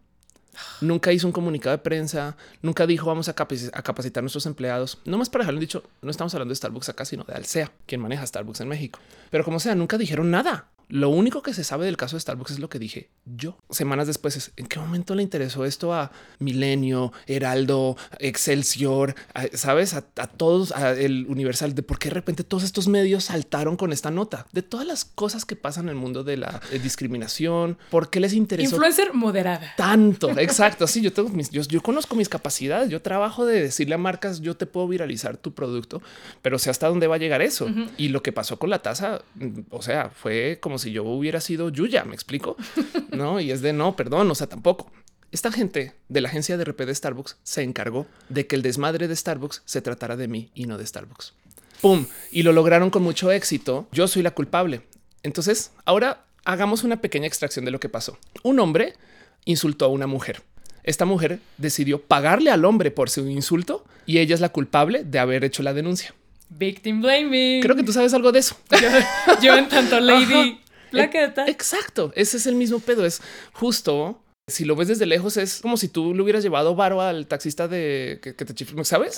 Nunca 0.81 1.11
hizo 1.11 1.25
un 1.25 1.33
comunicado 1.33 1.75
de 1.75 1.81
prensa, 1.81 2.37
nunca 2.61 2.85
dijo 2.85 3.07
vamos 3.07 3.27
a 3.27 3.33
capacitar 3.33 4.21
a 4.21 4.21
nuestros 4.21 4.45
empleados. 4.45 4.99
No 5.05 5.17
más 5.17 5.29
para 5.29 5.43
dejarlo 5.43 5.59
dicho, 5.59 5.83
no 6.01 6.11
estamos 6.11 6.33
hablando 6.35 6.51
de 6.51 6.55
Starbucks 6.55 6.89
acá, 6.89 7.05
sino 7.05 7.23
de 7.23 7.33
Alsea, 7.33 7.71
quien 7.87 8.01
maneja 8.01 8.25
Starbucks 8.25 8.61
en 8.61 8.67
México. 8.67 8.99
Pero 9.31 9.43
como 9.43 9.59
sea, 9.59 9.73
nunca 9.73 9.97
dijeron 9.97 10.29
nada. 10.29 10.67
Lo 10.89 11.09
único 11.09 11.41
que 11.41 11.53
se 11.53 11.63
sabe 11.63 11.85
del 11.85 11.97
caso 11.97 12.15
de 12.15 12.21
Starbucks 12.21 12.51
es 12.51 12.59
lo 12.59 12.69
que 12.69 12.79
dije 12.79 13.09
yo. 13.25 13.57
Semanas 13.69 14.07
después 14.07 14.35
es 14.37 14.51
en 14.57 14.67
qué 14.67 14.79
momento 14.79 15.15
le 15.15 15.23
interesó 15.23 15.65
esto 15.65 15.93
a 15.93 16.11
Milenio, 16.39 17.11
Heraldo, 17.27 17.95
Excelsior, 18.19 19.15
a- 19.33 19.45
sabes, 19.53 19.93
a, 19.93 20.03
a 20.17 20.27
todos, 20.27 20.71
a 20.73 20.91
el 20.91 21.25
Universal, 21.29 21.73
de 21.75 21.83
por 21.83 21.97
qué 21.99 22.09
de 22.09 22.15
repente 22.15 22.43
todos 22.43 22.63
estos 22.63 22.87
medios 22.87 23.25
saltaron 23.25 23.77
con 23.77 23.93
esta 23.93 24.11
nota 24.11 24.45
de 24.51 24.61
todas 24.61 24.85
las 24.85 25.05
cosas 25.05 25.45
que 25.45 25.55
pasan 25.55 25.85
en 25.85 25.89
el 25.89 25.95
mundo 25.95 26.23
de 26.23 26.37
la 26.37 26.61
eh, 26.71 26.79
discriminación, 26.79 27.77
por 27.89 28.09
qué 28.09 28.19
les 28.19 28.33
interesó 28.33 28.75
Influencer 28.75 29.13
moderada. 29.13 29.73
tanto. 29.77 30.29
Exacto. 30.39 30.87
Sí, 30.87 31.01
yo 31.01 31.13
tengo 31.13 31.29
mis, 31.29 31.49
yo, 31.51 31.61
yo 31.63 31.81
conozco 31.81 32.15
mis 32.15 32.27
capacidades. 32.29 32.89
Yo 32.89 33.01
trabajo 33.01 33.45
de 33.45 33.61
decirle 33.61 33.95
a 33.95 33.97
marcas, 33.97 34.41
yo 34.41 34.55
te 34.57 34.65
puedo 34.65 34.87
viralizar 34.87 35.37
tu 35.37 35.53
producto, 35.53 36.01
pero 36.41 36.59
sé 36.59 36.69
hasta 36.69 36.87
dónde 36.87 37.07
va 37.07 37.15
a 37.15 37.19
llegar 37.19 37.41
eso. 37.41 37.67
Y 37.97 38.09
lo 38.09 38.21
que 38.21 38.31
pasó 38.31 38.57
con 38.59 38.69
la 38.69 38.79
taza, 38.81 39.21
mm, 39.35 39.59
o 39.69 39.81
sea, 39.81 40.09
fue 40.09 40.57
como 40.61 40.72
si 40.77 40.91
yo 40.91 41.03
hubiera 41.03 41.41
sido 41.41 41.69
Yuya, 41.69 42.03
me 42.05 42.13
explico. 42.15 42.55
No, 43.11 43.39
y 43.39 43.51
es 43.51 43.61
de 43.61 43.73
no, 43.73 43.95
perdón, 43.95 44.31
o 44.31 44.35
sea, 44.35 44.47
tampoco. 44.47 44.91
Esta 45.31 45.51
gente 45.51 45.93
de 46.09 46.21
la 46.21 46.29
agencia 46.29 46.57
de 46.57 46.63
RP 46.63 46.81
de 46.81 46.95
Starbucks 46.95 47.37
se 47.43 47.61
encargó 47.61 48.07
de 48.29 48.47
que 48.47 48.55
el 48.55 48.63
desmadre 48.63 49.07
de 49.07 49.15
Starbucks 49.15 49.61
se 49.65 49.81
tratara 49.81 50.15
de 50.15 50.27
mí 50.27 50.49
y 50.55 50.65
no 50.65 50.77
de 50.79 50.85
Starbucks. 50.85 51.33
¡Pum! 51.81 52.07
Y 52.31 52.41
lo 52.43 52.53
lograron 52.53 52.89
con 52.89 53.03
mucho 53.03 53.31
éxito. 53.31 53.87
Yo 53.91 54.07
soy 54.07 54.23
la 54.23 54.31
culpable. 54.31 54.81
Entonces, 55.21 55.71
ahora 55.85 56.25
hagamos 56.45 56.83
una 56.83 57.01
pequeña 57.01 57.27
extracción 57.27 57.65
de 57.65 57.71
lo 57.71 57.79
que 57.79 57.89
pasó. 57.89 58.17
Un 58.41 58.59
hombre 58.59 58.93
insultó 59.45 59.85
a 59.85 59.89
una 59.89 60.07
mujer. 60.07 60.41
Esta 60.83 61.05
mujer 61.05 61.39
decidió 61.57 62.01
pagarle 62.01 62.51
al 62.51 62.65
hombre 62.65 62.91
por 62.91 63.09
su 63.09 63.27
insulto 63.27 63.85
y 64.05 64.17
ella 64.19 64.35
es 64.35 64.41
la 64.41 64.49
culpable 64.49 65.03
de 65.03 65.19
haber 65.19 65.43
hecho 65.43 65.63
la 65.63 65.73
denuncia. 65.73 66.13
Victim 66.49 67.01
blaming. 67.01 67.61
Creo 67.61 67.75
que 67.75 67.83
tú 67.83 67.93
sabes 67.93 68.13
algo 68.13 68.31
de 68.31 68.39
eso. 68.39 68.55
yo, 68.69 68.87
yo 69.41 69.55
en 69.57 69.67
tanto 69.69 69.99
Lady. 69.99 70.59
Plaqueta. 70.93 71.45
Exacto. 71.47 72.11
Ese 72.15 72.37
es 72.37 72.45
el 72.45 72.55
mismo 72.55 72.79
pedo. 72.79 73.05
Es 73.05 73.21
justo. 73.53 74.19
Si 74.45 74.65
lo 74.65 74.75
ves 74.75 74.89
desde 74.89 75.05
lejos, 75.05 75.37
es 75.37 75.61
como 75.61 75.77
si 75.77 75.87
tú 75.87 76.13
le 76.13 76.21
hubieras 76.21 76.43
llevado 76.43 76.75
varo 76.75 76.99
al 76.99 77.27
taxista 77.27 77.69
de 77.69 78.19
que, 78.21 78.35
que 78.35 78.43
te 78.43 78.53
chifló, 78.53 78.83
¿sabes? 78.83 79.17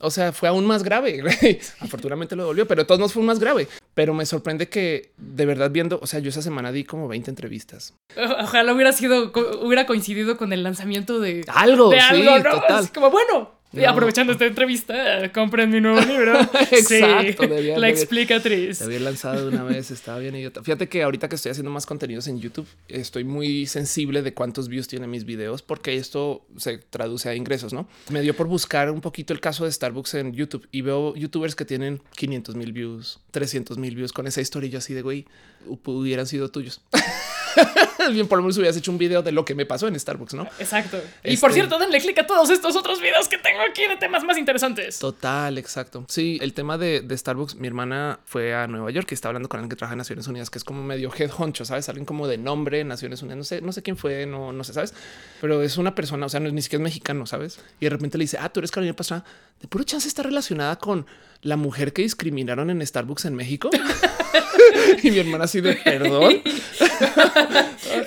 O 0.00 0.10
sea, 0.10 0.32
fue 0.32 0.50
aún 0.50 0.66
más 0.66 0.82
grave. 0.82 1.22
Afortunadamente 1.80 2.36
lo 2.36 2.42
devolvió, 2.42 2.68
pero 2.68 2.82
de 2.82 2.86
todos 2.86 2.98
modos 2.98 3.14
fue 3.14 3.22
más 3.22 3.38
grave. 3.38 3.68
Pero 3.94 4.12
me 4.12 4.26
sorprende 4.26 4.68
que 4.68 5.12
de 5.16 5.46
verdad 5.46 5.70
viendo, 5.70 5.98
o 6.02 6.06
sea, 6.06 6.20
yo 6.20 6.28
esa 6.28 6.42
semana 6.42 6.72
di 6.72 6.84
como 6.84 7.08
20 7.08 7.30
entrevistas. 7.30 7.94
Ojalá 8.18 8.74
hubiera 8.74 8.92
sido, 8.92 9.32
hubiera 9.62 9.86
coincidido 9.86 10.36
con 10.36 10.52
el 10.52 10.62
lanzamiento 10.62 11.20
de 11.20 11.42
Algo, 11.48 11.88
de 11.88 11.96
sí, 11.98 12.06
algo, 12.10 12.38
¿no? 12.38 12.60
total. 12.60 12.76
Así 12.76 12.88
como 12.88 13.10
bueno. 13.10 13.52
Y 13.72 13.84
aprovechando 13.84 14.32
esta 14.32 14.46
entrevista, 14.46 15.30
compren 15.32 15.70
mi 15.70 15.80
nuevo 15.80 16.00
libro. 16.00 16.38
Exacto, 16.70 17.42
sí, 17.44 17.48
debía- 17.48 17.78
la 17.78 17.88
explicatriz. 17.88 18.78
Se 18.78 18.84
había 18.84 19.00
lanzado 19.00 19.48
de 19.48 19.54
una 19.54 19.64
vez, 19.64 19.90
estaba 19.90 20.18
bien 20.18 20.34
idiota. 20.36 20.62
Fíjate 20.62 20.88
que 20.88 21.02
ahorita 21.02 21.28
que 21.28 21.36
estoy 21.36 21.50
haciendo 21.50 21.70
más 21.70 21.84
contenidos 21.84 22.26
en 22.28 22.40
YouTube, 22.40 22.66
estoy 22.88 23.24
muy 23.24 23.66
sensible 23.66 24.22
de 24.22 24.32
cuántos 24.34 24.68
views 24.68 24.88
tienen 24.88 25.10
mis 25.10 25.24
videos, 25.24 25.62
porque 25.62 25.96
esto 25.96 26.46
se 26.56 26.78
traduce 26.78 27.28
a 27.28 27.34
ingresos, 27.34 27.72
¿no? 27.72 27.86
Me 28.10 28.22
dio 28.22 28.34
por 28.34 28.46
buscar 28.46 28.90
un 28.90 29.00
poquito 29.00 29.32
el 29.34 29.40
caso 29.40 29.64
de 29.64 29.72
Starbucks 29.72 30.14
en 30.14 30.32
YouTube 30.32 30.66
y 30.72 30.80
veo 30.82 31.14
youtubers 31.16 31.54
que 31.54 31.64
tienen 31.64 32.00
500 32.16 32.54
mil 32.56 32.72
views, 32.72 33.20
300 33.32 33.76
mil 33.78 33.94
views 33.94 34.12
con 34.12 34.26
esa 34.26 34.40
historia 34.40 34.68
y 34.68 34.70
yo 34.70 34.78
así 34.78 34.94
de 34.94 35.02
güey, 35.02 35.26
hubieran 35.84 36.26
sido 36.26 36.50
tuyos. 36.50 36.80
Bien, 38.12 38.26
por 38.28 38.38
lo 38.38 38.42
menos 38.42 38.56
hubieras 38.58 38.76
hecho 38.76 38.90
un 38.90 38.98
video 38.98 39.22
de 39.22 39.32
lo 39.32 39.44
que 39.44 39.54
me 39.54 39.66
pasó 39.66 39.88
en 39.88 39.98
Starbucks, 39.98 40.34
¿no? 40.34 40.44
Exacto. 40.58 40.98
Y 41.24 41.34
Este- 41.34 41.40
por 41.40 41.52
cierto, 41.52 41.78
denle 41.78 42.00
click 42.00 42.18
a 42.18 42.26
todos 42.26 42.50
estos 42.50 42.76
otros 42.76 43.00
videos 43.00 43.28
que 43.28 43.38
tengo 43.38 43.60
aquí 43.68 43.86
de 43.86 43.96
temas 43.96 44.24
más 44.24 44.38
interesantes. 44.38 44.98
Total, 44.98 45.56
exacto. 45.58 46.04
Sí, 46.08 46.38
el 46.40 46.52
tema 46.52 46.78
de, 46.78 47.00
de 47.00 47.16
Starbucks, 47.18 47.56
mi 47.56 47.66
hermana 47.66 48.20
fue 48.24 48.54
a 48.54 48.66
Nueva 48.66 48.90
York 48.90 49.08
y 49.10 49.14
está 49.14 49.28
hablando 49.28 49.48
con 49.48 49.58
alguien 49.58 49.70
que 49.70 49.76
trabaja 49.76 49.94
en 49.94 49.98
Naciones 49.98 50.26
Unidas, 50.26 50.50
que 50.50 50.58
es 50.58 50.64
como 50.64 50.82
medio 50.82 51.12
head 51.16 51.30
honcho, 51.38 51.64
¿sabes? 51.64 51.88
Alguien 51.88 52.04
como 52.04 52.26
de 52.28 52.38
nombre, 52.38 52.84
Naciones 52.84 53.22
Unidas, 53.22 53.38
no 53.38 53.44
sé, 53.44 53.60
no 53.60 53.72
sé 53.72 53.82
quién 53.82 53.96
fue, 53.96 54.26
no, 54.26 54.52
no 54.52 54.64
sé, 54.64 54.72
¿sabes? 54.72 54.94
Pero 55.40 55.62
es 55.62 55.76
una 55.78 55.94
persona, 55.94 56.26
o 56.26 56.28
sea, 56.28 56.40
no 56.40 56.50
ni 56.50 56.62
siquiera 56.62 56.82
es 56.82 56.84
mexicano, 56.84 57.26
¿sabes? 57.26 57.58
Y 57.80 57.86
de 57.86 57.90
repente 57.90 58.18
le 58.18 58.24
dice, 58.24 58.38
ah, 58.40 58.48
tú 58.48 58.60
eres 58.60 58.70
Carolina 58.70 58.94
Pastrana, 58.94 59.24
de 59.60 59.68
puro 59.68 59.84
chance 59.84 60.06
está 60.06 60.22
relacionada 60.22 60.76
con 60.76 61.06
la 61.42 61.56
mujer 61.56 61.92
que 61.92 62.02
discriminaron 62.02 62.70
en 62.70 62.84
Starbucks 62.86 63.24
en 63.26 63.34
México. 63.34 63.70
y 65.02 65.10
mi 65.10 65.18
hermana 65.18 65.44
así 65.44 65.60
de 65.60 65.74
perdón. 65.74 66.42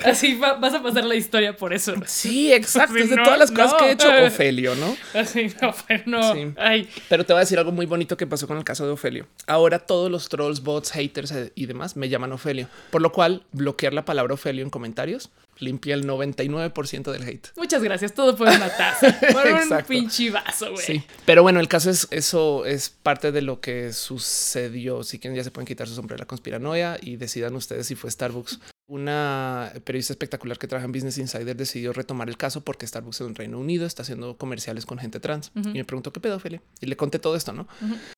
Así 0.04 0.34
va- 0.34 0.54
vas 0.54 0.74
a 0.74 0.82
pasar 0.82 1.04
la 1.04 1.14
historia 1.14 1.56
por 1.56 1.72
eso. 1.72 1.94
Sí, 2.06 2.52
exacto. 2.52 2.94
Sí, 2.94 3.02
es 3.02 3.10
de 3.10 3.16
no, 3.16 3.22
todas 3.24 3.38
las 3.38 3.50
cosas 3.50 3.72
no. 3.72 3.78
que 3.78 3.84
he 3.86 3.92
hecho, 3.92 4.08
Ofelio, 4.26 4.74
¿no? 4.74 4.96
Así 5.14 5.48
no, 5.60 5.74
pero 5.86 6.02
no. 6.06 6.34
Sí. 6.34 6.52
Ay, 6.56 6.88
Pero 7.08 7.24
te 7.24 7.32
voy 7.32 7.38
a 7.38 7.40
decir 7.40 7.58
algo 7.58 7.72
muy 7.72 7.86
bonito 7.86 8.16
que 8.16 8.26
pasó 8.26 8.46
con 8.46 8.56
el 8.58 8.64
caso 8.64 8.86
de 8.86 8.92
Ofelio. 8.92 9.26
Ahora 9.46 9.78
todos 9.80 10.10
los 10.10 10.28
trolls, 10.28 10.62
bots, 10.62 10.92
haters 10.92 11.32
eh, 11.32 11.52
y 11.54 11.66
demás 11.66 11.96
me 11.96 12.08
llaman 12.08 12.32
Ofelio, 12.32 12.68
por 12.90 13.02
lo 13.02 13.12
cual 13.12 13.42
bloquear 13.52 13.92
la 13.92 14.04
palabra 14.04 14.34
Ofelio 14.34 14.64
en 14.64 14.70
comentarios 14.70 15.30
limpia 15.58 15.94
el 15.94 16.06
99% 16.06 17.12
del 17.12 17.22
hate. 17.22 17.48
Muchas 17.56 17.82
gracias. 17.82 18.14
Todo 18.14 18.36
por 18.36 18.48
una 18.48 18.68
taza. 18.68 19.18
Por 19.32 19.46
un 19.46 19.84
pinche 19.86 20.30
vaso, 20.30 20.72
güey. 20.72 20.84
Sí, 20.84 21.02
pero 21.24 21.42
bueno, 21.42 21.60
el 21.60 21.68
caso 21.68 21.90
es 21.90 22.08
eso 22.10 22.64
es 22.64 22.90
parte 22.90 23.32
de 23.32 23.42
lo 23.42 23.60
que 23.60 23.92
sucedió. 23.92 25.02
Si 25.02 25.18
quieren, 25.18 25.36
ya 25.36 25.44
se 25.44 25.50
pueden 25.50 25.66
quitar 25.66 25.86
su 25.86 25.94
sombrero 25.94 26.16
de 26.16 26.22
la 26.22 26.26
conspiranoia 26.26 26.98
y 27.00 27.16
decidan 27.16 27.54
ustedes 27.54 27.86
si 27.86 27.94
fue 27.94 28.10
Starbucks. 28.10 28.60
Una 28.88 29.72
periodista 29.84 30.12
espectacular 30.12 30.58
que 30.58 30.66
trabaja 30.66 30.86
en 30.86 30.92
Business 30.92 31.18
Insider 31.18 31.56
decidió 31.56 31.92
retomar 31.92 32.28
el 32.28 32.36
caso 32.36 32.62
porque 32.62 32.86
Starbucks 32.86 33.20
en 33.20 33.34
Reino 33.36 33.58
Unido 33.58 33.86
está 33.86 34.02
haciendo 34.02 34.36
comerciales 34.36 34.84
con 34.84 34.98
gente 34.98 35.20
trans 35.20 35.52
y 35.54 35.78
me 35.78 35.84
preguntó 35.84 36.12
qué 36.12 36.18
pedofilia 36.18 36.60
y 36.80 36.86
le 36.86 36.96
conté 36.96 37.20
todo 37.20 37.36
esto, 37.36 37.52
no 37.52 37.68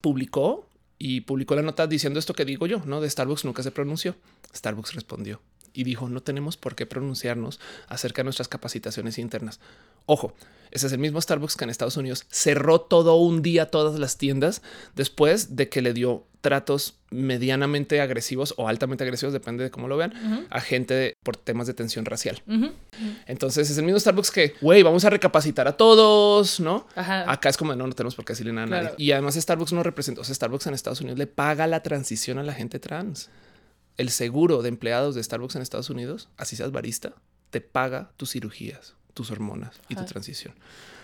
publicó 0.01 0.67
y 0.99 1.23
publicó 1.23 1.57
la 1.57 1.63
nota 1.63 1.87
diciendo 1.87 2.19
esto 2.19 2.33
que 2.33 2.45
digo 2.45 2.67
yo, 2.67 2.81
no 2.87 3.01
de 3.01 3.11
Starbucks 3.11 3.45
nunca 3.45 3.63
se 3.63 3.71
pronunció. 3.71 4.15
Starbucks 4.55 4.95
respondió 4.95 5.43
y 5.75 5.85
dijo 5.85 6.09
no 6.09 6.23
tenemos 6.23 6.57
por 6.57 6.75
qué 6.75 6.87
pronunciarnos 6.87 7.61
acerca 7.89 8.21
de 8.23 8.25
nuestras 8.25 8.49
capacitaciones 8.49 9.19
internas. 9.19 9.61
Ojo, 10.07 10.35
ese 10.71 10.87
es 10.87 10.93
el 10.93 10.99
mismo 10.99 11.21
Starbucks 11.21 11.57
que 11.57 11.65
en 11.65 11.71
Estados 11.71 11.97
Unidos 11.97 12.25
cerró 12.31 12.81
todo 12.81 13.17
un 13.17 13.43
día 13.43 13.71
todas 13.71 13.99
las 14.01 14.17
tiendas 14.19 14.63
después 14.97 15.55
de 15.57 15.69
que 15.69 15.83
le 15.83 15.93
dio 15.93 16.25
tratos 16.41 16.97
medianamente 17.11 18.01
agresivos 18.01 18.53
o 18.57 18.67
altamente 18.67 19.05
agresivos, 19.05 19.33
depende 19.33 19.63
de 19.63 19.71
cómo 19.71 19.87
lo 19.87 19.97
vean, 19.97 20.47
a 20.51 20.61
gente 20.61 20.93
de- 20.95 21.15
por 21.23 21.37
temas 21.37 21.69
de 21.69 21.75
tensión 21.75 22.05
racial. 22.05 22.43
Entonces 23.27 23.71
es 23.71 23.79
el 23.79 23.85
mismo 23.85 24.01
Starbucks 24.01 24.31
que, 24.33 24.55
güey, 24.61 24.83
vamos 24.83 25.05
a 25.05 25.11
recapacitar 25.11 25.69
a 25.69 25.77
todos, 25.77 26.59
¿no? 26.61 26.87
Ajá. 26.97 27.31
Acá 27.31 27.49
es 27.49 27.57
como, 27.57 27.75
no, 27.77 27.87
no 27.87 27.93
tenemos 27.93 28.15
por 28.15 28.25
qué 28.25 28.33
decirle 28.33 28.53
nada 28.53 28.67
a 28.67 28.71
nadie. 28.71 28.91
Y 28.99 29.13
además 29.13 29.35
Starbucks 29.37 29.73
no 29.73 29.83
representa, 29.83 30.21
o 30.21 30.25
sea, 30.25 30.35
Starbucks 30.35 30.67
en 30.67 30.75
Estados 30.75 31.01
Unidos 31.01 31.19
le 31.19 31.27
paga 31.27 31.67
la 31.67 31.83
transición 31.83 32.39
a 32.39 32.43
la 32.43 32.55
gente 32.55 32.79
trans. 32.79 33.31
El 33.99 34.11
seguro 34.11 34.63
de 34.63 34.69
empleados 34.69 35.15
de 35.15 35.23
Starbucks 35.23 35.57
en 35.57 35.63
Estados 35.63 35.91
Unidos, 35.91 36.29
así 36.37 36.57
seas 36.57 36.73
barista, 36.73 37.13
te 37.51 37.61
paga 37.61 38.11
tus 38.17 38.31
cirugías, 38.31 38.95
tus 39.15 39.31
hormonas 39.31 39.81
y 39.89 39.95
tu 39.95 40.05
transición. 40.05 40.55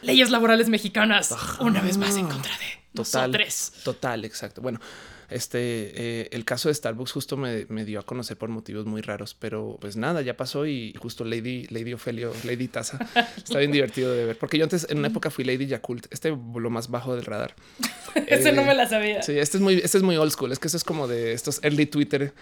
Leyes 0.03 0.31
laborales 0.31 0.68
mexicanas. 0.68 1.35
Una 1.61 1.81
vez 1.81 1.98
más 1.98 2.16
en 2.16 2.27
contra 2.29 2.53
de 2.59 2.79
Total, 2.94 3.31
nosotros. 3.31 3.72
total, 3.85 4.24
exacto. 4.24 4.62
Bueno, 4.62 4.81
este, 5.29 5.59
eh, 5.61 6.29
el 6.33 6.46
caso 6.46 6.68
de 6.68 6.74
Starbucks 6.74 7.12
justo 7.12 7.37
me, 7.37 7.66
me 7.68 7.85
dio 7.85 8.01
a 8.01 8.03
conocer 8.03 8.38
por 8.38 8.48
motivos 8.48 8.87
muy 8.87 9.03
raros, 9.03 9.35
pero 9.35 9.77
pues 9.79 9.96
nada, 9.96 10.22
ya 10.22 10.37
pasó 10.37 10.66
y 10.66 10.94
justo 10.98 11.24
Lady, 11.24 11.66
Lady 11.68 11.92
Ofelio, 11.92 12.33
Lady 12.44 12.66
Taza, 12.66 12.98
está 13.37 13.59
bien 13.59 13.70
divertido 13.70 14.12
de 14.14 14.24
ver, 14.24 14.38
porque 14.38 14.57
yo 14.57 14.64
antes 14.64 14.87
en 14.88 14.98
una 14.98 15.09
época 15.09 15.31
fui 15.31 15.44
Lady 15.44 15.66
Yakult, 15.66 16.07
este 16.11 16.31
lo 16.31 16.70
más 16.70 16.88
bajo 16.88 17.14
del 17.14 17.27
radar. 17.27 17.55
Ese 18.27 18.48
Eh, 18.48 18.53
no 18.53 18.64
me 18.64 18.74
la 18.74 18.88
sabía. 18.88 19.22
Sí, 19.22 19.38
este 19.38 19.59
es 19.59 19.62
muy, 19.62 19.74
este 19.74 19.98
es 19.98 20.03
muy 20.03 20.16
old 20.16 20.33
school. 20.33 20.51
Es 20.51 20.59
que 20.59 20.68
eso 20.68 20.79
es 20.79 20.85
como 20.85 21.07
de 21.07 21.35
estos 21.35 21.62
early 21.62 21.87
Twitter. 21.87 22.33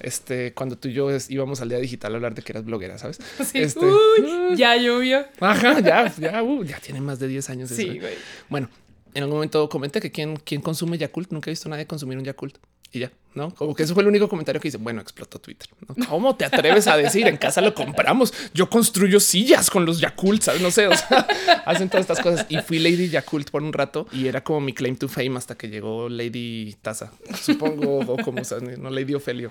Este, 0.00 0.52
cuando 0.54 0.76
tú 0.76 0.88
y 0.88 0.92
yo 0.92 1.08
íbamos 1.28 1.60
al 1.60 1.68
día 1.68 1.78
digital 1.78 2.12
a 2.12 2.16
hablar 2.16 2.34
de 2.34 2.42
que 2.42 2.52
eras 2.52 2.64
bloguera, 2.64 2.98
¿sabes? 2.98 3.18
Sí. 3.44 3.58
Este, 3.58 3.84
Uy, 3.86 4.56
ya 4.56 4.76
llovió. 4.76 5.24
Ajá, 5.40 5.80
ya, 5.80 6.12
ya, 6.16 6.42
uh, 6.42 6.64
ya 6.64 6.78
tiene 6.80 7.00
más 7.00 7.18
de 7.18 7.28
10 7.28 7.50
años. 7.50 7.70
eso. 7.70 7.80
Sí, 7.80 7.98
güey. 7.98 8.14
Bueno, 8.48 8.68
en 9.14 9.22
algún 9.22 9.36
momento 9.36 9.68
comenté 9.68 10.00
que 10.00 10.10
quien, 10.10 10.36
quien 10.36 10.60
consume 10.60 10.98
Yakult, 10.98 11.30
nunca 11.30 11.50
he 11.50 11.52
visto 11.52 11.68
a 11.68 11.70
nadie 11.70 11.86
consumir 11.86 12.18
un 12.18 12.24
Yakult. 12.24 12.56
Y 12.92 13.00
ya, 13.00 13.12
¿no? 13.34 13.54
Como 13.54 13.74
que 13.74 13.82
eso 13.82 13.94
fue 13.94 14.02
el 14.02 14.08
único 14.08 14.28
comentario 14.28 14.60
que 14.60 14.68
hice. 14.68 14.78
Bueno, 14.78 15.00
explotó 15.00 15.38
Twitter. 15.38 15.68
¿no? 15.86 16.06
¿Cómo 16.06 16.36
te 16.36 16.44
atreves 16.44 16.86
a 16.86 16.96
decir? 16.96 17.26
En 17.26 17.36
casa 17.36 17.60
lo 17.60 17.74
compramos. 17.74 18.32
Yo 18.52 18.68
construyo 18.68 19.20
sillas 19.20 19.70
con 19.70 19.84
los 19.84 20.00
Yakult, 20.00 20.42
¿sabes? 20.42 20.60
No 20.60 20.70
sé, 20.70 20.86
o 20.86 20.96
sea, 20.96 21.26
hacen 21.66 21.88
todas 21.88 22.02
estas 22.02 22.20
cosas. 22.20 22.46
Y 22.48 22.58
fui 22.58 22.78
Lady 22.78 23.08
Yakult 23.08 23.50
por 23.50 23.62
un 23.62 23.72
rato 23.72 24.06
y 24.12 24.26
era 24.26 24.42
como 24.42 24.60
mi 24.60 24.72
claim 24.72 24.96
to 24.96 25.08
fame 25.08 25.36
hasta 25.36 25.56
que 25.56 25.68
llegó 25.68 26.08
Lady 26.08 26.74
Taza, 26.80 27.12
supongo, 27.40 27.98
o 27.98 28.16
como, 28.18 28.42
o 28.42 28.44
sea, 28.44 28.58
no 28.60 28.90
Lady 28.90 29.14
Ofelio. 29.14 29.50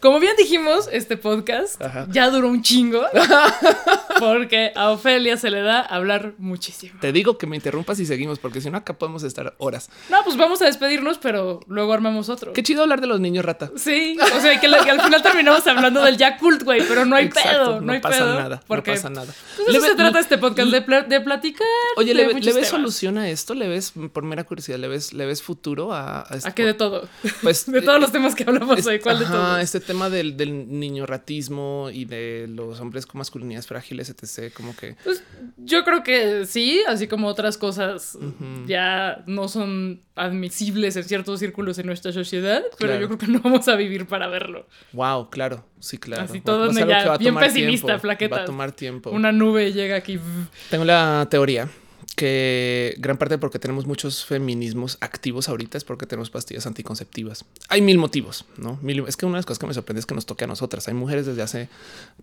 Como 0.00 0.18
bien 0.18 0.34
dijimos, 0.38 0.88
este 0.90 1.18
podcast 1.18 1.80
Ajá. 1.82 2.06
ya 2.10 2.30
duró 2.30 2.48
un 2.48 2.62
chingo 2.62 3.02
porque 4.18 4.72
a 4.74 4.92
Ofelia 4.92 5.36
se 5.36 5.50
le 5.50 5.60
da 5.60 5.82
hablar 5.82 6.32
muchísimo. 6.38 6.98
Te 7.02 7.12
digo 7.12 7.36
que 7.36 7.46
me 7.46 7.56
interrumpas 7.56 8.00
y 8.00 8.06
seguimos, 8.06 8.38
porque 8.38 8.62
si 8.62 8.70
no, 8.70 8.78
acá 8.78 8.94
podemos 8.94 9.24
estar 9.24 9.54
horas. 9.58 9.90
No, 10.08 10.24
pues 10.24 10.38
vamos 10.38 10.62
a 10.62 10.64
despedirnos, 10.64 11.18
pero 11.18 11.60
luego 11.66 11.92
armamos 11.92 12.30
otro. 12.30 12.54
Qué 12.54 12.62
chido 12.62 12.82
hablar 12.82 12.99
de 13.00 13.06
los 13.06 13.20
niños 13.20 13.44
rata. 13.44 13.70
Sí, 13.76 14.16
o 14.20 14.40
sea, 14.40 14.60
que, 14.60 14.68
la- 14.68 14.84
que 14.84 14.90
al 14.90 15.00
final 15.00 15.22
terminamos 15.22 15.66
hablando 15.66 16.02
del 16.02 16.16
Yakult, 16.16 16.62
güey, 16.62 16.82
pero 16.86 17.04
no 17.04 17.16
hay 17.16 17.26
Exacto, 17.26 17.48
pedo, 17.50 17.80
no, 17.80 17.92
hay 17.92 18.00
pasa 18.00 18.18
pedo. 18.18 18.34
nada. 18.34 18.62
Porque 18.66 18.90
no 18.92 18.96
pasa 18.96 19.10
nada. 19.10 19.26
de 19.26 19.72
eso 19.72 19.80
ve- 19.82 19.88
se 19.88 19.94
trata 19.94 20.20
este 20.20 20.38
podcast, 20.38 20.70
de, 20.70 20.82
pla- 20.82 21.02
de 21.02 21.20
platicar. 21.20 21.66
Oye, 21.96 22.14
de 22.14 22.26
¿le, 22.26 22.40
¿le 22.40 22.52
ves 22.52 22.68
solución 22.68 23.18
a 23.18 23.28
esto? 23.28 23.54
¿Le 23.54 23.68
ves, 23.68 23.92
por 24.12 24.22
mera 24.24 24.44
curiosidad, 24.44 24.78
le 24.78 24.88
ves, 24.88 25.12
le 25.12 25.26
ves 25.26 25.42
futuro 25.42 25.92
a, 25.92 26.20
a 26.20 26.26
¿A 26.44 26.54
qué 26.54 26.64
de 26.64 26.74
todo? 26.74 27.08
Pues, 27.42 27.66
de 27.70 27.82
todos 27.82 28.00
los 28.00 28.12
temas 28.12 28.34
que 28.34 28.44
hablamos 28.44 28.78
Es- 28.78 28.86
hoy, 28.86 28.98
¿cuál 29.00 29.18
de 29.18 29.24
ajá, 29.26 29.34
todos? 29.34 29.60
Este 29.60 29.80
tema 29.80 30.10
del, 30.10 30.36
del 30.36 30.78
niño 30.78 31.06
ratismo 31.06 31.88
y 31.92 32.04
de 32.04 32.46
los 32.48 32.80
hombres 32.80 33.06
con 33.06 33.18
masculinidades 33.18 33.66
frágiles, 33.66 34.08
etc. 34.10 34.52
Como 34.54 34.74
que 34.76 34.96
Pues 35.04 35.22
yo 35.58 35.84
creo 35.84 36.02
que 36.02 36.46
sí, 36.46 36.82
así 36.86 37.06
como 37.06 37.28
otras 37.28 37.56
cosas 37.58 38.16
ya 38.66 39.22
no 39.26 39.48
son 39.48 40.00
admisibles 40.14 40.96
en 40.96 41.04
ciertos 41.04 41.40
círculos 41.40 41.78
en 41.78 41.86
nuestra 41.86 42.12
sociedad, 42.12 42.62
pero 42.78 42.89
Claro. 42.92 43.00
yo 43.00 43.06
creo 43.08 43.18
que 43.18 43.26
no 43.26 43.40
vamos 43.40 43.66
a 43.68 43.76
vivir 43.76 44.06
para 44.06 44.28
verlo. 44.28 44.66
wow, 44.92 45.30
claro, 45.30 45.64
sí, 45.78 45.98
claro. 45.98 46.22
Así 46.22 46.40
todo 46.40 46.64
algo 46.64 46.88
ya 46.88 47.16
bien 47.16 47.34
pesimista, 47.36 47.86
tiempo, 47.86 48.00
flaquetas. 48.00 48.38
Va 48.38 48.42
a 48.42 48.46
tomar 48.46 48.72
tiempo. 48.72 49.10
Una 49.10 49.32
nube 49.32 49.72
llega 49.72 49.96
aquí. 49.96 50.18
Tengo 50.70 50.84
la 50.84 51.26
teoría 51.30 51.68
que 52.14 52.94
gran 52.98 53.16
parte 53.16 53.34
de 53.34 53.38
por 53.38 53.50
qué 53.50 53.58
tenemos 53.58 53.86
muchos 53.86 54.24
feminismos 54.24 54.98
activos 55.00 55.48
ahorita 55.48 55.78
es 55.78 55.84
porque 55.84 56.06
tenemos 56.06 56.30
pastillas 56.30 56.66
anticonceptivas. 56.66 57.44
Hay 57.68 57.82
mil 57.82 57.98
motivos, 57.98 58.44
no? 58.56 58.78
Mil- 58.82 59.04
es 59.08 59.16
que 59.16 59.26
una 59.26 59.36
de 59.36 59.38
las 59.38 59.46
cosas 59.46 59.58
que 59.58 59.66
me 59.66 59.74
sorprende 59.74 60.00
es 60.00 60.06
que 60.06 60.14
nos 60.14 60.26
toque 60.26 60.44
a 60.44 60.46
nosotras. 60.46 60.86
Hay 60.88 60.94
mujeres 60.94 61.26
desde 61.26 61.42
hace, 61.42 61.68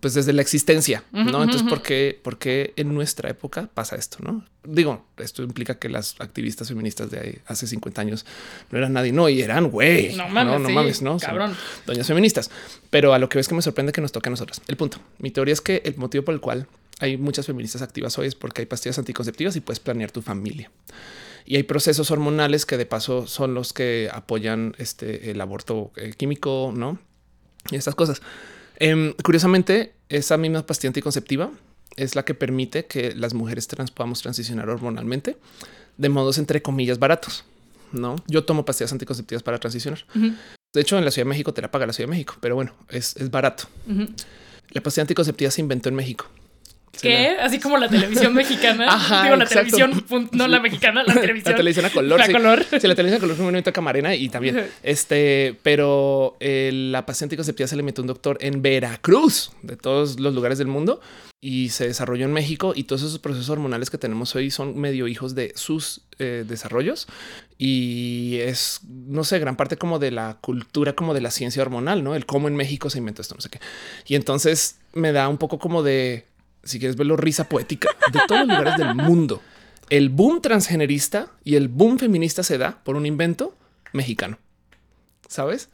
pues 0.00 0.14
desde 0.14 0.32
la 0.32 0.42
existencia, 0.42 1.02
no? 1.12 1.42
Entonces, 1.42 1.62
¿por 1.62 1.82
qué, 1.82 2.18
por 2.22 2.38
qué 2.38 2.72
en 2.76 2.94
nuestra 2.94 3.30
época 3.30 3.68
pasa 3.74 3.96
esto? 3.96 4.18
No 4.20 4.44
digo, 4.70 5.06
esto 5.16 5.42
implica 5.42 5.78
que 5.78 5.88
las 5.88 6.16
activistas 6.18 6.68
feministas 6.68 7.10
de 7.10 7.18
ahí 7.18 7.38
hace 7.46 7.66
50 7.66 8.00
años 8.02 8.26
no 8.70 8.76
eran 8.78 8.92
nadie, 8.92 9.12
no, 9.12 9.28
y 9.28 9.40
eran 9.40 9.70
güey. 9.70 10.14
No 10.14 10.28
mames, 10.28 10.52
no, 10.52 10.58
no 10.58 10.68
sí, 10.68 10.74
mames, 10.74 11.02
no. 11.02 11.18
cabrón. 11.18 11.56
doñas 11.86 12.06
feministas. 12.06 12.50
Pero 12.90 13.14
a 13.14 13.18
lo 13.18 13.28
que 13.30 13.38
ves 13.38 13.48
que 13.48 13.54
me 13.54 13.62
sorprende 13.62 13.92
que 13.92 14.00
nos 14.02 14.12
toque 14.12 14.28
a 14.28 14.30
nosotras. 14.30 14.60
El 14.68 14.76
punto. 14.76 14.98
Mi 15.18 15.30
teoría 15.30 15.54
es 15.54 15.60
que 15.62 15.80
el 15.86 15.96
motivo 15.96 16.24
por 16.24 16.34
el 16.34 16.40
cual 16.40 16.66
hay 17.00 17.16
muchas 17.16 17.46
feministas 17.46 17.82
activas 17.82 18.18
hoy 18.18 18.26
es 18.26 18.34
porque 18.34 18.62
hay 18.62 18.66
pastillas 18.66 18.98
anticonceptivas 18.98 19.56
y 19.56 19.60
puedes 19.60 19.80
planear 19.80 20.10
tu 20.10 20.22
familia. 20.22 20.70
Y 21.44 21.56
hay 21.56 21.62
procesos 21.62 22.10
hormonales 22.10 22.66
que 22.66 22.76
de 22.76 22.86
paso 22.86 23.26
son 23.26 23.54
los 23.54 23.72
que 23.72 24.10
apoyan 24.12 24.74
este, 24.78 25.30
el 25.30 25.40
aborto 25.40 25.92
eh, 25.96 26.12
químico, 26.16 26.72
¿no? 26.76 26.98
Y 27.70 27.76
estas 27.76 27.94
cosas. 27.94 28.20
Em, 28.76 29.14
curiosamente, 29.24 29.94
esa 30.08 30.36
misma 30.36 30.66
pastilla 30.66 30.90
anticonceptiva 30.90 31.50
es 31.96 32.14
la 32.14 32.24
que 32.24 32.34
permite 32.34 32.86
que 32.86 33.14
las 33.14 33.34
mujeres 33.34 33.66
trans 33.66 33.90
podamos 33.90 34.20
transicionar 34.20 34.68
hormonalmente 34.68 35.36
de 35.96 36.08
modos 36.08 36.38
entre 36.38 36.60
comillas 36.62 36.98
baratos. 36.98 37.44
No, 37.92 38.16
yo 38.26 38.44
tomo 38.44 38.64
pastillas 38.64 38.92
anticonceptivas 38.92 39.42
para 39.42 39.58
transicionar. 39.58 40.04
De 40.74 40.80
hecho, 40.82 40.98
en 40.98 41.04
la 41.04 41.10
Ciudad 41.10 41.24
de 41.24 41.30
México 41.30 41.54
te 41.54 41.62
la 41.62 41.70
paga 41.70 41.86
la 41.86 41.92
Ciudad 41.94 42.08
de 42.08 42.12
México, 42.12 42.36
pero 42.40 42.54
bueno, 42.54 42.74
es, 42.90 43.16
es 43.16 43.30
barato. 43.30 43.64
La 44.70 44.82
pastilla 44.82 45.02
anticonceptiva 45.02 45.50
se 45.50 45.62
inventó 45.62 45.88
en 45.88 45.94
México. 45.94 46.26
¿Qué? 47.00 47.34
la- 47.36 47.44
Así 47.44 47.58
como 47.60 47.76
la 47.78 47.88
televisión 47.88 48.34
mexicana. 48.34 48.86
Ajá, 48.94 49.24
Digo, 49.24 49.36
la 49.36 49.44
exacto. 49.44 49.76
televisión, 49.76 50.28
no 50.32 50.48
la 50.48 50.60
mexicana, 50.60 51.02
la 51.04 51.14
televisión. 51.14 51.52
La 51.52 51.56
televisión 51.56 51.86
a 51.86 51.90
color. 51.90 52.18
La 52.18 52.26
sí. 52.26 52.32
color. 52.32 52.64
Sí, 52.64 52.86
la 52.88 52.94
televisión 52.94 53.14
a 53.16 53.20
color 53.20 53.36
fue 53.36 53.42
un 53.42 53.46
movimiento 53.46 53.70
de 53.70 53.74
camarena 53.74 54.14
y 54.14 54.28
también 54.28 54.68
este, 54.82 55.56
pero 55.62 56.36
eh, 56.40 56.70
la 56.72 57.06
paciente 57.06 57.34
anticonceptiva 57.34 57.66
se 57.68 57.76
le 57.76 57.82
metió 57.82 58.02
un 58.02 58.08
doctor 58.08 58.38
en 58.40 58.62
Veracruz, 58.62 59.52
de 59.62 59.76
todos 59.76 60.18
los 60.20 60.34
lugares 60.34 60.58
del 60.58 60.66
mundo, 60.68 61.00
y 61.40 61.68
se 61.68 61.86
desarrolló 61.86 62.24
en 62.24 62.32
México. 62.32 62.72
Y 62.74 62.84
todos 62.84 63.02
esos 63.02 63.18
procesos 63.20 63.48
hormonales 63.50 63.90
que 63.90 63.98
tenemos 63.98 64.34
hoy 64.34 64.50
son 64.50 64.76
medio 64.78 65.06
hijos 65.06 65.34
de 65.34 65.52
sus 65.54 66.00
eh, 66.18 66.44
desarrollos. 66.46 67.06
Y 67.60 68.38
es, 68.40 68.80
no 68.86 69.24
sé, 69.24 69.38
gran 69.40 69.56
parte 69.56 69.76
como 69.76 69.98
de 69.98 70.10
la 70.12 70.38
cultura, 70.40 70.92
como 70.94 71.12
de 71.14 71.20
la 71.20 71.30
ciencia 71.32 71.60
hormonal, 71.62 72.04
no 72.04 72.14
el 72.14 72.24
cómo 72.26 72.46
en 72.48 72.54
México 72.54 72.88
se 72.88 72.98
inventó 72.98 73.22
esto, 73.22 73.34
no 73.34 73.40
sé 73.40 73.50
qué. 73.50 73.58
Y 74.06 74.14
entonces 74.14 74.78
me 74.94 75.10
da 75.12 75.28
un 75.28 75.38
poco 75.38 75.58
como 75.58 75.82
de 75.82 76.24
si 76.68 76.78
quieres 76.78 76.96
verlo, 76.96 77.16
risa 77.16 77.48
poética 77.48 77.90
de 78.12 78.20
todos 78.26 78.46
los 78.46 78.58
lugares 78.58 78.76
del 78.76 78.94
mundo. 78.94 79.42
El 79.90 80.10
boom 80.10 80.40
transgenerista 80.40 81.30
y 81.44 81.56
el 81.56 81.68
boom 81.68 81.98
feminista 81.98 82.42
se 82.42 82.58
da 82.58 82.82
por 82.84 82.96
un 82.96 83.06
invento 83.06 83.54
mexicano. 83.92 84.38
¿Sabes? 85.26 85.68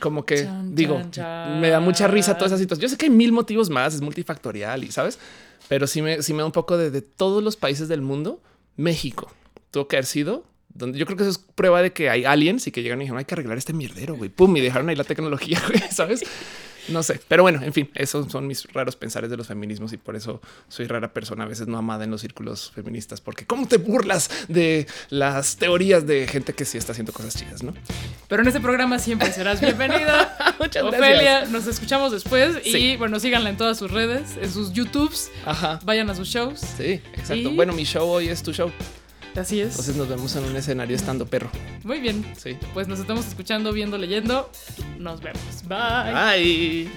Como 0.00 0.24
que 0.24 0.44
Chan, 0.44 0.74
digo, 0.74 0.96
chan, 0.96 1.10
chan. 1.12 1.60
me 1.60 1.68
da 1.68 1.78
mucha 1.78 2.08
risa 2.08 2.34
toda 2.34 2.48
esa 2.48 2.58
situación. 2.58 2.82
Yo 2.82 2.88
sé 2.88 2.96
que 2.96 3.06
hay 3.06 3.10
mil 3.10 3.30
motivos 3.30 3.70
más, 3.70 3.94
es 3.94 4.00
multifactorial 4.00 4.82
y 4.82 4.90
sabes, 4.90 5.20
pero 5.68 5.86
sí 5.86 6.02
me, 6.02 6.22
sí 6.22 6.32
me 6.32 6.40
da 6.40 6.46
un 6.46 6.52
poco 6.52 6.76
de, 6.76 6.90
de 6.90 7.02
todos 7.02 7.42
los 7.42 7.56
países 7.56 7.86
del 7.86 8.02
mundo. 8.02 8.42
México 8.76 9.30
tuvo 9.70 9.86
que 9.86 9.96
haber 9.96 10.06
sido 10.06 10.44
donde 10.76 10.98
yo 10.98 11.06
creo 11.06 11.16
que 11.16 11.22
eso 11.22 11.30
es 11.30 11.38
prueba 11.38 11.82
de 11.82 11.92
que 11.92 12.10
hay 12.10 12.24
aliens 12.24 12.66
y 12.66 12.70
que 12.70 12.82
llegan 12.82 13.00
y 13.00 13.04
dijeron 13.04 13.18
hay 13.18 13.24
que 13.24 13.34
arreglar 13.34 13.58
este 13.58 13.72
mierdero, 13.72 14.14
güey. 14.16 14.30
Pum, 14.30 14.56
y 14.56 14.60
dejaron 14.60 14.88
ahí 14.88 14.96
la 14.96 15.04
tecnología, 15.04 15.60
güey, 15.68 15.82
sabes? 15.90 16.22
No 16.88 17.02
sé, 17.02 17.20
pero 17.28 17.42
bueno, 17.42 17.62
en 17.62 17.72
fin, 17.72 17.90
esos 17.94 18.30
son 18.30 18.46
mis 18.46 18.64
raros 18.72 18.96
pensares 18.96 19.30
de 19.30 19.36
los 19.36 19.46
feminismos 19.46 19.92
y 19.92 19.96
por 19.96 20.16
eso 20.16 20.40
soy 20.68 20.86
rara 20.86 21.12
persona, 21.12 21.44
a 21.44 21.46
veces 21.46 21.66
no 21.66 21.78
amada 21.78 22.04
en 22.04 22.10
los 22.10 22.20
círculos 22.20 22.70
feministas, 22.74 23.20
porque 23.20 23.44
cómo 23.46 23.66
te 23.66 23.76
burlas 23.78 24.30
de 24.48 24.86
las 25.10 25.56
teorías 25.56 26.06
de 26.06 26.26
gente 26.28 26.52
que 26.52 26.64
sí 26.64 26.78
está 26.78 26.92
haciendo 26.92 27.12
cosas 27.12 27.36
chidas, 27.36 27.62
¿no? 27.62 27.74
Pero 28.28 28.42
en 28.42 28.48
este 28.48 28.60
programa 28.60 28.98
siempre 28.98 29.32
serás 29.32 29.60
bienvenida. 29.60 30.56
Muchas 30.60 30.82
Ofelia, 30.84 31.44
nos 31.46 31.66
escuchamos 31.66 32.12
después 32.12 32.64
y 32.64 32.96
bueno, 32.96 33.18
síganla 33.20 33.50
en 33.50 33.56
todas 33.56 33.78
sus 33.78 33.90
redes, 33.90 34.36
en 34.40 34.50
sus 34.52 34.72
YouTubes, 34.72 35.30
Ajá. 35.44 35.80
vayan 35.84 36.08
a 36.10 36.14
sus 36.14 36.28
shows. 36.28 36.60
Sí, 36.76 37.00
exacto. 37.14 37.34
Y- 37.36 37.54
Bueno, 37.56 37.72
mi 37.72 37.84
show 37.84 38.08
hoy 38.08 38.28
es 38.28 38.42
tu 38.42 38.52
show. 38.52 38.70
Así 39.36 39.60
es. 39.60 39.70
Entonces 39.70 39.96
nos 39.96 40.08
vemos 40.08 40.34
en 40.36 40.44
un 40.44 40.56
escenario 40.56 40.96
estando 40.96 41.26
perro. 41.26 41.50
Muy 41.84 42.00
bien. 42.00 42.24
Sí. 42.36 42.56
Pues 42.72 42.88
nos 42.88 42.98
estamos 42.98 43.26
escuchando, 43.26 43.72
viendo, 43.72 43.98
leyendo. 43.98 44.50
Nos 44.98 45.20
vemos. 45.20 45.62
Bye. 45.68 46.88
Bye. 46.88 46.90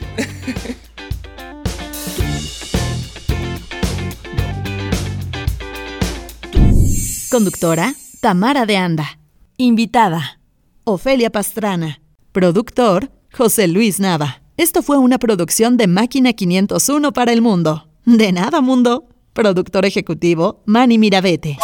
Conductora, 7.29 7.93
Tamara 8.21 8.65
de 8.65 8.77
Anda. 8.77 9.19
Invitada, 9.57 10.39
Ofelia 10.83 11.29
Pastrana. 11.29 12.01
Productor, 12.31 13.11
José 13.31 13.67
Luis 13.67 13.99
Nava. 13.99 14.41
Esto 14.57 14.81
fue 14.81 14.97
una 14.97 15.19
producción 15.19 15.77
de 15.77 15.87
Máquina 15.87 16.33
501 16.33 17.13
para 17.13 17.31
el 17.33 17.41
mundo. 17.41 17.87
De 18.05 18.31
nada, 18.31 18.61
mundo. 18.61 19.08
Productor 19.33 19.85
ejecutivo, 19.85 20.61
Manny 20.65 20.97
Mirabete. 20.97 21.57